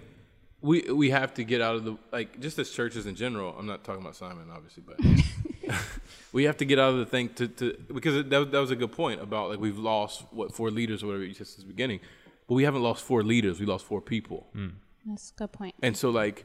we 0.60 0.82
we 0.90 1.10
have 1.10 1.32
to 1.34 1.44
get 1.44 1.60
out 1.60 1.76
of 1.76 1.84
the 1.84 1.96
like 2.12 2.40
just 2.40 2.58
as 2.58 2.70
churches 2.70 3.06
in 3.06 3.14
general. 3.14 3.54
I'm 3.58 3.66
not 3.66 3.84
talking 3.84 4.02
about 4.02 4.16
Simon, 4.16 4.48
obviously, 4.52 4.82
but 4.86 4.98
we 6.32 6.44
have 6.44 6.56
to 6.58 6.64
get 6.64 6.78
out 6.78 6.92
of 6.92 6.98
the 6.98 7.06
thing 7.06 7.28
to, 7.34 7.48
to 7.48 7.76
because 7.94 8.16
it, 8.16 8.30
that, 8.30 8.38
was- 8.38 8.48
that 8.50 8.58
was 8.58 8.70
a 8.70 8.76
good 8.76 8.92
point 8.92 9.20
about 9.22 9.48
like 9.50 9.60
we've 9.60 9.78
lost 9.78 10.24
what 10.32 10.54
four 10.54 10.70
leaders 10.70 11.02
or 11.02 11.06
whatever 11.06 11.24
you 11.24 11.34
said 11.34 11.46
since 11.46 11.62
the 11.62 11.68
beginning, 11.68 12.00
but 12.48 12.54
we 12.54 12.64
haven't 12.64 12.82
lost 12.82 13.04
four 13.04 13.22
leaders. 13.22 13.60
We 13.60 13.66
lost 13.66 13.84
four 13.86 14.00
people. 14.00 14.46
That's 15.04 15.30
a 15.30 15.34
good 15.34 15.52
point. 15.52 15.74
And 15.82 15.96
so 15.96 16.10
like 16.10 16.44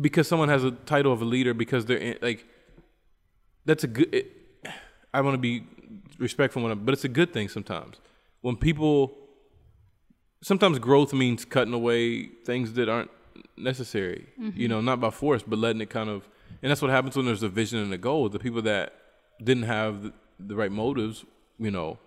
because 0.00 0.28
someone 0.28 0.48
has 0.48 0.64
a 0.64 0.70
title 0.70 1.12
of 1.12 1.22
a 1.22 1.24
leader 1.24 1.52
because 1.52 1.86
they're 1.86 1.98
in, 1.98 2.18
like 2.22 2.44
that's 3.64 3.84
a 3.84 3.88
good 3.88 4.14
it, 4.14 4.32
I 5.12 5.20
want 5.20 5.34
to 5.34 5.38
be 5.38 5.64
respectful 6.18 6.62
when 6.62 6.72
I'm, 6.72 6.84
but 6.84 6.92
it's 6.92 7.04
a 7.04 7.08
good 7.08 7.32
thing 7.32 7.48
sometimes. 7.48 7.96
When 8.42 8.56
people 8.56 9.16
sometimes 10.42 10.78
growth 10.78 11.12
means 11.12 11.44
cutting 11.44 11.74
away 11.74 12.26
things 12.44 12.74
that 12.74 12.88
aren't 12.88 13.10
necessary. 13.56 14.28
You 14.38 14.50
mm-hmm. 14.50 14.66
know, 14.68 14.80
not 14.80 15.00
by 15.00 15.10
force, 15.10 15.42
but 15.42 15.58
letting 15.58 15.80
it 15.80 15.90
kind 15.90 16.08
of 16.08 16.28
and 16.62 16.70
that's 16.70 16.82
what 16.82 16.90
happens 16.90 17.16
when 17.16 17.26
there's 17.26 17.42
a 17.42 17.48
vision 17.48 17.78
and 17.80 17.92
a 17.92 17.98
goal. 17.98 18.28
The 18.28 18.38
people 18.38 18.62
that 18.62 18.94
didn't 19.42 19.64
have 19.64 20.02
the, 20.02 20.12
the 20.38 20.56
right 20.56 20.72
motives, 20.72 21.24
you 21.58 21.70
know, 21.70 21.98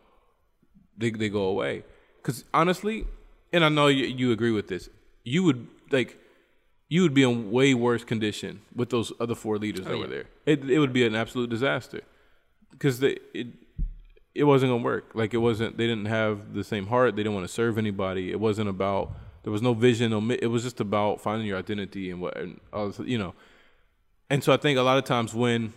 they 0.97 1.11
they 1.11 1.29
go 1.29 1.43
away. 1.43 1.83
Because 2.17 2.45
honestly, 2.53 3.05
and 3.53 3.63
I 3.63 3.69
know 3.69 3.87
you, 3.87 4.05
you 4.05 4.31
agree 4.31 4.51
with 4.51 4.67
this, 4.67 4.89
you 5.23 5.43
would 5.43 5.67
like 5.91 6.17
you 6.87 7.03
would 7.03 7.13
be 7.13 7.23
in 7.23 7.51
way 7.51 7.73
worse 7.73 8.03
condition 8.03 8.61
with 8.75 8.89
those 8.89 9.11
other 9.19 9.35
four 9.35 9.57
leaders 9.57 9.85
that 9.85 9.97
were 9.97 10.07
there. 10.07 10.25
It 10.45 10.69
it 10.69 10.79
would 10.79 10.93
be 10.93 11.05
an 11.05 11.15
absolute 11.15 11.49
disaster 11.49 12.01
because 12.71 13.01
it 13.03 13.21
it 14.35 14.43
wasn't 14.43 14.71
gonna 14.71 14.83
work. 14.83 15.11
Like 15.13 15.33
it 15.33 15.37
wasn't. 15.37 15.77
They 15.77 15.87
didn't 15.87 16.05
have 16.05 16.53
the 16.53 16.63
same 16.63 16.87
heart. 16.87 17.15
They 17.15 17.23
didn't 17.23 17.35
want 17.35 17.47
to 17.47 17.53
serve 17.53 17.77
anybody. 17.77 18.31
It 18.31 18.39
wasn't 18.39 18.69
about. 18.69 19.11
There 19.43 19.51
was 19.51 19.61
no 19.61 19.73
vision. 19.73 20.31
It 20.41 20.47
was 20.47 20.63
just 20.63 20.79
about 20.79 21.21
finding 21.21 21.47
your 21.47 21.57
identity 21.57 22.11
and 22.11 22.21
what 22.21 22.37
and 22.37 22.59
all 22.73 22.87
this, 22.87 22.99
you 22.99 23.17
know. 23.17 23.33
And 24.29 24.43
so 24.43 24.53
I 24.53 24.57
think 24.57 24.77
a 24.77 24.81
lot 24.81 24.97
of 24.97 25.05
times 25.05 25.33
when 25.33 25.73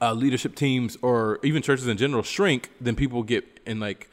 uh, 0.00 0.12
leadership 0.14 0.54
teams 0.54 0.96
or 1.02 1.38
even 1.42 1.62
churches 1.62 1.86
in 1.86 1.96
general 1.96 2.22
shrink, 2.22 2.70
then 2.80 2.94
people 2.96 3.22
get 3.22 3.44
in 3.66 3.80
like, 3.80 4.08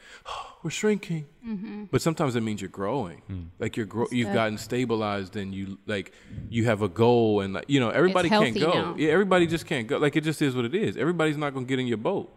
we're 0.68 0.72
shrinking. 0.72 1.24
Mm-hmm. 1.46 1.84
But 1.90 2.02
sometimes 2.02 2.36
it 2.36 2.42
means 2.42 2.60
you're 2.60 2.68
growing. 2.68 3.22
Hmm. 3.26 3.44
Like 3.58 3.78
you're 3.78 3.86
grow- 3.86 4.08
you've 4.10 4.34
gotten 4.34 4.58
stabilized 4.58 5.34
and 5.34 5.54
you 5.54 5.78
like 5.86 6.12
you 6.50 6.66
have 6.66 6.82
a 6.82 6.90
goal 6.90 7.40
and 7.40 7.54
like 7.54 7.64
you 7.68 7.80
know 7.80 7.88
everybody 7.88 8.28
can't 8.28 8.54
go. 8.54 8.70
now. 8.70 8.94
Yeah, 8.98 9.12
everybody 9.12 9.46
just 9.46 9.64
can't 9.64 9.86
go. 9.88 9.96
Like 9.96 10.14
it 10.14 10.24
just 10.24 10.42
is 10.42 10.54
what 10.54 10.66
it 10.66 10.74
is. 10.74 10.98
Everybody's 10.98 11.38
not 11.38 11.54
gonna 11.54 11.64
get 11.64 11.78
in 11.78 11.86
your 11.86 11.96
boat. 11.96 12.30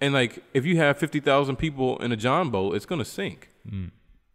And 0.00 0.14
like 0.14 0.42
if 0.54 0.64
you 0.64 0.78
have 0.78 0.96
fifty 0.96 1.20
thousand 1.20 1.56
people 1.56 1.98
in 1.98 2.10
a 2.10 2.16
John 2.16 2.48
boat, 2.48 2.74
it's 2.74 2.86
gonna 2.86 3.04
sink. 3.04 3.50
Hmm. 3.68 3.88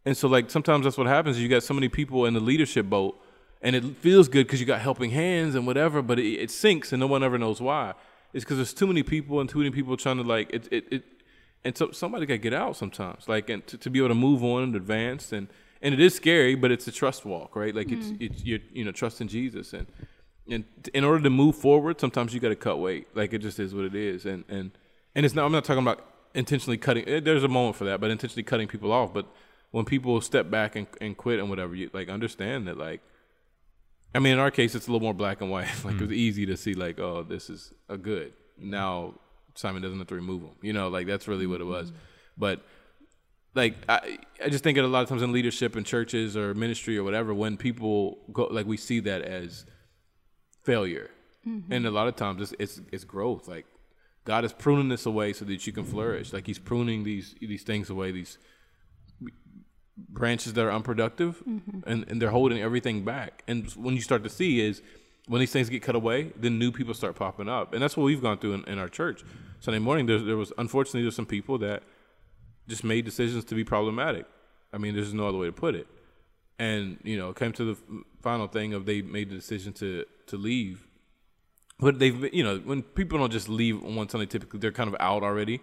And 0.06 0.16
so 0.16 0.28
like 0.28 0.48
sometimes 0.48 0.84
that's 0.84 0.96
what 0.96 1.08
happens. 1.08 1.36
is 1.36 1.42
You 1.42 1.48
got 1.48 1.64
so 1.64 1.74
many 1.74 1.88
people 1.88 2.24
in 2.26 2.34
the 2.34 2.40
leadership 2.40 2.86
boat, 2.86 3.20
and 3.62 3.74
it 3.74 3.82
feels 3.96 4.28
good 4.28 4.46
because 4.46 4.60
you 4.60 4.66
got 4.66 4.80
helping 4.80 5.10
hands 5.10 5.56
and 5.56 5.66
whatever, 5.66 6.02
but 6.02 6.20
it, 6.20 6.34
it 6.44 6.50
sinks 6.52 6.92
and 6.92 7.00
no 7.00 7.08
one 7.08 7.24
ever 7.24 7.36
knows 7.36 7.60
why. 7.60 7.94
It's 8.32 8.44
because 8.44 8.58
there's 8.58 8.72
too 8.72 8.86
many 8.86 9.02
people 9.02 9.40
and 9.40 9.50
too 9.50 9.58
many 9.58 9.70
people 9.70 9.96
trying 9.96 10.18
to 10.18 10.22
like 10.22 10.50
it. 10.52 10.68
It, 10.70 10.84
it 10.92 11.02
and 11.64 11.76
so 11.76 11.90
somebody 11.90 12.26
got 12.26 12.34
to 12.34 12.38
get 12.38 12.54
out 12.54 12.76
sometimes, 12.76 13.28
like 13.28 13.50
and 13.50 13.66
to, 13.66 13.76
to 13.78 13.90
be 13.90 13.98
able 13.98 14.08
to 14.08 14.14
move 14.14 14.42
on 14.44 14.62
and 14.62 14.76
advance 14.76 15.32
and 15.32 15.48
and 15.82 15.94
it 15.94 16.00
is 16.00 16.14
scary, 16.14 16.54
but 16.54 16.70
it's 16.70 16.86
a 16.88 16.92
trust 16.92 17.24
walk, 17.24 17.56
right? 17.56 17.74
Like 17.74 17.90
it's 17.90 18.12
it's 18.20 18.44
you're 18.44 18.60
you 18.72 18.84
know 18.84 18.92
trusting 18.92 19.28
Jesus 19.28 19.72
and 19.72 19.86
and 20.50 20.64
in 20.94 21.04
order 21.04 21.22
to 21.22 21.30
move 21.30 21.56
forward, 21.56 22.00
sometimes 22.00 22.34
you 22.34 22.40
got 22.40 22.48
to 22.48 22.56
cut 22.56 22.78
weight. 22.78 23.08
Like 23.14 23.32
it 23.32 23.38
just 23.38 23.58
is 23.60 23.74
what 23.74 23.84
it 23.84 23.94
is, 23.94 24.26
and 24.26 24.44
and 24.48 24.72
and 25.14 25.24
it's 25.26 25.34
not. 25.34 25.44
I'm 25.46 25.52
not 25.52 25.64
talking 25.64 25.82
about 25.82 26.04
intentionally 26.34 26.76
cutting. 26.76 27.08
eh, 27.08 27.20
There's 27.20 27.44
a 27.44 27.48
moment 27.48 27.76
for 27.76 27.84
that, 27.84 28.00
but 28.00 28.10
intentionally 28.10 28.42
cutting 28.42 28.68
people 28.68 28.92
off. 28.92 29.12
But 29.14 29.26
when 29.70 29.84
people 29.84 30.20
step 30.20 30.50
back 30.50 30.76
and, 30.76 30.86
and 31.00 31.16
quit 31.16 31.38
and 31.38 31.48
whatever, 31.48 31.74
you 31.74 31.90
like 31.92 32.08
understand 32.08 32.66
that 32.68 32.78
like. 32.78 33.00
I 34.12 34.18
mean, 34.18 34.32
in 34.32 34.38
our 34.40 34.50
case, 34.50 34.74
it's 34.74 34.88
a 34.88 34.90
little 34.90 35.04
more 35.04 35.14
black 35.14 35.40
and 35.40 35.50
white. 35.52 35.68
like 35.84 35.94
it 35.94 36.00
was 36.00 36.10
easy 36.12 36.44
to 36.46 36.56
see, 36.56 36.74
like, 36.74 36.98
oh, 36.98 37.22
this 37.22 37.48
is 37.48 37.72
a 37.88 37.96
good. 37.96 38.32
Now 38.58 39.14
Simon 39.54 39.82
doesn't 39.82 39.98
have 39.98 40.08
to 40.08 40.14
remove 40.14 40.42
him. 40.42 40.54
You 40.62 40.72
know, 40.72 40.88
like 40.88 41.06
that's 41.06 41.28
really 41.28 41.46
what 41.46 41.60
it 41.60 41.64
was. 41.64 41.88
Mm-hmm. 41.88 41.98
But 42.38 42.62
like 43.54 43.74
I, 43.88 44.18
I 44.44 44.48
just 44.48 44.64
think 44.64 44.76
that 44.76 44.84
a 44.84 44.88
lot 44.88 45.02
of 45.02 45.08
times 45.08 45.22
in 45.22 45.32
leadership 45.32 45.76
in 45.76 45.84
churches 45.84 46.36
or 46.36 46.54
ministry 46.54 46.96
or 46.96 47.04
whatever, 47.04 47.34
when 47.34 47.56
people 47.56 48.18
go 48.32 48.44
like 48.50 48.66
we 48.66 48.76
see 48.76 49.00
that 49.00 49.22
as 49.22 49.66
failure, 50.64 51.10
mm-hmm. 51.46 51.72
and 51.72 51.86
a 51.86 51.90
lot 51.90 52.08
of 52.08 52.16
times 52.16 52.40
it's, 52.40 52.54
it's 52.58 52.80
it's 52.92 53.04
growth. 53.04 53.48
Like 53.48 53.66
God 54.24 54.44
is 54.44 54.52
pruning 54.52 54.88
this 54.88 55.06
away 55.06 55.32
so 55.32 55.44
that 55.44 55.66
you 55.66 55.72
can 55.72 55.84
flourish. 55.84 56.32
Like 56.32 56.46
He's 56.46 56.58
pruning 56.58 57.04
these 57.04 57.34
these 57.40 57.62
things 57.62 57.90
away, 57.90 58.12
these 58.12 58.38
branches 60.08 60.52
that 60.54 60.64
are 60.64 60.72
unproductive, 60.72 61.42
mm-hmm. 61.46 61.80
and 61.86 62.04
and 62.08 62.22
they're 62.22 62.30
holding 62.30 62.60
everything 62.60 63.04
back. 63.04 63.42
And 63.48 63.68
when 63.72 63.94
you 63.94 64.00
start 64.00 64.22
to 64.24 64.30
see 64.30 64.60
is 64.60 64.82
when 65.26 65.40
these 65.40 65.52
things 65.52 65.68
get 65.68 65.82
cut 65.82 65.94
away, 65.94 66.32
then 66.36 66.58
new 66.58 66.72
people 66.72 66.94
start 66.94 67.16
popping 67.16 67.48
up, 67.48 67.72
and 67.72 67.82
that's 67.82 67.96
what 67.96 68.04
we've 68.04 68.22
gone 68.22 68.38
through 68.38 68.54
in, 68.54 68.64
in 68.64 68.78
our 68.78 68.88
church. 68.88 69.22
Sunday 69.60 69.78
morning, 69.78 70.06
there, 70.06 70.18
there 70.18 70.36
was 70.36 70.52
unfortunately 70.58 71.02
there's 71.02 71.16
some 71.16 71.26
people 71.26 71.58
that 71.58 71.82
just 72.68 72.84
made 72.84 73.04
decisions 73.04 73.44
to 73.44 73.54
be 73.54 73.64
problematic. 73.64 74.26
I 74.72 74.78
mean, 74.78 74.94
there's 74.94 75.12
no 75.12 75.28
other 75.28 75.38
way 75.38 75.46
to 75.46 75.52
put 75.52 75.74
it. 75.74 75.86
And 76.58 76.98
you 77.02 77.16
know, 77.16 77.32
came 77.32 77.52
to 77.52 77.74
the 77.74 78.04
final 78.22 78.46
thing 78.46 78.74
of 78.74 78.86
they 78.86 79.02
made 79.02 79.30
the 79.30 79.34
decision 79.34 79.72
to 79.74 80.04
to 80.26 80.36
leave. 80.36 80.86
But 81.78 81.98
they've 81.98 82.32
you 82.34 82.44
know 82.44 82.58
when 82.58 82.82
people 82.82 83.18
don't 83.18 83.32
just 83.32 83.48
leave 83.48 83.82
on 83.82 83.96
one 83.96 84.08
Sunday, 84.08 84.26
typically 84.26 84.60
they're 84.60 84.72
kind 84.72 84.88
of 84.88 84.96
out 85.00 85.22
already, 85.22 85.60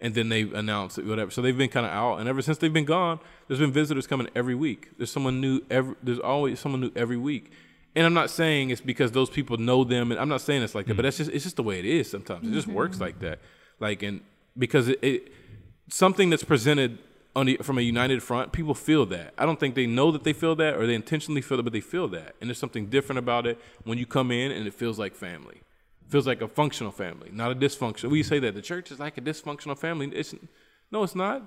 and 0.00 0.14
then 0.14 0.28
they 0.28 0.42
announce 0.42 0.98
it, 0.98 1.06
whatever. 1.06 1.30
So 1.30 1.40
they've 1.42 1.56
been 1.56 1.70
kind 1.70 1.86
of 1.86 1.92
out, 1.92 2.16
and 2.16 2.28
ever 2.28 2.42
since 2.42 2.58
they've 2.58 2.72
been 2.72 2.84
gone, 2.84 3.20
there's 3.46 3.60
been 3.60 3.72
visitors 3.72 4.06
coming 4.06 4.28
every 4.34 4.54
week. 4.54 4.90
There's 4.96 5.10
someone 5.10 5.40
new 5.40 5.60
every. 5.70 5.94
There's 6.02 6.18
always 6.18 6.58
someone 6.58 6.80
new 6.80 6.92
every 6.96 7.16
week. 7.16 7.52
And 7.96 8.06
I'm 8.06 8.14
not 8.14 8.30
saying 8.30 8.70
it's 8.70 8.80
because 8.80 9.10
those 9.12 9.30
people 9.30 9.56
know 9.56 9.82
them, 9.82 10.12
and 10.12 10.20
I'm 10.20 10.28
not 10.28 10.40
saying 10.40 10.62
it's 10.62 10.74
like 10.74 10.86
that, 10.86 10.94
but 10.94 11.02
mm. 11.02 11.06
that's 11.06 11.18
just 11.18 11.30
it's 11.30 11.44
just 11.44 11.56
the 11.56 11.62
way 11.62 11.78
it 11.78 11.84
is. 11.84 12.10
Sometimes 12.10 12.46
it 12.46 12.52
just 12.52 12.68
mm-hmm. 12.68 12.76
works 12.76 13.00
like 13.00 13.18
that, 13.20 13.40
like 13.80 14.02
and 14.02 14.20
because 14.56 14.88
it, 14.88 14.98
it 15.02 15.32
something 15.88 16.30
that's 16.30 16.44
presented 16.44 16.98
on 17.36 17.46
the, 17.46 17.56
from 17.62 17.78
a 17.78 17.82
united 17.82 18.22
front, 18.22 18.52
people 18.52 18.74
feel 18.74 19.06
that. 19.06 19.34
I 19.38 19.46
don't 19.46 19.58
think 19.60 19.74
they 19.74 19.86
know 19.86 20.10
that 20.10 20.24
they 20.24 20.32
feel 20.32 20.54
that 20.56 20.74
or 20.74 20.86
they 20.86 20.94
intentionally 20.94 21.40
feel 21.40 21.58
it, 21.60 21.62
but 21.62 21.72
they 21.72 21.80
feel 21.80 22.08
that. 22.08 22.34
And 22.40 22.48
there's 22.48 22.58
something 22.58 22.86
different 22.86 23.18
about 23.18 23.46
it 23.46 23.58
when 23.84 23.98
you 23.98 24.06
come 24.06 24.30
in 24.30 24.50
and 24.50 24.66
it 24.66 24.74
feels 24.74 24.98
like 24.98 25.14
family. 25.14 25.62
It 26.04 26.10
feels 26.10 26.26
like 26.26 26.42
a 26.42 26.48
functional 26.48 26.92
family, 26.92 27.30
not 27.32 27.52
a 27.52 27.54
dysfunctional. 27.54 28.10
We 28.10 28.22
say 28.22 28.40
that 28.40 28.54
the 28.54 28.62
church 28.62 28.90
is 28.90 28.98
like 28.98 29.16
a 29.16 29.20
dysfunctional 29.20 29.78
family. 29.78 30.10
It's 30.12 30.34
no, 30.90 31.04
it's 31.04 31.14
not. 31.14 31.42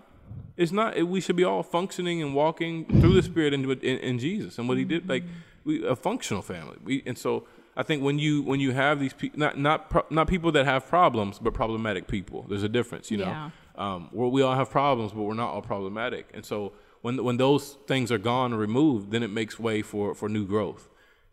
It's 0.55 0.71
not. 0.71 0.95
It, 0.95 1.03
we 1.03 1.19
should 1.19 1.35
be 1.35 1.43
all 1.43 1.63
functioning 1.63 2.21
and 2.21 2.33
walking 2.33 2.85
through 3.01 3.13
the 3.13 3.23
Spirit 3.23 3.53
in, 3.53 3.69
in, 3.69 3.99
in 3.99 4.19
Jesus 4.19 4.57
and 4.57 4.69
what 4.69 4.77
He 4.77 4.85
did. 4.85 5.09
Like 5.09 5.23
we 5.63 5.85
a 5.85 5.95
functional 5.95 6.41
family. 6.41 6.77
We 6.83 7.03
and 7.05 7.17
so 7.17 7.47
I 7.75 7.83
think 7.83 8.03
when 8.03 8.19
you 8.19 8.43
when 8.43 8.59
you 8.59 8.71
have 8.71 8.99
these 8.99 9.13
people, 9.13 9.39
not 9.39 9.57
not 9.57 9.89
pro- 9.89 10.05
not 10.09 10.27
people 10.27 10.51
that 10.51 10.65
have 10.65 10.87
problems, 10.87 11.39
but 11.39 11.53
problematic 11.53 12.07
people. 12.07 12.45
There's 12.47 12.63
a 12.63 12.69
difference, 12.69 13.09
you 13.11 13.17
know. 13.17 13.25
Yeah. 13.25 13.49
Um, 13.75 14.09
where 14.11 14.27
we 14.27 14.43
all 14.43 14.53
have 14.53 14.69
problems, 14.69 15.13
but 15.13 15.23
we're 15.23 15.33
not 15.33 15.51
all 15.51 15.63
problematic. 15.63 16.29
And 16.33 16.45
so 16.45 16.73
when 17.01 17.23
when 17.23 17.37
those 17.37 17.77
things 17.87 18.11
are 18.11 18.17
gone 18.19 18.53
or 18.53 18.57
removed, 18.57 19.11
then 19.11 19.23
it 19.23 19.29
makes 19.29 19.59
way 19.59 19.81
for 19.81 20.13
for 20.13 20.29
new 20.29 20.45
growth. 20.45 20.89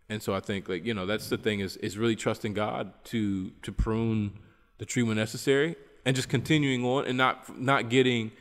And 0.08 0.22
so 0.22 0.34
I 0.34 0.40
think 0.40 0.68
like 0.68 0.84
you 0.84 0.94
know 0.94 1.06
that's 1.06 1.28
the 1.28 1.38
thing 1.38 1.60
is 1.60 1.76
is 1.76 1.98
really 1.98 2.16
trusting 2.16 2.54
God 2.54 2.92
to 3.04 3.50
to 3.62 3.72
prune 3.72 4.32
the 4.78 4.86
tree 4.86 5.02
when 5.02 5.16
necessary, 5.16 5.76
and 6.06 6.16
just 6.16 6.28
continuing 6.28 6.84
on 6.84 7.04
and 7.04 7.18
not 7.18 7.58
not 7.60 7.90
getting 7.90 8.32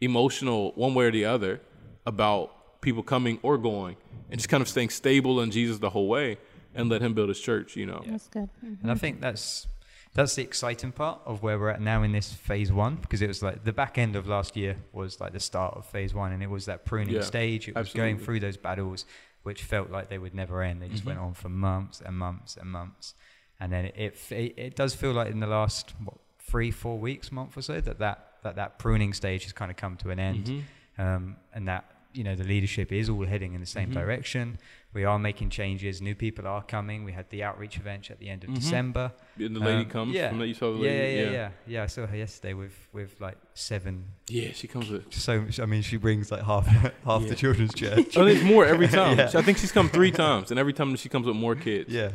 emotional 0.00 0.72
one 0.72 0.94
way 0.94 1.06
or 1.06 1.12
the 1.12 1.24
other 1.24 1.60
about 2.04 2.55
people 2.80 3.02
coming 3.02 3.38
or 3.42 3.58
going, 3.58 3.96
and 4.30 4.38
just 4.38 4.48
kind 4.48 4.60
of 4.62 4.68
staying 4.68 4.90
stable 4.90 5.40
in 5.40 5.50
Jesus 5.50 5.78
the 5.78 5.90
whole 5.90 6.08
way, 6.08 6.38
and 6.74 6.88
let 6.88 7.02
Him 7.02 7.14
build 7.14 7.28
His 7.28 7.40
church. 7.40 7.76
You 7.76 7.86
know. 7.86 8.02
That's 8.06 8.28
good. 8.28 8.48
Mhm. 8.64 8.82
And 8.82 8.90
I 8.90 8.94
think 8.94 9.20
that's 9.20 9.66
that's 10.14 10.34
the 10.34 10.42
exciting 10.42 10.92
part 10.92 11.20
of 11.26 11.42
where 11.42 11.58
we're 11.58 11.68
at 11.68 11.80
now 11.80 12.02
in 12.02 12.12
this 12.12 12.32
phase 12.32 12.72
one, 12.72 12.96
because 12.96 13.20
it 13.20 13.28
was 13.28 13.42
like 13.42 13.64
the 13.64 13.72
back 13.72 13.98
end 13.98 14.16
of 14.16 14.26
last 14.26 14.56
year 14.56 14.76
was 14.92 15.20
like 15.20 15.32
the 15.32 15.40
start 15.40 15.74
of 15.76 15.84
phase 15.86 16.14
one, 16.14 16.32
and 16.32 16.42
it 16.42 16.48
was 16.50 16.64
that 16.66 16.84
pruning 16.86 17.14
Yeah, 17.14 17.20
stage. 17.22 17.68
It 17.68 17.74
was 17.74 17.92
going 17.92 18.18
through 18.18 18.40
those 18.40 18.56
battles, 18.56 19.04
which 19.42 19.62
felt 19.62 19.90
like 19.90 20.08
they 20.08 20.18
would 20.18 20.34
never 20.34 20.62
end. 20.62 20.80
They 20.80 20.88
just 20.88 21.04
went 21.04 21.18
on 21.18 21.34
for 21.34 21.48
months 21.50 22.00
and 22.00 22.16
months 22.16 22.56
and 22.56 22.70
months, 22.70 23.14
and 23.60 23.70
then 23.72 23.86
it 23.86 23.94
it, 23.96 24.32
it, 24.32 24.54
it 24.56 24.76
does 24.76 24.94
feel 24.94 25.12
like 25.12 25.30
in 25.30 25.40
the 25.40 25.46
last 25.46 25.94
what, 26.02 26.16
three 26.38 26.70
four 26.70 26.98
weeks, 26.98 27.30
month 27.30 27.56
or 27.56 27.62
so 27.62 27.80
that 27.80 27.98
that 27.98 28.38
that, 28.42 28.56
that 28.56 28.78
pruning 28.78 29.12
stage 29.12 29.42
has 29.42 29.52
kind 29.52 29.70
of 29.70 29.76
come 29.76 29.96
to 29.98 30.10
an 30.10 30.18
end, 30.18 30.44
Mhm. 30.46 30.62
um, 30.98 31.36
and 31.52 31.66
that 31.68 31.84
you 32.16 32.24
know 32.24 32.34
the 32.34 32.44
leadership 32.44 32.90
is 32.92 33.08
all 33.08 33.26
heading 33.26 33.52
in 33.54 33.60
the 33.60 33.66
same 33.66 33.90
Mhm. 33.90 33.94
direction. 33.94 34.58
We 34.94 35.04
are 35.04 35.18
making 35.18 35.50
changes. 35.50 36.00
New 36.00 36.14
people 36.14 36.46
are 36.46 36.62
coming. 36.62 37.04
We 37.04 37.12
had 37.12 37.28
the 37.30 37.42
outreach 37.42 37.76
event 37.76 38.10
at 38.10 38.18
the 38.18 38.28
end 38.30 38.44
of 38.44 38.50
Mhm. 38.50 38.54
December. 38.54 39.12
And 39.38 39.54
the 39.54 39.60
lady 39.60 39.84
Um, 39.84 39.90
comes 39.90 40.14
yeah. 40.14 40.28
from 40.30 40.38
that 40.38 40.46
you 40.46 40.54
saw 40.54 40.72
the 40.72 40.78
Yeah, 40.84 40.90
lady. 40.90 41.14
yeah, 41.16 41.24
yeah, 41.24 41.30
yeah, 41.32 41.50
yeah. 41.66 41.82
I 41.82 41.86
saw 41.86 42.06
her 42.06 42.16
yesterday 42.16 42.54
with 42.54 42.76
with 42.92 43.20
like 43.20 43.36
seven. 43.54 43.94
Yeah, 44.28 44.52
she 44.54 44.66
comes 44.68 44.88
with. 44.90 45.12
So 45.12 45.44
I 45.62 45.66
mean, 45.66 45.82
she 45.82 45.98
brings 45.98 46.30
like 46.32 46.42
half 46.42 46.66
half 47.10 47.22
Yeah. 47.22 47.28
the 47.28 47.34
children's 47.36 47.74
church. 47.82 48.16
Oh, 48.16 48.24
there's 48.24 48.42
more 48.44 48.64
every 48.64 48.88
time. 49.00 49.18
Yeah. 49.18 49.30
I 49.34 49.42
think 49.42 49.58
she's 49.58 49.72
come 49.72 49.88
three 49.90 50.10
times, 50.12 50.50
and 50.50 50.58
every 50.58 50.72
time 50.72 50.96
she 50.96 51.08
comes 51.08 51.26
with 51.26 51.36
more 51.36 51.54
kids. 51.56 51.92
yeah, 51.92 52.12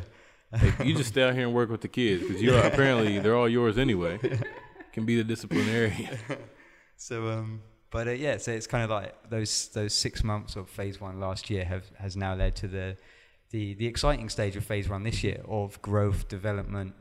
Like, 0.52 0.84
you 0.84 0.94
just 0.94 1.10
stay 1.10 1.22
out 1.22 1.34
here 1.34 1.46
and 1.46 1.54
work 1.54 1.70
with 1.70 1.80
the 1.82 1.88
kids 2.00 2.22
because 2.26 2.42
you're 2.42 2.58
apparently 2.58 3.18
they're 3.20 3.36
all 3.36 3.48
yours 3.48 3.78
anyway. 3.78 4.18
Can 4.92 5.04
be 5.06 5.16
the 5.16 5.24
disciplinarian. 5.24 6.18
So 6.96 7.28
um, 7.28 7.62
but 7.92 8.08
uh, 8.08 8.12
yeah, 8.12 8.36
so 8.38 8.50
it's 8.52 8.66
kind 8.66 8.82
of 8.84 8.90
like 8.90 9.14
those 9.30 9.68
those 9.68 9.94
six 9.94 10.24
months 10.24 10.56
of 10.56 10.68
phase 10.68 11.00
one 11.00 11.20
last 11.20 11.50
year 11.50 11.64
have 11.64 11.84
has 11.98 12.16
now 12.16 12.34
led 12.34 12.56
to 12.56 12.66
the 12.68 12.96
the 13.50 13.74
the 13.74 13.86
exciting 13.86 14.28
stage 14.28 14.56
of 14.56 14.64
phase 14.64 14.88
one 14.88 15.02
this 15.04 15.22
year 15.22 15.40
of 15.46 15.80
growth 15.82 16.26
development, 16.28 16.94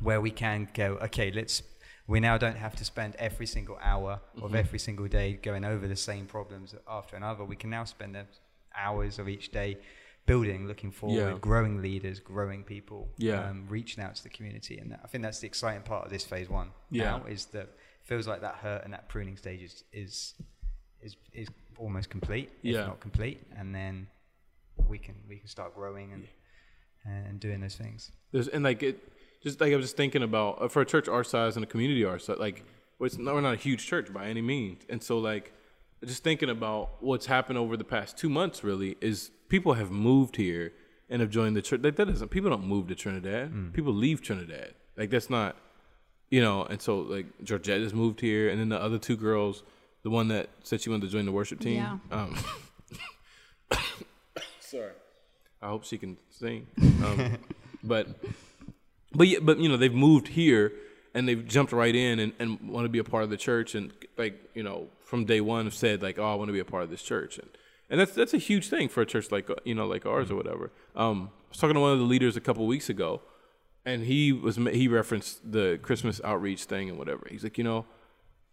where 0.00 0.20
we 0.20 0.30
can 0.30 0.68
go. 0.74 0.98
Okay, 1.08 1.30
let's. 1.30 1.62
We 2.08 2.20
now 2.20 2.38
don't 2.38 2.56
have 2.66 2.76
to 2.76 2.84
spend 2.84 3.16
every 3.18 3.46
single 3.46 3.78
hour 3.82 4.20
of 4.40 4.52
Mhm. 4.52 4.56
every 4.62 4.78
single 4.78 5.08
day 5.08 5.28
going 5.48 5.64
over 5.64 5.88
the 5.88 5.96
same 5.96 6.26
problems 6.26 6.72
after 6.86 7.16
another. 7.16 7.44
We 7.44 7.56
can 7.56 7.70
now 7.70 7.84
spend 7.84 8.14
the 8.14 8.26
hours 8.76 9.18
of 9.18 9.28
each 9.28 9.50
day 9.50 9.78
building, 10.24 10.68
looking 10.68 10.92
forward, 10.92 11.16
Yeah. 11.32 11.38
growing 11.40 11.82
leaders, 11.82 12.20
growing 12.20 12.62
people, 12.64 13.08
Yeah. 13.16 13.48
um, 13.48 13.66
reaching 13.68 14.04
out 14.04 14.14
to 14.16 14.22
the 14.22 14.28
community, 14.28 14.78
and 14.78 14.94
I 15.02 15.06
think 15.08 15.22
that's 15.24 15.40
the 15.40 15.48
exciting 15.48 15.82
part 15.82 16.04
of 16.04 16.10
this 16.12 16.24
phase 16.24 16.48
one. 16.48 16.70
Yeah. 16.90 17.04
Now 17.18 17.26
is 17.26 17.46
that 17.46 17.68
feels 18.06 18.26
like 18.26 18.40
that 18.40 18.56
hurt 18.56 18.82
and 18.84 18.92
that 18.94 19.08
pruning 19.08 19.36
stage 19.36 19.62
is 19.62 19.84
is 19.92 20.34
is, 21.02 21.16
is 21.32 21.48
almost 21.78 22.08
complete, 22.10 22.48
if 22.62 22.74
Yeah. 22.74 22.86
not 22.86 23.00
complete, 23.00 23.38
and 23.58 23.74
then 23.74 24.08
we 24.88 24.98
can 24.98 25.14
we 25.28 25.36
can 25.36 25.48
start 25.48 25.74
growing 25.74 26.08
and 26.14 26.24
and 27.04 27.38
doing 27.38 27.60
those 27.60 27.76
things. 27.76 28.10
There's 28.32 28.48
and 28.48 28.64
like 28.64 28.82
it, 28.82 28.96
just 29.42 29.60
like 29.60 29.72
I 29.72 29.76
was 29.76 29.84
just 29.84 29.96
thinking 29.96 30.22
about 30.22 30.62
uh, 30.62 30.68
for 30.68 30.80
a 30.82 30.86
church 30.86 31.06
our 31.08 31.22
size 31.24 31.56
and 31.56 31.64
a 31.64 31.68
community 31.68 32.04
our 32.04 32.18
size, 32.18 32.38
like 32.38 32.64
well, 32.98 33.10
not, 33.18 33.34
we're 33.34 33.40
not 33.42 33.54
a 33.54 33.62
huge 33.68 33.86
church 33.86 34.12
by 34.12 34.26
any 34.26 34.42
means, 34.42 34.82
and 34.88 35.02
so 35.02 35.18
like 35.18 35.52
just 36.04 36.22
thinking 36.24 36.50
about 36.50 37.02
what's 37.02 37.26
happened 37.26 37.58
over 37.58 37.76
the 37.76 37.84
past 37.84 38.16
two 38.18 38.28
months 38.28 38.62
really 38.64 38.96
is 39.00 39.30
people 39.48 39.74
have 39.74 39.90
moved 39.90 40.36
here 40.36 40.72
and 41.08 41.20
have 41.20 41.30
joined 41.30 41.56
the 41.56 41.62
church. 41.62 41.80
Like 41.82 41.96
that 41.96 42.06
doesn't 42.06 42.28
people 42.30 42.50
don't 42.50 42.66
move 42.66 42.88
to 42.88 42.94
Trinidad. 42.94 43.72
People 43.72 43.92
leave 43.94 44.20
Trinidad. 44.22 44.74
Like 44.96 45.10
that's 45.10 45.30
not, 45.30 45.56
you 46.30 46.40
know. 46.40 46.64
And 46.64 46.80
so 46.80 46.98
like 47.00 47.26
Georgette 47.42 47.80
has 47.80 47.94
moved 47.94 48.20
here, 48.20 48.48
and 48.48 48.60
then 48.60 48.68
the 48.68 48.80
other 48.80 48.98
two 48.98 49.16
girls, 49.16 49.62
the 50.02 50.10
one 50.10 50.28
that 50.28 50.48
said 50.62 50.80
she 50.80 50.90
wanted 50.90 51.06
to 51.06 51.12
join 51.12 51.26
the 51.26 51.32
worship 51.32 51.60
team. 51.60 51.76
Yeah. 51.76 51.98
Um, 52.10 52.36
sorry. 54.60 54.92
I 55.62 55.68
hope 55.68 55.84
she 55.84 55.98
can 55.98 56.16
sing. 56.30 56.66
Um, 56.78 57.38
but 57.84 58.08
but 59.12 59.28
yeah, 59.28 59.38
but 59.40 59.58
you 59.58 59.68
know 59.68 59.76
they've 59.76 59.92
moved 59.94 60.28
here 60.28 60.72
and 61.14 61.26
they've 61.26 61.46
jumped 61.46 61.72
right 61.72 61.94
in 61.94 62.18
and, 62.18 62.32
and 62.38 62.60
want 62.68 62.84
to 62.84 62.88
be 62.90 62.98
a 62.98 63.04
part 63.04 63.24
of 63.24 63.30
the 63.30 63.36
church 63.36 63.74
and 63.74 63.92
like 64.18 64.50
you 64.54 64.62
know 64.62 64.88
from 65.00 65.24
day 65.24 65.40
one 65.40 65.64
have 65.64 65.74
said 65.74 66.02
like 66.02 66.18
oh 66.18 66.30
I 66.30 66.34
want 66.34 66.48
to 66.48 66.52
be 66.52 66.58
a 66.58 66.64
part 66.64 66.82
of 66.82 66.90
this 66.90 67.02
church 67.02 67.38
and 67.38 67.48
and 67.88 68.00
that's 68.00 68.12
that's 68.12 68.34
a 68.34 68.38
huge 68.38 68.68
thing 68.68 68.88
for 68.88 69.00
a 69.00 69.06
church 69.06 69.30
like 69.30 69.48
you 69.64 69.74
know 69.74 69.86
like 69.86 70.06
ours 70.06 70.30
or 70.30 70.36
whatever. 70.36 70.70
Um, 70.94 71.30
I 71.46 71.48
was 71.50 71.58
talking 71.58 71.74
to 71.74 71.80
one 71.80 71.92
of 71.92 71.98
the 71.98 72.04
leaders 72.04 72.36
a 72.36 72.40
couple 72.40 72.66
weeks 72.66 72.88
ago, 72.88 73.22
and 73.86 74.02
he 74.02 74.32
was 74.32 74.56
he 74.56 74.88
referenced 74.88 75.50
the 75.50 75.78
Christmas 75.80 76.20
outreach 76.22 76.64
thing 76.64 76.90
and 76.90 76.98
whatever. 76.98 77.26
He's 77.30 77.42
like 77.44 77.56
you 77.56 77.64
know 77.64 77.86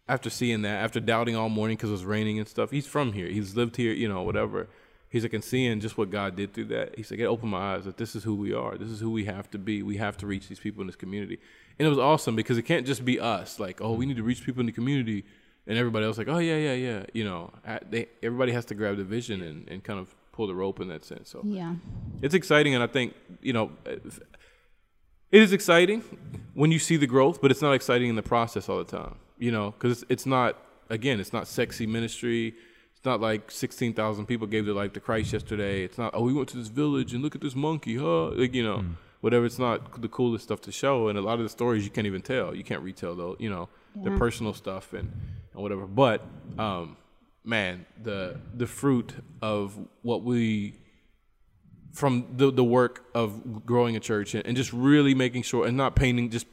after 0.08 0.30
seeing 0.30 0.62
that 0.62 0.84
after 0.84 1.00
doubting 1.02 1.36
all 1.36 1.50
morning 1.50 1.76
because 1.76 1.90
it 1.90 1.94
was 1.94 2.06
raining 2.06 2.40
and 2.40 2.48
stuff. 2.48 2.72
He's 2.72 2.88
from 2.88 3.12
here. 3.14 3.28
He's 3.28 3.56
lived 3.56 3.76
here 3.76 3.92
you 3.92 4.08
know 4.08 4.22
whatever. 4.22 4.68
He's 5.10 5.22
like, 5.22 5.34
and 5.34 5.44
seeing 5.44 5.80
just 5.80 5.96
what 5.96 6.10
God 6.10 6.36
did 6.36 6.56
through 6.56 6.66
that, 6.70 6.96
he's 6.98 7.12
like, 7.12 7.20
it 7.20 7.26
opened 7.26 7.52
my 7.52 7.76
eyes 7.76 7.86
that 7.86 7.98
this 7.98 8.16
is 8.16 8.24
who 8.24 8.34
we 8.34 8.52
are. 8.52 8.80
This 8.80 8.90
is 8.90 9.00
who 9.00 9.12
we 9.12 9.26
have 9.26 9.48
to 9.52 9.60
be. 9.60 9.84
We 9.84 9.98
have 9.98 10.18
to 10.18 10.26
reach 10.26 10.48
these 10.48 10.60
people 10.60 10.82
in 10.82 10.88
this 10.88 10.96
community. 10.96 11.38
And 11.78 11.86
it 11.86 11.90
was 11.90 12.00
awesome 12.00 12.36
because 12.36 12.58
it 12.58 12.64
can't 12.64 12.84
just 12.84 13.06
be 13.06 13.20
us. 13.20 13.60
Like, 13.60 13.80
oh, 13.80 13.94
we 13.94 14.08
need 14.08 14.18
to 14.18 14.24
reach 14.24 14.44
people 14.44 14.62
in 14.62 14.66
the 14.66 14.72
community. 14.72 15.24
And 15.68 15.78
everybody 15.78 16.08
else 16.08 16.18
like, 16.18 16.30
oh, 16.30 16.40
yeah, 16.40 16.58
yeah, 16.58 16.74
yeah. 16.74 17.06
You 17.14 17.26
know, 17.26 17.52
they, 17.92 18.08
everybody 18.24 18.54
has 18.54 18.66
to 18.66 18.74
grab 18.74 18.98
the 18.98 19.04
vision 19.04 19.44
and, 19.44 19.70
and 19.70 19.84
kind 19.84 20.00
of 20.00 20.16
pull 20.32 20.48
the 20.48 20.56
rope 20.56 20.80
in 20.80 20.88
that 20.88 21.06
sense. 21.06 21.30
So 21.30 21.42
Yeah. 21.46 21.76
it's 22.24 22.34
exciting. 22.34 22.74
And 22.74 22.84
I 22.84 22.88
think, 22.88 23.14
you 23.44 23.54
know, 23.54 23.70
it 25.34 25.42
is 25.42 25.52
exciting 25.60 26.00
when 26.54 26.72
you 26.72 26.80
see 26.88 26.98
the 26.98 27.08
growth, 27.16 27.38
but 27.42 27.50
it's 27.52 27.62
not 27.68 27.74
exciting 27.74 28.10
in 28.14 28.16
the 28.16 28.28
process 28.36 28.70
all 28.70 28.78
the 28.86 28.92
time, 29.00 29.16
you 29.46 29.52
know, 29.52 29.72
because 29.72 29.92
it's, 29.94 30.06
it's 30.14 30.26
not, 30.26 30.52
again, 30.90 31.20
it's 31.20 31.34
not 31.34 31.48
sexy 31.48 31.86
ministry. 31.88 32.54
It's 32.96 33.06
not 33.12 33.20
like 33.20 33.52
16,000 33.52 34.26
people 34.28 34.48
gave 34.48 34.64
their 34.66 34.76
life 34.76 34.94
to 34.94 35.00
Christ 35.08 35.34
yesterday. 35.34 35.84
It's 35.84 35.98
not, 35.98 36.12
oh, 36.14 36.22
we 36.22 36.34
went 36.34 36.48
to 36.50 36.58
this 36.58 36.70
village 36.70 37.14
and 37.14 37.22
look 37.24 37.36
at 37.36 37.42
this 37.42 37.56
monkey, 37.56 37.98
huh? 37.98 38.28
Like, 38.42 38.54
you 38.54 38.64
know, 38.64 38.86
whatever. 39.22 39.46
It's 39.46 39.60
not 39.60 40.02
the 40.02 40.08
coolest 40.08 40.44
stuff 40.46 40.62
to 40.62 40.72
show. 40.72 41.08
And 41.10 41.18
a 41.18 41.22
lot 41.22 41.38
of 41.40 41.44
the 41.48 41.50
stories 41.50 41.84
you 41.84 41.90
can't 41.92 42.08
even 42.08 42.22
tell. 42.22 42.56
You 42.56 42.64
can't 42.64 42.82
retell, 42.82 43.16
though, 43.16 43.36
you 43.40 43.50
know, 43.50 43.68
the 43.96 44.12
Yeah. 44.12 44.18
personal 44.18 44.54
stuff 44.54 44.94
and, 44.94 45.12
and 45.54 45.62
whatever. 45.64 45.86
But 45.88 46.22
um, 46.58 46.96
man, 47.44 47.86
the 48.02 48.40
the 48.56 48.68
fruit 48.68 49.10
of 49.42 49.78
what 50.04 50.24
we 50.24 50.76
from 51.94 52.26
the 52.36 52.52
the 52.52 52.64
work 52.64 53.06
of 53.14 53.66
growing 53.66 53.96
a 53.96 54.00
church 54.00 54.34
and, 54.34 54.46
and 54.46 54.58
just 54.58 54.74
really 54.74 55.14
making 55.14 55.44
sure 55.44 55.66
and 55.66 55.78
not 55.78 55.96
painting 55.96 56.30
just 56.30 56.48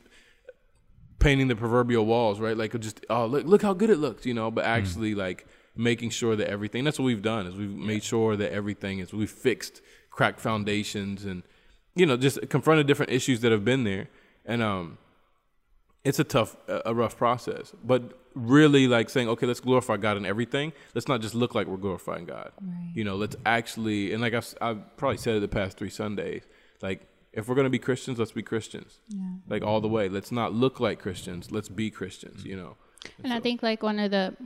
painting 1.18 1.48
the 1.48 1.56
proverbial 1.56 2.06
walls, 2.06 2.38
right? 2.38 2.56
Like 2.56 2.78
just 2.78 3.04
oh 3.10 3.26
look 3.26 3.44
look 3.46 3.62
how 3.62 3.72
good 3.72 3.90
it 3.90 3.98
looks, 3.98 4.26
you 4.26 4.34
know, 4.34 4.50
but 4.50 4.64
actually 4.64 5.14
like 5.14 5.46
making 5.74 6.10
sure 6.10 6.36
that 6.36 6.48
everything 6.48 6.84
that's 6.84 6.98
what 6.98 7.06
we've 7.06 7.22
done 7.22 7.46
is 7.46 7.54
we've 7.54 7.70
made 7.70 8.04
sure 8.04 8.36
that 8.36 8.52
everything 8.52 8.98
is 8.98 9.12
we've 9.12 9.30
fixed 9.30 9.80
cracked 10.10 10.40
foundations 10.40 11.24
and 11.24 11.42
you 11.94 12.04
know 12.04 12.16
just 12.16 12.38
confronted 12.50 12.86
different 12.86 13.10
issues 13.10 13.40
that 13.40 13.50
have 13.50 13.64
been 13.64 13.84
there. 13.84 14.08
And 14.44 14.62
um 14.62 14.98
it's 16.04 16.18
a 16.18 16.24
tough 16.24 16.56
a 16.68 16.94
rough 16.94 17.16
process. 17.16 17.72
But 17.82 18.18
really 18.34 18.86
like 18.86 19.10
saying 19.10 19.28
okay 19.28 19.46
let's 19.46 19.60
glorify 19.60 19.96
god 19.96 20.16
in 20.16 20.24
everything 20.24 20.72
let's 20.94 21.08
not 21.08 21.20
just 21.20 21.34
look 21.34 21.54
like 21.54 21.66
we're 21.66 21.76
glorifying 21.76 22.24
god 22.24 22.52
Right. 22.60 22.92
you 22.94 23.04
know 23.04 23.16
let's 23.16 23.36
actually 23.44 24.12
and 24.12 24.22
like 24.22 24.34
I've, 24.34 24.54
I've 24.60 24.96
probably 24.96 25.16
said 25.18 25.36
it 25.36 25.40
the 25.40 25.48
past 25.48 25.76
three 25.78 25.90
sundays 25.90 26.42
like 26.82 27.06
if 27.32 27.48
we're 27.48 27.54
going 27.56 27.64
to 27.64 27.70
be 27.70 27.78
christians 27.78 28.18
let's 28.18 28.32
be 28.32 28.42
christians 28.42 29.00
Yeah. 29.08 29.20
like 29.48 29.62
all 29.62 29.80
the 29.80 29.88
way 29.88 30.08
let's 30.08 30.30
not 30.32 30.52
look 30.54 30.80
like 30.80 30.98
christians 31.00 31.50
let's 31.50 31.68
be 31.68 31.90
christians 31.90 32.44
you 32.44 32.56
know 32.56 32.76
And 33.24 33.32
I 33.32 33.36
so- 33.38 33.42
think 33.42 33.62
like 33.62 33.82
one 33.82 33.98
of 33.98 34.10
the 34.10 34.36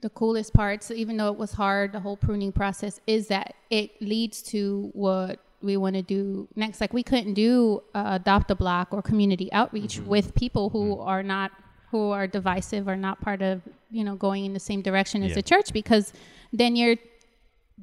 the 0.00 0.10
coolest 0.10 0.52
parts, 0.52 0.90
even 0.90 1.16
though 1.16 1.28
it 1.32 1.38
was 1.38 1.52
hard, 1.52 1.92
the 1.92 2.00
whole 2.00 2.16
pruning 2.16 2.50
process 2.50 3.00
is 3.06 3.28
that 3.28 3.54
it 3.70 3.90
leads 4.02 4.42
to 4.42 4.90
what 4.94 5.38
we 5.62 5.76
want 5.76 5.94
to 5.94 6.02
do 6.02 6.48
next. 6.56 6.80
Like 6.80 6.92
we 6.92 7.04
couldn't 7.04 7.34
do 7.34 7.84
uh, 7.94 8.18
adopt 8.20 8.50
a 8.50 8.56
block 8.56 8.88
or 8.90 9.00
community 9.00 9.48
outreach 9.52 9.98
Mm-hmm. 10.00 10.08
with 10.10 10.34
people 10.34 10.70
who 10.70 10.98
are 10.98 11.22
not 11.22 11.52
who 11.92 12.10
are 12.10 12.26
divisive 12.26 12.88
or 12.88 12.96
not 12.96 13.20
part 13.20 13.40
of 13.42 13.62
you 13.90 14.02
know 14.02 14.16
going 14.16 14.44
in 14.44 14.52
the 14.54 14.60
same 14.70 14.82
direction 14.82 15.22
as 15.22 15.28
Yeah. 15.30 15.34
the 15.36 15.42
church 15.42 15.72
because 15.72 16.12
then 16.52 16.74
you're 16.74 16.96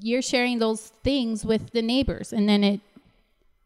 you're 0.01 0.21
sharing 0.21 0.59
those 0.59 0.81
things 1.03 1.45
with 1.45 1.71
the 1.71 1.81
neighbors 1.81 2.33
and 2.33 2.47
then 2.49 2.63
it 2.63 2.81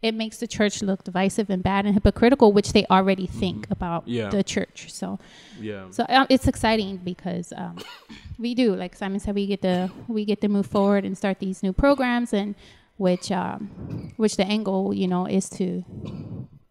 it 0.02 0.14
makes 0.14 0.38
the 0.39 0.48
church 0.48 0.82
look 0.82 1.02
divisive 1.06 1.50
and 1.50 1.64
bad 1.64 1.86
and 1.86 1.94
hypocritical 1.94 2.52
which 2.52 2.74
they 2.74 2.86
already 2.91 3.26
think 3.26 3.66
about 3.72 4.02
Mm-hmm. 4.04 4.14
Yeah. 4.20 4.30
the 4.30 4.44
church 4.44 4.91
so 4.91 5.18
yeah 5.60 5.86
so 5.91 6.06
um, 6.10 6.28
it's 6.30 6.48
exciting 6.48 6.98
because 6.98 7.54
um, 7.56 7.78
we 8.38 8.54
do, 8.54 8.76
like 8.76 8.96
Simon 8.96 9.20
said, 9.20 9.34
we 9.36 9.46
get 9.48 9.62
to 9.62 9.89
we 10.08 10.26
get 10.26 10.41
to 10.41 10.48
move 10.50 10.66
forward 10.66 11.06
and 11.06 11.18
start 11.18 11.39
these 11.39 11.62
new 11.64 11.72
programs, 11.72 12.34
and 12.34 12.56
which 12.98 13.32
um, 13.32 14.12
which 14.18 14.36
the 14.38 14.44
end 14.46 14.66
goal, 14.66 14.91
you 14.94 15.08
know, 15.08 15.26
is 15.28 15.48
to 15.52 15.84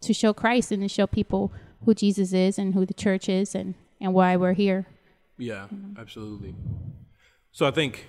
to 0.06 0.12
show 0.12 0.32
Christ 0.34 0.72
and 0.72 0.82
to 0.82 0.88
show 0.88 1.06
people 1.06 1.52
who 1.84 1.94
Jesus 1.94 2.32
is 2.32 2.58
and 2.58 2.74
who 2.74 2.86
the 2.86 2.94
church 2.94 3.28
is 3.28 3.54
and 3.54 3.74
and 4.00 4.12
why 4.12 4.36
we're 4.36 4.52
here. 4.52 4.86
Yeah, 5.38 5.66
absolutely. 5.98 6.54
So 7.52 7.66
I 7.66 7.70
think, 7.70 8.06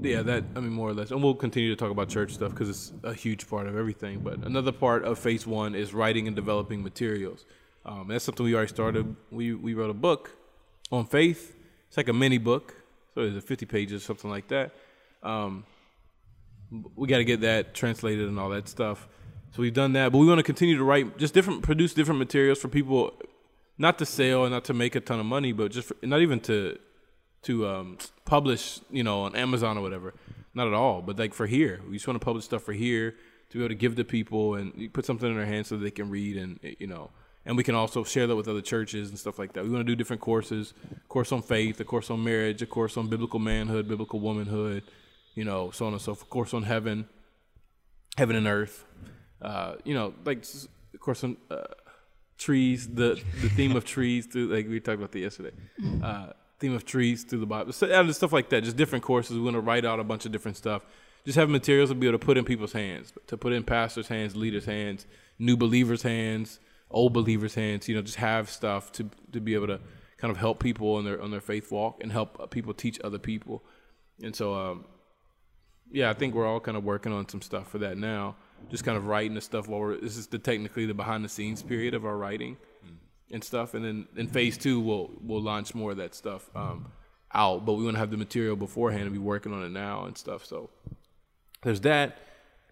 yeah, 0.00 0.22
that 0.22 0.44
I 0.56 0.60
mean, 0.60 0.72
more 0.72 0.90
or 0.90 0.94
less, 0.94 1.10
and 1.10 1.22
we'll 1.22 1.34
continue 1.34 1.70
to 1.70 1.76
talk 1.76 1.90
about 1.90 2.08
church 2.08 2.34
stuff 2.34 2.52
because 2.52 2.68
it's 2.68 2.92
a 3.02 3.12
huge 3.12 3.48
part 3.48 3.66
of 3.66 3.76
everything. 3.76 4.20
But 4.20 4.38
another 4.38 4.72
part 4.72 5.04
of 5.04 5.18
phase 5.18 5.46
one 5.46 5.74
is 5.74 5.92
writing 5.92 6.26
and 6.26 6.36
developing 6.36 6.82
materials. 6.82 7.44
Um, 7.84 8.06
that's 8.08 8.24
something 8.24 8.44
we 8.44 8.54
already 8.54 8.68
started. 8.68 9.16
We 9.30 9.54
we 9.54 9.74
wrote 9.74 9.90
a 9.90 9.94
book 10.08 10.30
on 10.90 11.06
faith. 11.06 11.56
It's 11.88 11.96
like 11.96 12.08
a 12.08 12.12
mini 12.12 12.38
book, 12.38 12.74
so 13.14 13.22
it's 13.22 13.44
50 13.44 13.66
pages, 13.66 14.02
something 14.02 14.30
like 14.30 14.48
that. 14.48 14.72
Um, 15.22 15.64
we 16.96 17.06
got 17.06 17.18
to 17.18 17.24
get 17.24 17.42
that 17.42 17.74
translated 17.74 18.28
and 18.28 18.38
all 18.38 18.48
that 18.50 18.68
stuff. 18.68 19.08
So 19.52 19.60
we've 19.60 19.74
done 19.74 19.92
that, 19.92 20.12
but 20.12 20.18
we 20.18 20.26
want 20.26 20.38
to 20.38 20.42
continue 20.42 20.78
to 20.78 20.84
write 20.84 21.18
just 21.18 21.34
different, 21.34 21.62
produce 21.62 21.92
different 21.92 22.18
materials 22.18 22.58
for 22.58 22.68
people, 22.68 23.12
not 23.76 23.98
to 23.98 24.06
sell 24.06 24.44
and 24.44 24.52
not 24.52 24.64
to 24.64 24.74
make 24.74 24.94
a 24.94 25.00
ton 25.00 25.20
of 25.20 25.26
money, 25.26 25.52
but 25.52 25.70
just 25.70 25.88
for, 25.88 25.96
not 26.02 26.20
even 26.20 26.40
to 26.40 26.78
to 27.42 27.66
um, 27.66 27.98
publish, 28.24 28.80
you 28.90 29.02
know, 29.02 29.22
on 29.22 29.34
Amazon 29.34 29.76
or 29.76 29.82
whatever. 29.82 30.14
Not 30.54 30.68
at 30.68 30.74
all, 30.74 31.02
but 31.02 31.18
like 31.18 31.34
for 31.34 31.46
here, 31.46 31.80
we 31.86 31.94
just 31.94 32.06
want 32.06 32.20
to 32.20 32.24
publish 32.24 32.44
stuff 32.44 32.62
for 32.62 32.72
here 32.72 33.16
to 33.50 33.58
be 33.58 33.64
able 33.64 33.68
to 33.68 33.74
give 33.74 33.96
to 33.96 34.04
people 34.04 34.54
and 34.54 34.92
put 34.92 35.04
something 35.04 35.28
in 35.28 35.36
their 35.36 35.46
hands 35.46 35.68
so 35.68 35.76
they 35.76 35.90
can 35.90 36.08
read 36.08 36.36
and 36.36 36.58
you 36.78 36.86
know, 36.86 37.10
and 37.44 37.56
we 37.56 37.64
can 37.64 37.74
also 37.74 38.04
share 38.04 38.26
that 38.26 38.36
with 38.36 38.48
other 38.48 38.62
churches 38.62 39.10
and 39.10 39.18
stuff 39.18 39.38
like 39.38 39.52
that. 39.52 39.64
We 39.64 39.70
want 39.70 39.84
to 39.86 39.92
do 39.92 39.96
different 39.96 40.22
courses, 40.22 40.72
course 41.08 41.32
on 41.32 41.42
faith, 41.42 41.78
a 41.80 41.84
course 41.84 42.08
on 42.10 42.22
marriage, 42.24 42.62
a 42.62 42.66
course 42.66 42.96
on 42.96 43.08
biblical 43.08 43.38
manhood, 43.38 43.88
biblical 43.88 44.20
womanhood, 44.20 44.84
you 45.34 45.44
know, 45.44 45.70
so 45.72 45.86
on 45.86 45.92
and 45.92 46.00
so 46.00 46.14
forth. 46.14 46.30
Course 46.30 46.54
on 46.54 46.62
heaven, 46.62 47.08
heaven 48.16 48.36
and 48.36 48.46
earth, 48.46 48.84
uh, 49.42 49.76
you 49.84 49.94
know, 49.94 50.14
like 50.24 50.44
of 50.94 51.00
course 51.00 51.24
on 51.24 51.36
uh, 51.50 51.64
trees, 52.38 52.88
the 52.88 53.20
the 53.40 53.48
theme 53.50 53.76
of 53.76 53.84
trees 53.84 54.26
through 54.26 54.54
like 54.54 54.68
we 54.68 54.80
talked 54.80 54.98
about 54.98 55.12
that 55.12 55.20
yesterday. 55.20 55.52
Uh, 56.02 56.32
theme 56.58 56.74
of 56.74 56.84
trees 56.84 57.24
through 57.24 57.40
the 57.40 57.46
Bible, 57.46 57.72
so, 57.72 58.12
stuff 58.12 58.32
like 58.32 58.48
that. 58.50 58.62
Just 58.62 58.76
different 58.76 59.04
courses. 59.04 59.36
We 59.36 59.42
want 59.42 59.54
to 59.54 59.60
write 59.60 59.84
out 59.84 59.98
a 59.98 60.04
bunch 60.04 60.26
of 60.26 60.32
different 60.32 60.56
stuff. 60.56 60.82
Just 61.24 61.36
have 61.36 61.48
materials 61.48 61.90
to 61.90 61.94
be 61.94 62.06
able 62.06 62.18
to 62.18 62.24
put 62.24 62.36
in 62.38 62.44
people's 62.44 62.72
hands, 62.72 63.12
to 63.28 63.36
put 63.36 63.52
in 63.52 63.62
pastors' 63.62 64.08
hands, 64.08 64.34
leaders' 64.34 64.64
hands, 64.64 65.06
new 65.38 65.56
believers' 65.56 66.02
hands, 66.02 66.58
old 66.90 67.12
believers' 67.12 67.54
hands. 67.54 67.88
You 67.88 67.96
know, 67.96 68.02
just 68.02 68.18
have 68.18 68.48
stuff 68.48 68.92
to 68.92 69.10
to 69.32 69.40
be 69.40 69.54
able 69.54 69.68
to 69.68 69.80
kind 70.18 70.30
of 70.30 70.36
help 70.36 70.60
people 70.60 70.94
on 70.94 71.04
their 71.04 71.20
on 71.20 71.30
their 71.30 71.40
faith 71.40 71.70
walk 71.70 71.98
and 72.00 72.12
help 72.12 72.50
people 72.50 72.72
teach 72.72 72.98
other 73.02 73.18
people. 73.18 73.64
And 74.22 74.34
so, 74.36 74.54
um, 74.54 74.84
yeah, 75.90 76.10
I 76.10 76.12
think 76.12 76.34
we're 76.34 76.46
all 76.46 76.60
kind 76.60 76.76
of 76.76 76.84
working 76.84 77.12
on 77.12 77.28
some 77.28 77.42
stuff 77.42 77.68
for 77.68 77.78
that 77.78 77.98
now. 77.98 78.36
Just 78.70 78.84
kind 78.84 78.96
of 78.96 79.06
writing 79.06 79.34
the 79.34 79.40
stuff 79.40 79.68
while 79.68 79.80
we're 79.80 79.96
this 79.98 80.16
is 80.16 80.26
the 80.26 80.38
technically 80.38 80.86
the 80.86 80.94
behind 80.94 81.24
the 81.24 81.28
scenes 81.28 81.62
period 81.62 81.94
of 81.94 82.04
our 82.04 82.16
writing 82.16 82.56
and 83.30 83.42
stuff. 83.42 83.74
And 83.74 83.84
then 83.84 84.06
in 84.16 84.28
phase 84.28 84.56
two, 84.56 84.80
we'll 84.80 85.10
we'll 85.20 85.42
launch 85.42 85.74
more 85.74 85.90
of 85.90 85.96
that 85.98 86.14
stuff 86.14 86.50
um, 86.54 86.92
out. 87.34 87.66
But 87.66 87.74
we 87.74 87.84
want 87.84 87.96
to 87.96 87.98
have 87.98 88.10
the 88.10 88.16
material 88.16 88.56
beforehand 88.56 89.02
and 89.02 89.12
be 89.12 89.18
working 89.18 89.52
on 89.52 89.62
it 89.62 89.70
now 89.70 90.04
and 90.04 90.16
stuff. 90.16 90.44
So 90.44 90.70
there's 91.62 91.80
that. 91.82 92.18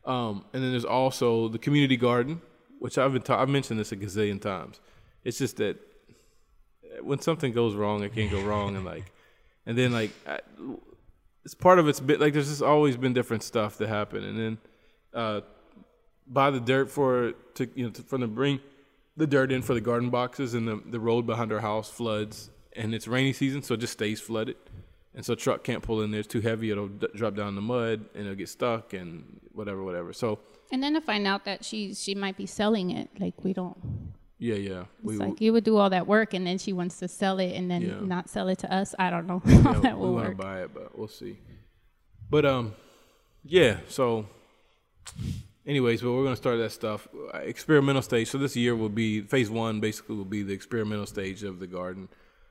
Um, 0.04 0.44
and 0.52 0.62
then 0.62 0.70
there's 0.70 0.86
also 0.86 1.48
the 1.48 1.58
community 1.58 1.96
garden, 1.96 2.40
which 2.78 2.96
I've 2.96 3.12
been 3.12 3.22
ta- 3.22 3.40
I've 3.40 3.50
mentioned 3.50 3.78
this 3.78 3.92
a 3.92 3.96
gazillion 3.96 4.40
times. 4.40 4.80
It's 5.24 5.38
just 5.38 5.58
that 5.58 5.76
when 7.02 7.20
something 7.20 7.52
goes 7.52 7.74
wrong, 7.74 8.02
it 8.02 8.14
can't 8.14 8.30
go 8.30 8.42
wrong, 8.42 8.76
and 8.76 8.84
like, 8.84 9.12
and 9.66 9.76
then 9.76 9.92
like, 9.92 10.10
I, 10.26 10.40
it's 11.44 11.54
part 11.54 11.78
of 11.78 11.88
it's 11.88 12.00
bit 12.00 12.20
like 12.20 12.32
there's 12.32 12.48
just 12.48 12.62
always 12.62 12.96
been 12.96 13.12
different 13.12 13.42
stuff 13.42 13.78
that 13.78 13.88
happen, 13.88 14.24
and 14.24 14.38
then 14.38 14.58
uh, 15.14 15.40
buy 16.32 16.50
the 16.50 16.60
dirt 16.60 16.90
for 16.90 17.32
to 17.54 17.68
you 17.74 17.84
know 17.84 17.90
to, 17.90 18.02
from 18.02 18.20
the 18.22 18.26
bring 18.28 18.60
the 19.16 19.26
dirt 19.26 19.50
in 19.52 19.60
for 19.62 19.74
the 19.74 19.80
garden 19.80 20.08
boxes, 20.10 20.54
and 20.54 20.66
the 20.68 20.80
the 20.86 21.00
road 21.00 21.26
behind 21.26 21.52
our 21.52 21.60
house 21.60 21.90
floods, 21.90 22.50
and 22.74 22.94
it's 22.94 23.06
rainy 23.08 23.32
season, 23.32 23.62
so 23.62 23.74
it 23.74 23.80
just 23.80 23.92
stays 23.92 24.20
flooded, 24.20 24.56
and 25.14 25.24
so 25.24 25.34
truck 25.34 25.64
can't 25.64 25.82
pull 25.82 26.00
in 26.02 26.10
there. 26.10 26.20
It's 26.20 26.28
too 26.28 26.40
heavy; 26.40 26.70
it'll 26.70 26.88
d- 26.88 27.08
drop 27.14 27.34
down 27.34 27.48
in 27.48 27.54
the 27.56 27.60
mud, 27.62 28.06
and 28.14 28.24
it'll 28.24 28.36
get 28.36 28.48
stuck, 28.48 28.92
and 28.94 29.40
whatever, 29.52 29.82
whatever. 29.84 30.12
So 30.12 30.38
And 30.72 30.82
then 30.82 30.94
to 30.94 31.00
find 31.00 31.26
out 31.26 31.44
that 31.44 31.64
she 31.64 31.94
she 31.94 32.14
might 32.14 32.36
be 32.36 32.46
selling 32.46 32.90
it, 32.90 33.10
like 33.18 33.34
we 33.44 33.52
don't. 33.52 33.76
yeah, 34.38 34.54
yeah, 34.54 34.84
It's 35.04 35.18
like 35.18 35.40
you 35.40 35.52
would 35.52 35.64
do 35.64 35.76
all 35.76 35.90
that 35.90 36.06
work 36.06 36.32
and 36.32 36.46
then 36.46 36.56
she 36.58 36.72
wants 36.72 36.98
to 37.00 37.08
sell 37.08 37.38
it 37.40 37.52
and 37.58 37.70
then 37.70 37.82
Yeah. 37.82 38.00
not 38.00 38.30
sell 38.30 38.48
it 38.48 38.58
to 38.60 38.72
us. 38.72 38.94
I 38.98 39.10
don't 39.10 39.26
know 39.26 39.40
how 39.44 39.72
yeah, 39.74 39.80
that 39.80 39.98
we 39.98 40.06
will 40.06 40.14
want 40.14 40.24
to 40.24 40.30
work. 40.30 40.38
buy 40.38 40.62
it, 40.62 40.70
but 40.72 40.96
we'll 40.96 41.08
see. 41.08 41.36
But 42.30 42.46
um, 42.46 42.72
yeah. 43.44 43.80
So, 43.88 44.26
anyways, 45.70 46.02
but 46.02 46.12
we're 46.12 46.24
gonna 46.24 46.36
start 46.36 46.58
that 46.58 46.72
stuff. 46.72 47.08
Uh, 47.32 47.38
Experimental 47.38 48.02
stage. 48.02 48.28
So 48.28 48.38
this 48.38 48.56
year 48.56 48.76
will 48.76 48.88
be 48.88 49.22
phase 49.22 49.48
one. 49.48 49.80
Basically, 49.80 50.16
will 50.16 50.24
be 50.24 50.42
the 50.42 50.52
experimental 50.52 51.06
stage 51.06 51.42
of 51.44 51.60
the 51.60 51.66
garden, 51.66 52.08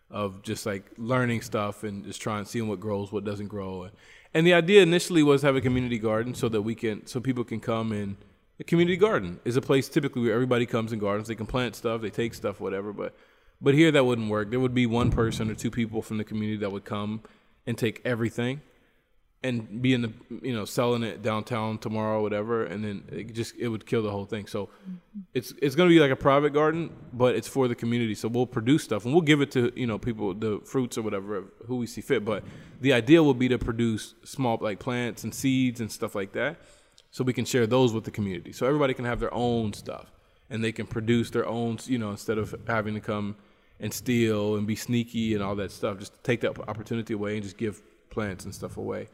of 0.09 0.41
just 0.41 0.65
like 0.65 0.83
learning 0.97 1.41
stuff 1.41 1.83
and 1.83 2.03
just 2.05 2.21
trying, 2.21 2.45
seeing 2.45 2.67
what 2.67 2.79
grows, 2.79 3.11
what 3.11 3.25
doesn't 3.25 3.47
grow. 3.47 3.83
And, 3.83 3.93
and 4.33 4.47
the 4.47 4.53
idea 4.53 4.81
initially 4.81 5.21
was 5.21 5.41
have 5.43 5.55
a 5.55 5.61
community 5.61 5.99
garden 5.99 6.33
so 6.33 6.49
that 6.49 6.61
we 6.61 6.73
can, 6.75 7.05
so 7.05 7.19
people 7.19 7.43
can 7.43 7.59
come 7.59 7.91
and. 7.91 8.15
A 8.61 8.65
community 8.65 8.97
garden 8.97 9.39
is 9.45 9.55
a 9.55 9.61
place 9.61 9.87
typically 9.87 10.23
where 10.23 10.33
everybody 10.33 10.65
comes 10.65 10.91
and 10.91 10.99
gardens. 10.99 11.29
They 11.29 11.35
can 11.35 11.45
plant 11.45 11.77
stuff, 11.77 12.01
they 12.01 12.09
take 12.09 12.33
stuff, 12.33 12.59
whatever. 12.59 12.91
But 12.91 13.15
but 13.61 13.73
here 13.73 13.89
that 13.91 14.05
wouldn't 14.05 14.29
work. 14.29 14.49
There 14.49 14.59
would 14.59 14.73
be 14.73 14.85
one 14.85 15.11
person 15.11 15.49
or 15.49 15.55
two 15.55 15.71
people 15.71 16.01
from 16.01 16.17
the 16.17 16.25
community 16.25 16.57
that 16.57 16.71
would 16.71 16.83
come 16.83 17.21
and 17.65 17.77
take 17.77 18.01
everything 18.03 18.59
and 19.41 19.81
be 19.81 19.93
in 19.93 20.01
the 20.01 20.11
you 20.41 20.53
know 20.53 20.65
selling 20.65 21.03
it 21.03 21.21
downtown 21.21 21.77
tomorrow, 21.77 22.19
or 22.19 22.21
whatever, 22.21 22.65
and 22.65 22.83
then 22.83 23.03
it 23.11 23.33
just 23.33 23.55
it 23.57 23.69
would 23.69 23.85
kill 23.85 24.03
the 24.03 24.11
whole 24.11 24.25
thing. 24.25 24.47
So 24.47 24.65
mm-hmm. 24.65 24.95
it's 25.33 25.53
it's 25.61 25.75
going 25.75 25.89
to 25.89 25.95
be 25.95 25.99
like 25.99 26.11
a 26.11 26.15
private 26.15 26.51
garden, 26.53 26.91
but 27.13 27.35
it's 27.35 27.47
for 27.47 27.67
the 27.67 27.75
community. 27.75 28.15
So 28.15 28.27
we'll 28.27 28.45
produce 28.45 28.83
stuff 28.83 29.05
and 29.05 29.13
we'll 29.13 29.21
give 29.21 29.41
it 29.41 29.51
to 29.51 29.71
you 29.75 29.87
know 29.87 29.97
people, 29.97 30.33
the 30.33 30.59
fruits 30.65 30.97
or 30.97 31.03
whatever, 31.03 31.45
who 31.67 31.77
we 31.77 31.87
see 31.87 32.01
fit. 32.01 32.25
But 32.25 32.43
the 32.81 32.93
idea 32.93 33.23
will 33.23 33.33
be 33.33 33.47
to 33.49 33.57
produce 33.57 34.15
small 34.23 34.57
like 34.59 34.79
plants 34.79 35.23
and 35.23 35.33
seeds 35.33 35.79
and 35.79 35.91
stuff 35.91 36.15
like 36.15 36.33
that, 36.33 36.59
so 37.11 37.23
we 37.23 37.33
can 37.33 37.45
share 37.45 37.65
those 37.65 37.93
with 37.93 38.03
the 38.03 38.11
community. 38.11 38.51
So 38.51 38.67
everybody 38.67 38.93
can 38.93 39.05
have 39.05 39.19
their 39.19 39.33
own 39.33 39.73
stuff 39.73 40.11
and 40.49 40.63
they 40.63 40.71
can 40.71 40.87
produce 40.87 41.29
their 41.29 41.47
own, 41.47 41.77
you 41.85 41.97
know, 41.97 42.11
instead 42.11 42.37
of 42.37 42.55
having 42.67 42.95
to 42.95 42.99
come 42.99 43.35
and 43.79 43.93
steal 43.93 44.55
and 44.55 44.67
be 44.67 44.75
sneaky 44.75 45.33
and 45.33 45.43
all 45.43 45.55
that 45.55 45.71
stuff. 45.71 45.97
Just 45.97 46.23
take 46.23 46.41
that 46.41 46.59
opportunity 46.67 47.13
away 47.13 47.35
and 47.35 47.43
just 47.43 47.57
give 47.57 47.81
plants 48.09 48.45
and 48.45 48.53
stuff 48.53 48.77
away. 48.77 49.07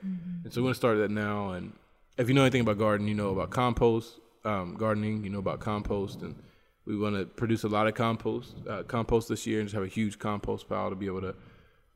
And 0.44 0.54
so 0.54 0.62
we're 0.62 0.68
gonna 0.68 0.76
start 0.76 0.98
that 0.98 1.12
now. 1.12 1.52
And 1.52 1.74
if 2.18 2.28
you 2.28 2.34
know 2.34 2.42
anything 2.42 2.62
about 2.62 2.78
gardening, 2.78 3.10
you 3.10 3.16
know 3.16 3.30
about 3.30 3.50
compost, 3.50 4.20
um, 4.44 4.76
gardening. 4.76 5.24
You 5.24 5.30
know 5.30 5.40
about 5.40 5.60
compost, 5.60 6.22
and 6.22 6.36
we 6.86 6.98
want 6.98 7.16
to 7.16 7.26
produce 7.26 7.64
a 7.64 7.68
lot 7.68 7.88
of 7.88 7.96
compost, 7.96 8.56
uh, 8.70 8.84
compost 8.84 9.30
this 9.30 9.46
year, 9.48 9.60
and 9.60 9.68
just 9.68 9.76
have 9.76 9.84
a 9.84 9.88
huge 9.88 10.20
compost 10.20 10.70
pile 10.70 10.90
to 10.90 10.96
be 10.96 11.08
able 11.08 11.22
to 11.22 11.36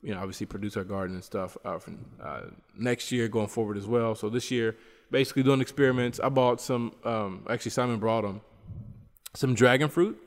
you 0.01 0.13
know, 0.13 0.19
obviously 0.19 0.45
produce 0.45 0.77
our 0.77 0.83
garden 0.83 1.15
and 1.15 1.23
stuff 1.23 1.57
uh, 1.65 1.77
for 1.77 1.91
uh, 2.23 2.41
next 2.77 3.11
year 3.11 3.27
going 3.27 3.47
forward 3.47 3.77
as 3.77 3.85
well. 3.85 4.15
So 4.15 4.29
this 4.29 4.49
year, 4.49 4.77
basically 5.11 5.43
doing 5.43 5.61
experiments. 5.61 6.19
I 6.19 6.29
bought 6.29 6.61
some. 6.61 6.93
Um, 7.03 7.45
actually, 7.49 7.71
Simon 7.71 7.99
brought 7.99 8.21
them 8.21 8.41
some 9.35 9.53
dragon 9.53 9.89
fruit 9.89 10.17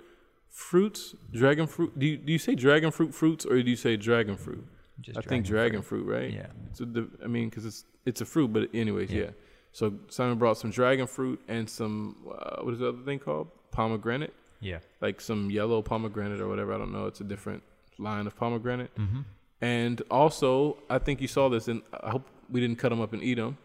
fruits. 0.48 1.14
Dragon 1.32 1.66
fruit. 1.66 1.98
Do 1.98 2.06
you, 2.06 2.16
do 2.18 2.32
you 2.32 2.38
say 2.38 2.54
dragon 2.54 2.90
fruit 2.90 3.14
fruits 3.14 3.44
or 3.46 3.60
do 3.62 3.70
you 3.70 3.76
say 3.76 3.96
dragon 3.96 4.36
fruit? 4.36 4.66
Just 5.02 5.18
I 5.18 5.20
think 5.22 5.44
dragon 5.44 5.82
fruit, 5.82 6.06
right? 6.06 6.32
Yeah. 6.32 6.46
So 6.72 6.84
the, 6.84 7.08
I 7.24 7.26
mean, 7.26 7.48
because 7.48 7.66
it's 7.66 7.84
it's 8.06 8.20
a 8.20 8.24
fruit, 8.24 8.52
but 8.52 8.68
anyways, 8.74 9.10
yeah. 9.12 9.22
Yeah. 9.24 9.30
So 9.72 9.94
Simon 10.08 10.38
brought 10.38 10.58
some 10.58 10.70
dragon 10.70 11.06
fruit 11.06 11.40
and 11.48 11.68
some 11.68 12.16
uh, 12.30 12.62
what 12.62 12.72
is 12.74 12.80
the 12.80 12.88
other 12.88 13.02
thing 13.04 13.18
called? 13.18 13.48
Pomegranate, 13.70 14.34
Yeah. 14.60 14.78
like 15.00 15.20
some 15.20 15.50
yellow 15.50 15.80
pomegranate 15.82 16.40
or 16.40 16.48
whatever. 16.48 16.74
I 16.74 16.78
don't 16.78 16.92
know. 16.92 17.06
It's 17.06 17.20
a 17.20 17.24
different 17.24 17.62
line 17.98 18.26
of 18.26 18.36
pomegranate. 18.36 18.94
Mm-hmm. 18.96 19.20
And 19.62 20.02
also, 20.10 20.76
I 20.90 20.98
think 20.98 21.20
you 21.22 21.28
saw 21.28 21.48
this, 21.48 21.68
and 21.68 21.80
I 22.02 22.10
hope 22.10 22.26
we 22.50 22.60
didn't 22.60 22.76
cut 22.78 22.90
them 22.90 23.00
up 23.00 23.12
and 23.14 23.22
eat 23.22 23.36
them. 23.36 23.56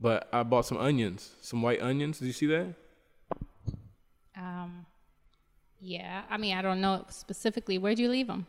But 0.00 0.28
I 0.32 0.42
bought 0.42 0.66
some 0.66 0.78
onions, 0.78 1.30
some 1.42 1.62
white 1.62 1.80
onions. 1.80 2.18
Did 2.18 2.26
you 2.26 2.32
see 2.32 2.46
that? 2.46 2.74
Um, 4.36 4.86
yeah. 5.80 6.22
I 6.28 6.36
mean, 6.38 6.56
I 6.56 6.62
don't 6.62 6.80
know 6.80 7.04
specifically. 7.08 7.78
Where'd 7.78 7.98
you 8.00 8.08
leave 8.08 8.26
them? 8.26 8.46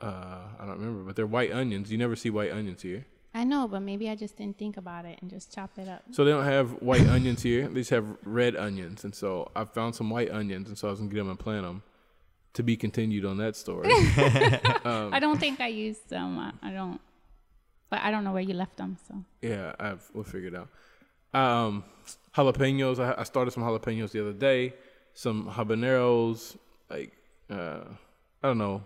Uh, 0.00 0.40
I 0.58 0.66
don't 0.66 0.78
remember, 0.78 1.04
but 1.04 1.16
they're 1.16 1.26
white 1.26 1.52
onions. 1.52 1.90
You 1.90 1.98
never 1.98 2.16
see 2.16 2.30
white 2.30 2.52
onions 2.52 2.82
here. 2.82 3.06
I 3.36 3.42
know, 3.42 3.66
but 3.66 3.80
maybe 3.80 4.08
I 4.08 4.14
just 4.14 4.36
didn't 4.36 4.58
think 4.58 4.76
about 4.76 5.04
it 5.04 5.18
and 5.20 5.28
just 5.28 5.52
chop 5.52 5.70
it 5.76 5.88
up. 5.88 6.02
So 6.12 6.24
they 6.24 6.30
don't 6.30 6.44
have 6.44 6.70
white 6.82 7.06
onions 7.08 7.42
here. 7.42 7.66
They 7.66 7.80
just 7.80 7.90
have 7.90 8.06
red 8.24 8.54
onions. 8.54 9.02
And 9.02 9.12
so 9.14 9.50
I 9.56 9.64
found 9.64 9.96
some 9.96 10.08
white 10.08 10.30
onions, 10.30 10.68
and 10.68 10.78
so 10.78 10.86
I 10.88 10.90
was 10.92 11.00
gonna 11.00 11.10
get 11.10 11.18
them 11.18 11.30
and 11.30 11.38
plant 11.38 11.64
them. 11.64 11.82
To 12.54 12.62
be 12.62 12.76
continued 12.76 13.24
on 13.24 13.38
that 13.38 13.56
story. 13.56 13.90
Um, 14.84 15.14
I 15.14 15.18
don't 15.18 15.40
think 15.40 15.60
I 15.60 15.68
used 15.68 16.08
them. 16.10 16.38
I, 16.38 16.52
I 16.62 16.70
don't. 16.70 17.00
But 17.90 18.00
I 18.02 18.10
don't 18.10 18.22
know 18.22 18.32
where 18.32 18.42
you 18.42 18.54
left 18.54 18.76
them. 18.76 18.98
So 19.08 19.24
yeah, 19.42 19.74
I've, 19.80 20.08
we'll 20.12 20.24
figure 20.24 20.48
it 20.48 20.54
out. 20.54 20.68
Um, 21.32 21.84
jalapenos. 22.36 23.00
I, 23.00 23.20
I 23.20 23.24
started 23.24 23.50
some 23.50 23.62
jalapenos 23.62 24.10
the 24.12 24.20
other 24.20 24.34
day. 24.34 24.74
Some 25.14 25.48
habaneros. 25.50 26.56
Like 26.90 27.12
uh, 27.50 27.84
I 28.42 28.48
don't 28.48 28.58
know, 28.58 28.82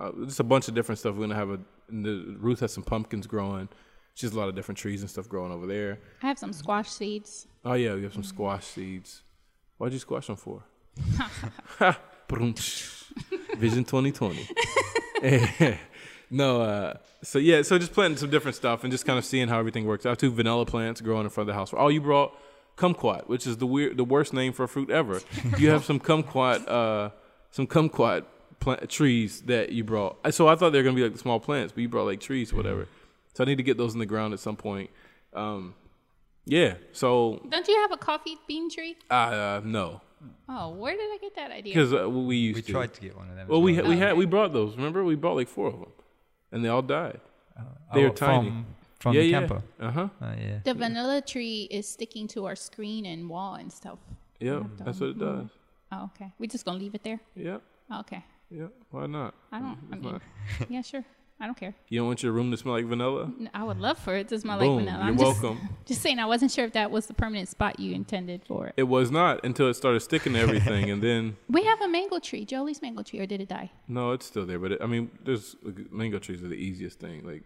uh, 0.00 0.10
just 0.24 0.40
a 0.40 0.44
bunch 0.44 0.68
of 0.68 0.74
different 0.74 0.98
stuff. 0.98 1.14
We're 1.14 1.22
gonna 1.22 1.34
have 1.34 1.50
a. 1.50 1.60
and 1.88 2.04
The 2.04 2.36
Ruth 2.38 2.60
has 2.60 2.72
some 2.72 2.82
pumpkins 2.82 3.26
growing. 3.26 3.68
She 4.14 4.26
has 4.26 4.34
a 4.34 4.38
lot 4.38 4.48
of 4.48 4.54
different 4.54 4.78
trees 4.78 5.02
and 5.02 5.10
stuff 5.10 5.28
growing 5.28 5.52
over 5.52 5.66
there. 5.66 5.98
I 6.22 6.26
have 6.28 6.38
some 6.38 6.52
squash 6.52 6.90
seeds. 6.90 7.46
Oh 7.64 7.74
yeah, 7.74 7.94
we 7.94 8.02
have 8.02 8.12
some 8.12 8.24
squash 8.24 8.64
seeds. 8.64 9.22
Why'd 9.78 9.92
you 9.92 9.98
squash 9.98 10.26
them 10.26 10.36
for? 10.36 10.62
Vision 13.56 13.84
2020. 13.84 14.48
no, 16.30 16.60
uh, 16.62 16.94
so 17.22 17.38
yeah, 17.38 17.62
so 17.62 17.78
just 17.78 17.92
planting 17.92 18.18
some 18.18 18.30
different 18.30 18.56
stuff 18.56 18.84
and 18.84 18.92
just 18.92 19.06
kind 19.06 19.18
of 19.18 19.24
seeing 19.24 19.48
how 19.48 19.58
everything 19.58 19.86
works. 19.86 20.06
I 20.06 20.10
have 20.10 20.18
two 20.18 20.30
vanilla 20.30 20.66
plants 20.66 21.00
growing 21.00 21.24
in 21.24 21.30
front 21.30 21.48
of 21.48 21.54
the 21.54 21.58
house. 21.58 21.72
Oh, 21.76 21.88
you 21.88 22.00
brought 22.00 22.36
kumquat, 22.76 23.28
which 23.28 23.46
is 23.46 23.56
the 23.58 23.66
weird, 23.66 23.96
the 23.96 24.04
worst 24.04 24.32
name 24.32 24.52
for 24.52 24.64
a 24.64 24.68
fruit 24.68 24.90
ever. 24.90 25.20
you 25.58 25.70
have 25.70 25.84
some 25.84 25.98
kumquat, 26.00 26.68
uh, 26.68 27.10
some 27.50 27.66
kumquat 27.66 28.24
plant 28.60 28.88
trees 28.90 29.42
that 29.42 29.70
you 29.72 29.82
brought. 29.84 30.18
So 30.34 30.46
I 30.48 30.54
thought 30.54 30.70
they 30.70 30.78
were 30.78 30.84
gonna 30.84 30.96
be 30.96 31.02
like 31.02 31.12
the 31.14 31.18
small 31.18 31.40
plants, 31.40 31.72
but 31.72 31.80
you 31.80 31.88
brought 31.88 32.04
like 32.06 32.20
trees 32.20 32.52
or 32.52 32.56
whatever. 32.56 32.86
So 33.34 33.44
I 33.44 33.46
need 33.46 33.56
to 33.56 33.62
get 33.62 33.76
those 33.78 33.92
in 33.94 33.98
the 34.00 34.06
ground 34.06 34.32
at 34.34 34.40
some 34.40 34.56
point. 34.56 34.90
Um, 35.32 35.74
yeah. 36.44 36.74
So 36.92 37.40
Don't 37.48 37.66
you 37.68 37.76
have 37.80 37.92
a 37.92 37.96
coffee 37.96 38.36
bean 38.46 38.70
tree? 38.70 38.96
uh, 39.10 39.60
no, 39.64 40.00
Oh, 40.48 40.70
where 40.70 40.94
did 40.94 41.10
I 41.10 41.18
get 41.20 41.34
that 41.36 41.50
idea? 41.50 41.72
because 41.74 41.94
uh, 41.94 42.08
we 42.10 42.36
used 42.36 42.56
We 42.56 42.62
to. 42.62 42.72
tried 42.72 42.92
to 42.94 43.00
get 43.00 43.16
one 43.16 43.30
of 43.30 43.36
them. 43.36 43.44
as 43.44 43.48
Well, 43.48 43.62
we 43.62 43.74
ha- 43.76 43.82
we 43.82 43.94
Oh, 43.94 43.98
had 43.98 44.16
we 44.16 44.26
brought 44.26 44.52
those. 44.52 44.76
Remember, 44.76 45.02
we 45.04 45.14
bought 45.14 45.36
like 45.36 45.48
four 45.48 45.68
of 45.68 45.78
them, 45.80 45.92
and 46.52 46.62
they 46.64 46.68
all 46.68 46.82
died. 46.82 47.20
Oh, 47.58 47.62
they 47.94 48.02
were 48.02 48.08
what, 48.08 48.16
tiny. 48.16 48.48
From, 48.50 48.66
from 48.98 49.14
yeah, 49.14 49.20
the 49.22 49.26
yeah. 49.28 49.38
camper. 49.38 49.62
Uh 49.80 49.90
huh. 49.90 50.08
Oh, 50.20 50.32
yeah. 50.38 50.58
the 50.64 50.74
vanilla 50.74 51.22
tree 51.22 51.68
is 51.70 51.88
sticking 51.88 52.28
to 52.28 52.44
our 52.44 52.54
screen 52.56 53.06
and 53.06 53.30
wall 53.30 53.54
and 53.54 53.72
stuff. 53.72 53.98
Yeah, 54.40 54.64
that's 54.84 55.00
what 55.00 55.10
it 55.10 55.18
does. 55.18 55.48
Oh, 55.92 56.10
okay. 56.14 56.32
We're 56.38 56.46
just 56.50 56.64
gonna 56.66 56.78
leave 56.78 56.94
it 56.94 57.02
there. 57.02 57.20
Yep, 57.36 57.62
Oh, 57.90 58.00
okay. 58.00 58.22
Yep. 58.50 58.72
Why 58.90 59.06
not? 59.06 59.34
I 59.52 59.58
don't. 59.60 59.78
I 59.92 59.96
mean, 59.96 60.20
yeah, 60.68 60.82
sure. 60.82 61.04
I 61.42 61.46
don't 61.46 61.56
care. 61.56 61.74
You 61.88 62.00
don't 62.00 62.06
want 62.06 62.22
your 62.22 62.32
room 62.32 62.50
to 62.50 62.56
smell 62.58 62.74
like 62.74 62.84
vanilla? 62.84 63.32
I 63.54 63.64
would 63.64 63.78
love 63.78 63.96
for 63.98 64.14
it 64.14 64.28
to 64.28 64.38
smell 64.38 64.58
Boom. 64.58 64.76
like 64.76 64.84
vanilla. 64.84 64.98
You're 64.98 65.08
I'm 65.08 65.18
just, 65.18 65.42
welcome. 65.42 65.68
Just 65.86 66.02
saying, 66.02 66.18
I 66.18 66.26
wasn't 66.26 66.50
sure 66.50 66.66
if 66.66 66.74
that 66.74 66.90
was 66.90 67.06
the 67.06 67.14
permanent 67.14 67.48
spot 67.48 67.80
you 67.80 67.94
intended 67.94 68.42
for 68.46 68.66
it. 68.66 68.74
It 68.76 68.82
was 68.82 69.10
not 69.10 69.42
until 69.42 69.68
it 69.68 69.74
started 69.74 70.00
sticking 70.00 70.34
to 70.34 70.38
everything, 70.38 70.90
and 70.90 71.02
then 71.02 71.38
We 71.48 71.64
have 71.64 71.80
a 71.80 71.88
mango 71.88 72.18
tree, 72.18 72.44
Jolie's 72.44 72.82
mango 72.82 73.02
tree, 73.02 73.20
or 73.20 73.26
did 73.26 73.40
it 73.40 73.48
die? 73.48 73.70
no, 73.88 74.12
it's 74.12 74.26
still 74.26 74.44
there. 74.44 74.58
But 74.58 74.72
it, 74.72 74.82
I 74.82 74.86
mean, 74.86 75.10
there's 75.24 75.56
mango 75.90 76.18
trees 76.18 76.44
are 76.44 76.48
the 76.48 76.54
easiest 76.56 77.00
thing. 77.00 77.24
Like 77.26 77.44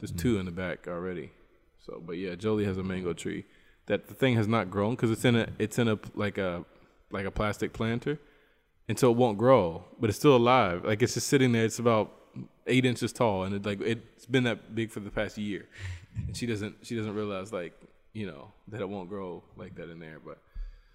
there's 0.00 0.12
two 0.12 0.38
in 0.38 0.46
the 0.46 0.50
back 0.52 0.88
already. 0.88 1.30
So, 1.84 2.02
but 2.04 2.16
yeah, 2.16 2.34
Jolie 2.34 2.64
has 2.64 2.78
a 2.78 2.82
mango 2.82 3.12
tree 3.12 3.44
that 3.86 4.08
the 4.08 4.14
thing 4.14 4.36
has 4.36 4.48
not 4.48 4.70
grown 4.70 4.94
because 4.94 5.10
it's 5.10 5.26
in 5.26 5.36
a 5.36 5.48
it's 5.58 5.78
in 5.78 5.88
a 5.88 5.98
like 6.14 6.38
a 6.38 6.64
like 7.10 7.26
a 7.26 7.30
plastic 7.30 7.74
planter, 7.74 8.18
and 8.88 8.98
so 8.98 9.10
it 9.10 9.16
won't 9.16 9.38
grow. 9.38 9.84
But 10.00 10.10
it's 10.10 10.18
still 10.18 10.36
alive. 10.36 10.84
Like 10.84 11.02
it's 11.02 11.14
just 11.14 11.26
sitting 11.26 11.52
there. 11.52 11.64
It's 11.64 11.78
about 11.78 12.12
eight 12.66 12.84
inches 12.84 13.12
tall, 13.12 13.44
and 13.44 13.54
it 13.54 13.66
like 13.66 13.80
it's 13.80 14.26
been 14.26 14.44
that 14.44 14.74
big 14.74 14.90
for 14.90 15.00
the 15.00 15.10
past 15.10 15.38
year. 15.38 15.66
And 16.26 16.36
she 16.36 16.46
doesn't 16.46 16.76
she 16.82 16.96
doesn't 16.96 17.14
realize 17.14 17.52
like 17.52 17.74
you 18.12 18.26
know 18.26 18.52
that 18.68 18.80
it 18.80 18.88
won't 18.88 19.08
grow 19.08 19.42
like 19.56 19.74
that 19.76 19.90
in 19.90 19.98
there. 19.98 20.18
But 20.24 20.38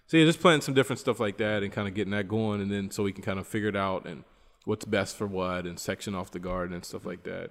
so 0.06 0.16
yeah, 0.16 0.24
just 0.24 0.40
planting 0.40 0.62
some 0.62 0.74
different 0.74 1.00
stuff 1.00 1.20
like 1.20 1.38
that 1.38 1.62
and 1.62 1.72
kind 1.72 1.88
of 1.88 1.94
getting 1.94 2.12
that 2.12 2.28
going, 2.28 2.60
and 2.60 2.70
then 2.70 2.90
so 2.90 3.02
we 3.02 3.12
can 3.12 3.22
kind 3.22 3.38
of 3.38 3.46
figure 3.46 3.68
it 3.68 3.76
out 3.76 4.06
and 4.06 4.24
what's 4.64 4.84
best 4.84 5.16
for 5.16 5.26
what 5.26 5.66
and 5.66 5.78
section 5.78 6.14
off 6.14 6.30
the 6.30 6.38
garden 6.38 6.74
and 6.74 6.84
stuff 6.84 7.04
like 7.04 7.22
that. 7.24 7.50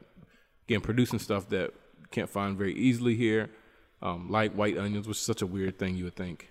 Again, 0.67 0.81
producing 0.81 1.19
stuff 1.19 1.49
that 1.49 1.73
can't 2.11 2.29
find 2.29 2.57
very 2.57 2.73
easily 2.73 3.15
here, 3.15 3.49
um, 4.01 4.29
like 4.29 4.53
white 4.53 4.77
onions, 4.77 5.07
which 5.07 5.17
is 5.17 5.23
such 5.23 5.41
a 5.41 5.47
weird 5.47 5.77
thing 5.77 5.95
you 5.95 6.05
would 6.05 6.15
think 6.15 6.49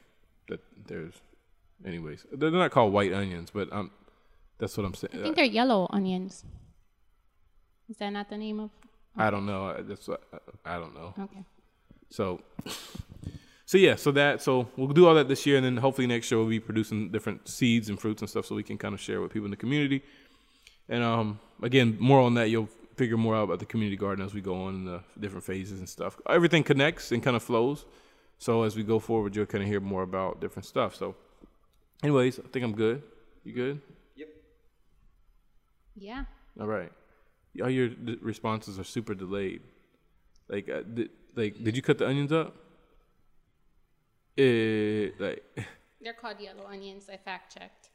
that 0.48 0.60
there's. 0.86 1.14
Anyways, 1.84 2.26
they're 2.32 2.50
not 2.50 2.70
called 2.70 2.92
white 2.92 3.12
onions, 3.12 3.50
but 3.52 3.72
um, 3.72 3.90
that's 4.58 4.76
what 4.76 4.86
I'm 4.86 4.94
saying. 4.94 5.14
I 5.18 5.22
think 5.22 5.36
they're 5.36 5.44
yellow 5.44 5.88
onions. 5.90 6.44
Is 7.88 7.96
that 7.98 8.10
not 8.10 8.30
the 8.30 8.36
name 8.38 8.60
of? 8.60 8.70
I 9.16 9.30
don't 9.30 9.46
know. 9.46 9.70
I- 9.70 9.82
That's 9.82 10.08
I 10.64 10.78
don't 10.78 10.94
know. 10.94 11.14
Okay. 11.18 11.44
So, 12.10 12.40
so 13.66 13.78
yeah, 13.78 13.96
so 13.96 14.10
that 14.12 14.42
so 14.42 14.68
we'll 14.76 14.88
do 14.88 15.06
all 15.06 15.14
that 15.14 15.28
this 15.28 15.44
year, 15.46 15.56
and 15.56 15.64
then 15.64 15.76
hopefully 15.76 16.06
next 16.06 16.30
year 16.30 16.38
we'll 16.38 16.48
be 16.48 16.60
producing 16.60 17.10
different 17.10 17.48
seeds 17.48 17.88
and 17.88 17.98
fruits 18.00 18.22
and 18.22 18.28
stuff, 18.30 18.46
so 18.46 18.54
we 18.54 18.62
can 18.62 18.78
kind 18.78 18.94
of 18.94 19.00
share 19.00 19.20
with 19.20 19.32
people 19.32 19.46
in 19.46 19.50
the 19.50 19.56
community. 19.56 20.02
And 20.88 21.02
um, 21.02 21.40
again, 21.62 21.96
more 22.00 22.20
on 22.20 22.34
that, 22.34 22.50
you'll 22.50 22.68
figure 22.96 23.16
more 23.16 23.34
out 23.34 23.44
about 23.44 23.58
the 23.58 23.64
community 23.66 23.96
garden 23.96 24.24
as 24.24 24.34
we 24.34 24.40
go 24.40 24.54
on 24.64 24.74
in 24.74 24.84
the 24.84 25.00
different 25.18 25.44
phases 25.44 25.78
and 25.78 25.88
stuff. 25.88 26.18
Everything 26.28 26.62
connects 26.62 27.10
and 27.12 27.22
kind 27.22 27.34
of 27.36 27.42
flows. 27.42 27.84
So 28.38 28.62
as 28.64 28.76
we 28.76 28.82
go 28.82 28.98
forward, 28.98 29.34
you'll 29.34 29.46
kind 29.46 29.62
of 29.64 29.68
hear 29.68 29.80
more 29.80 30.02
about 30.02 30.40
different 30.40 30.66
stuff. 30.66 30.94
So, 30.96 31.14
anyways, 32.02 32.38
I 32.38 32.42
think 32.52 32.64
I'm 32.64 32.74
good. 32.74 33.02
You 33.44 33.52
good? 33.52 33.80
Yep. 34.16 34.28
Yeah. 35.96 36.24
All 36.60 36.66
right. 36.66 36.92
All 37.62 37.70
your 37.70 37.88
d- 37.88 38.18
responses 38.22 38.78
are 38.78 38.84
super 38.84 39.14
delayed. 39.14 39.62
Like, 40.48 40.68
uh, 40.68 40.82
did, 40.82 41.10
like, 41.36 41.62
did 41.62 41.76
you 41.76 41.82
cut 41.82 41.98
the 41.98 42.06
onions 42.06 42.32
up? 42.32 42.54
Eh, 44.38 45.10
like, 45.18 45.42
They're 46.00 46.14
called 46.14 46.40
yellow 46.40 46.66
onions. 46.68 47.08
I 47.12 47.16
fact 47.16 47.54
checked. 47.54 47.90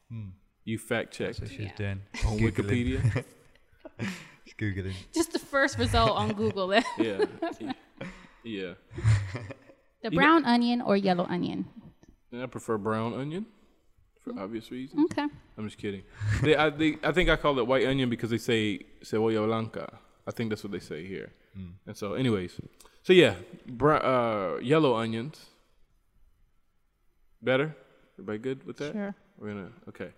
you 0.64 0.78
fact 0.78 1.12
checked 1.14 1.40
That's 1.40 1.42
what 1.42 1.50
she's 1.50 1.68
Yeah. 1.68 1.76
doing. 1.76 2.02
on 2.26 2.38
Googling. 2.38 3.02
Wikipedia. 3.02 3.24
Just 4.46 4.58
Googling. 4.58 4.94
Just 5.14 5.34
the 5.34 5.40
first 5.40 5.78
result 5.78 6.12
on 6.12 6.32
Google. 6.34 6.68
the 6.68 6.84
yeah, 7.00 7.26
yeah. 7.60 7.74
You 8.44 8.76
know- 10.04 10.10
brown 10.12 10.46
onion 10.46 10.82
or 10.82 10.96
yellow 10.96 11.26
onion. 11.26 11.66
I 12.34 12.46
prefer 12.46 12.78
brown 12.78 13.14
onion 13.14 13.46
for 14.28 14.40
obvious 14.40 14.72
reasons. 14.72 15.06
Okay. 15.12 15.28
I'm 15.58 15.66
just 15.66 15.78
kidding. 15.78 16.04
They, 16.42 16.56
I, 16.56 16.70
they, 16.70 16.98
I 17.04 17.12
think 17.12 17.30
I 17.30 17.36
call 17.36 17.58
it 17.60 17.68
white 17.68 17.86
onion 17.86 18.10
because 18.10 18.30
they 18.30 18.38
say 18.38 18.80
cebolla 19.04 19.46
blanca. 19.46 20.00
I 20.28 20.32
think 20.32 20.50
that's 20.50 20.64
what 20.64 20.72
they 20.72 20.80
say 20.80 21.06
here. 21.06 21.32
And 21.88 21.98
so, 21.98 22.14
anyways, 22.14 22.60
so 23.02 23.14
yeah, 23.14 23.34
br- 23.66 23.94
uh, 23.94 24.60
yellow 24.60 24.96
onions. 24.96 25.44
Better. 27.42 27.76
Everybody 28.14 28.38
good 28.38 28.64
with 28.68 28.78
that? 28.78 28.94
Sure. 28.94 29.16
We're 29.40 29.48
gonna 29.50 29.72
okay. 29.90 30.10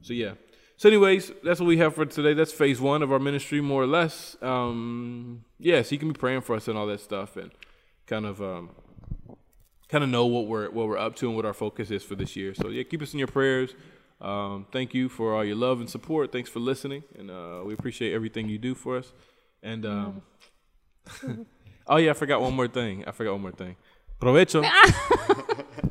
So 0.00 0.12
yeah. 0.12 0.32
So 0.76 0.88
anyways, 0.88 1.30
that's 1.44 1.60
what 1.60 1.66
we 1.66 1.78
have 1.78 1.94
for 1.94 2.04
today. 2.04 2.34
That's 2.34 2.52
phase 2.52 2.80
one 2.80 3.02
of 3.02 3.12
our 3.12 3.20
ministry, 3.20 3.60
more 3.60 3.82
or 3.82 3.86
less. 3.86 4.36
Um, 4.42 5.44
yeah, 5.58 5.82
so 5.82 5.92
you 5.92 5.98
can 5.98 6.08
be 6.08 6.18
praying 6.18 6.40
for 6.40 6.56
us 6.56 6.66
and 6.66 6.76
all 6.76 6.86
that 6.86 7.00
stuff, 7.00 7.36
and 7.36 7.52
kind 8.06 8.26
of 8.26 8.42
um, 8.42 8.70
kind 9.92 10.02
of 10.02 10.08
know 10.08 10.24
what 10.24 10.46
we're 10.46 10.70
what 10.70 10.88
we're 10.88 10.96
up 10.96 11.14
to 11.16 11.26
and 11.28 11.36
what 11.36 11.44
our 11.44 11.52
focus 11.52 11.90
is 11.90 12.02
for 12.02 12.14
this 12.14 12.34
year. 12.34 12.54
So 12.54 12.68
yeah, 12.68 12.82
keep 12.82 13.02
us 13.02 13.12
in 13.12 13.18
your 13.18 13.28
prayers. 13.28 13.74
Um, 14.22 14.66
thank 14.72 14.94
you 14.94 15.08
for 15.10 15.34
all 15.34 15.44
your 15.44 15.56
love 15.56 15.80
and 15.80 15.90
support. 15.90 16.32
Thanks 16.32 16.48
for 16.48 16.60
listening, 16.60 17.04
and 17.18 17.30
uh, 17.30 17.60
we 17.64 17.74
appreciate 17.74 18.14
everything 18.14 18.48
you 18.48 18.56
do 18.56 18.74
for 18.74 18.96
us. 18.96 19.12
And 19.62 19.84
um, 19.84 20.22
oh 21.86 21.96
yeah, 21.98 22.10
I 22.10 22.14
forgot 22.14 22.40
one 22.40 22.54
more 22.54 22.68
thing. 22.68 23.04
I 23.06 23.10
forgot 23.10 23.32
one 23.32 23.42
more 23.42 23.52
thing. 23.52 23.76
Provecho. 24.18 24.64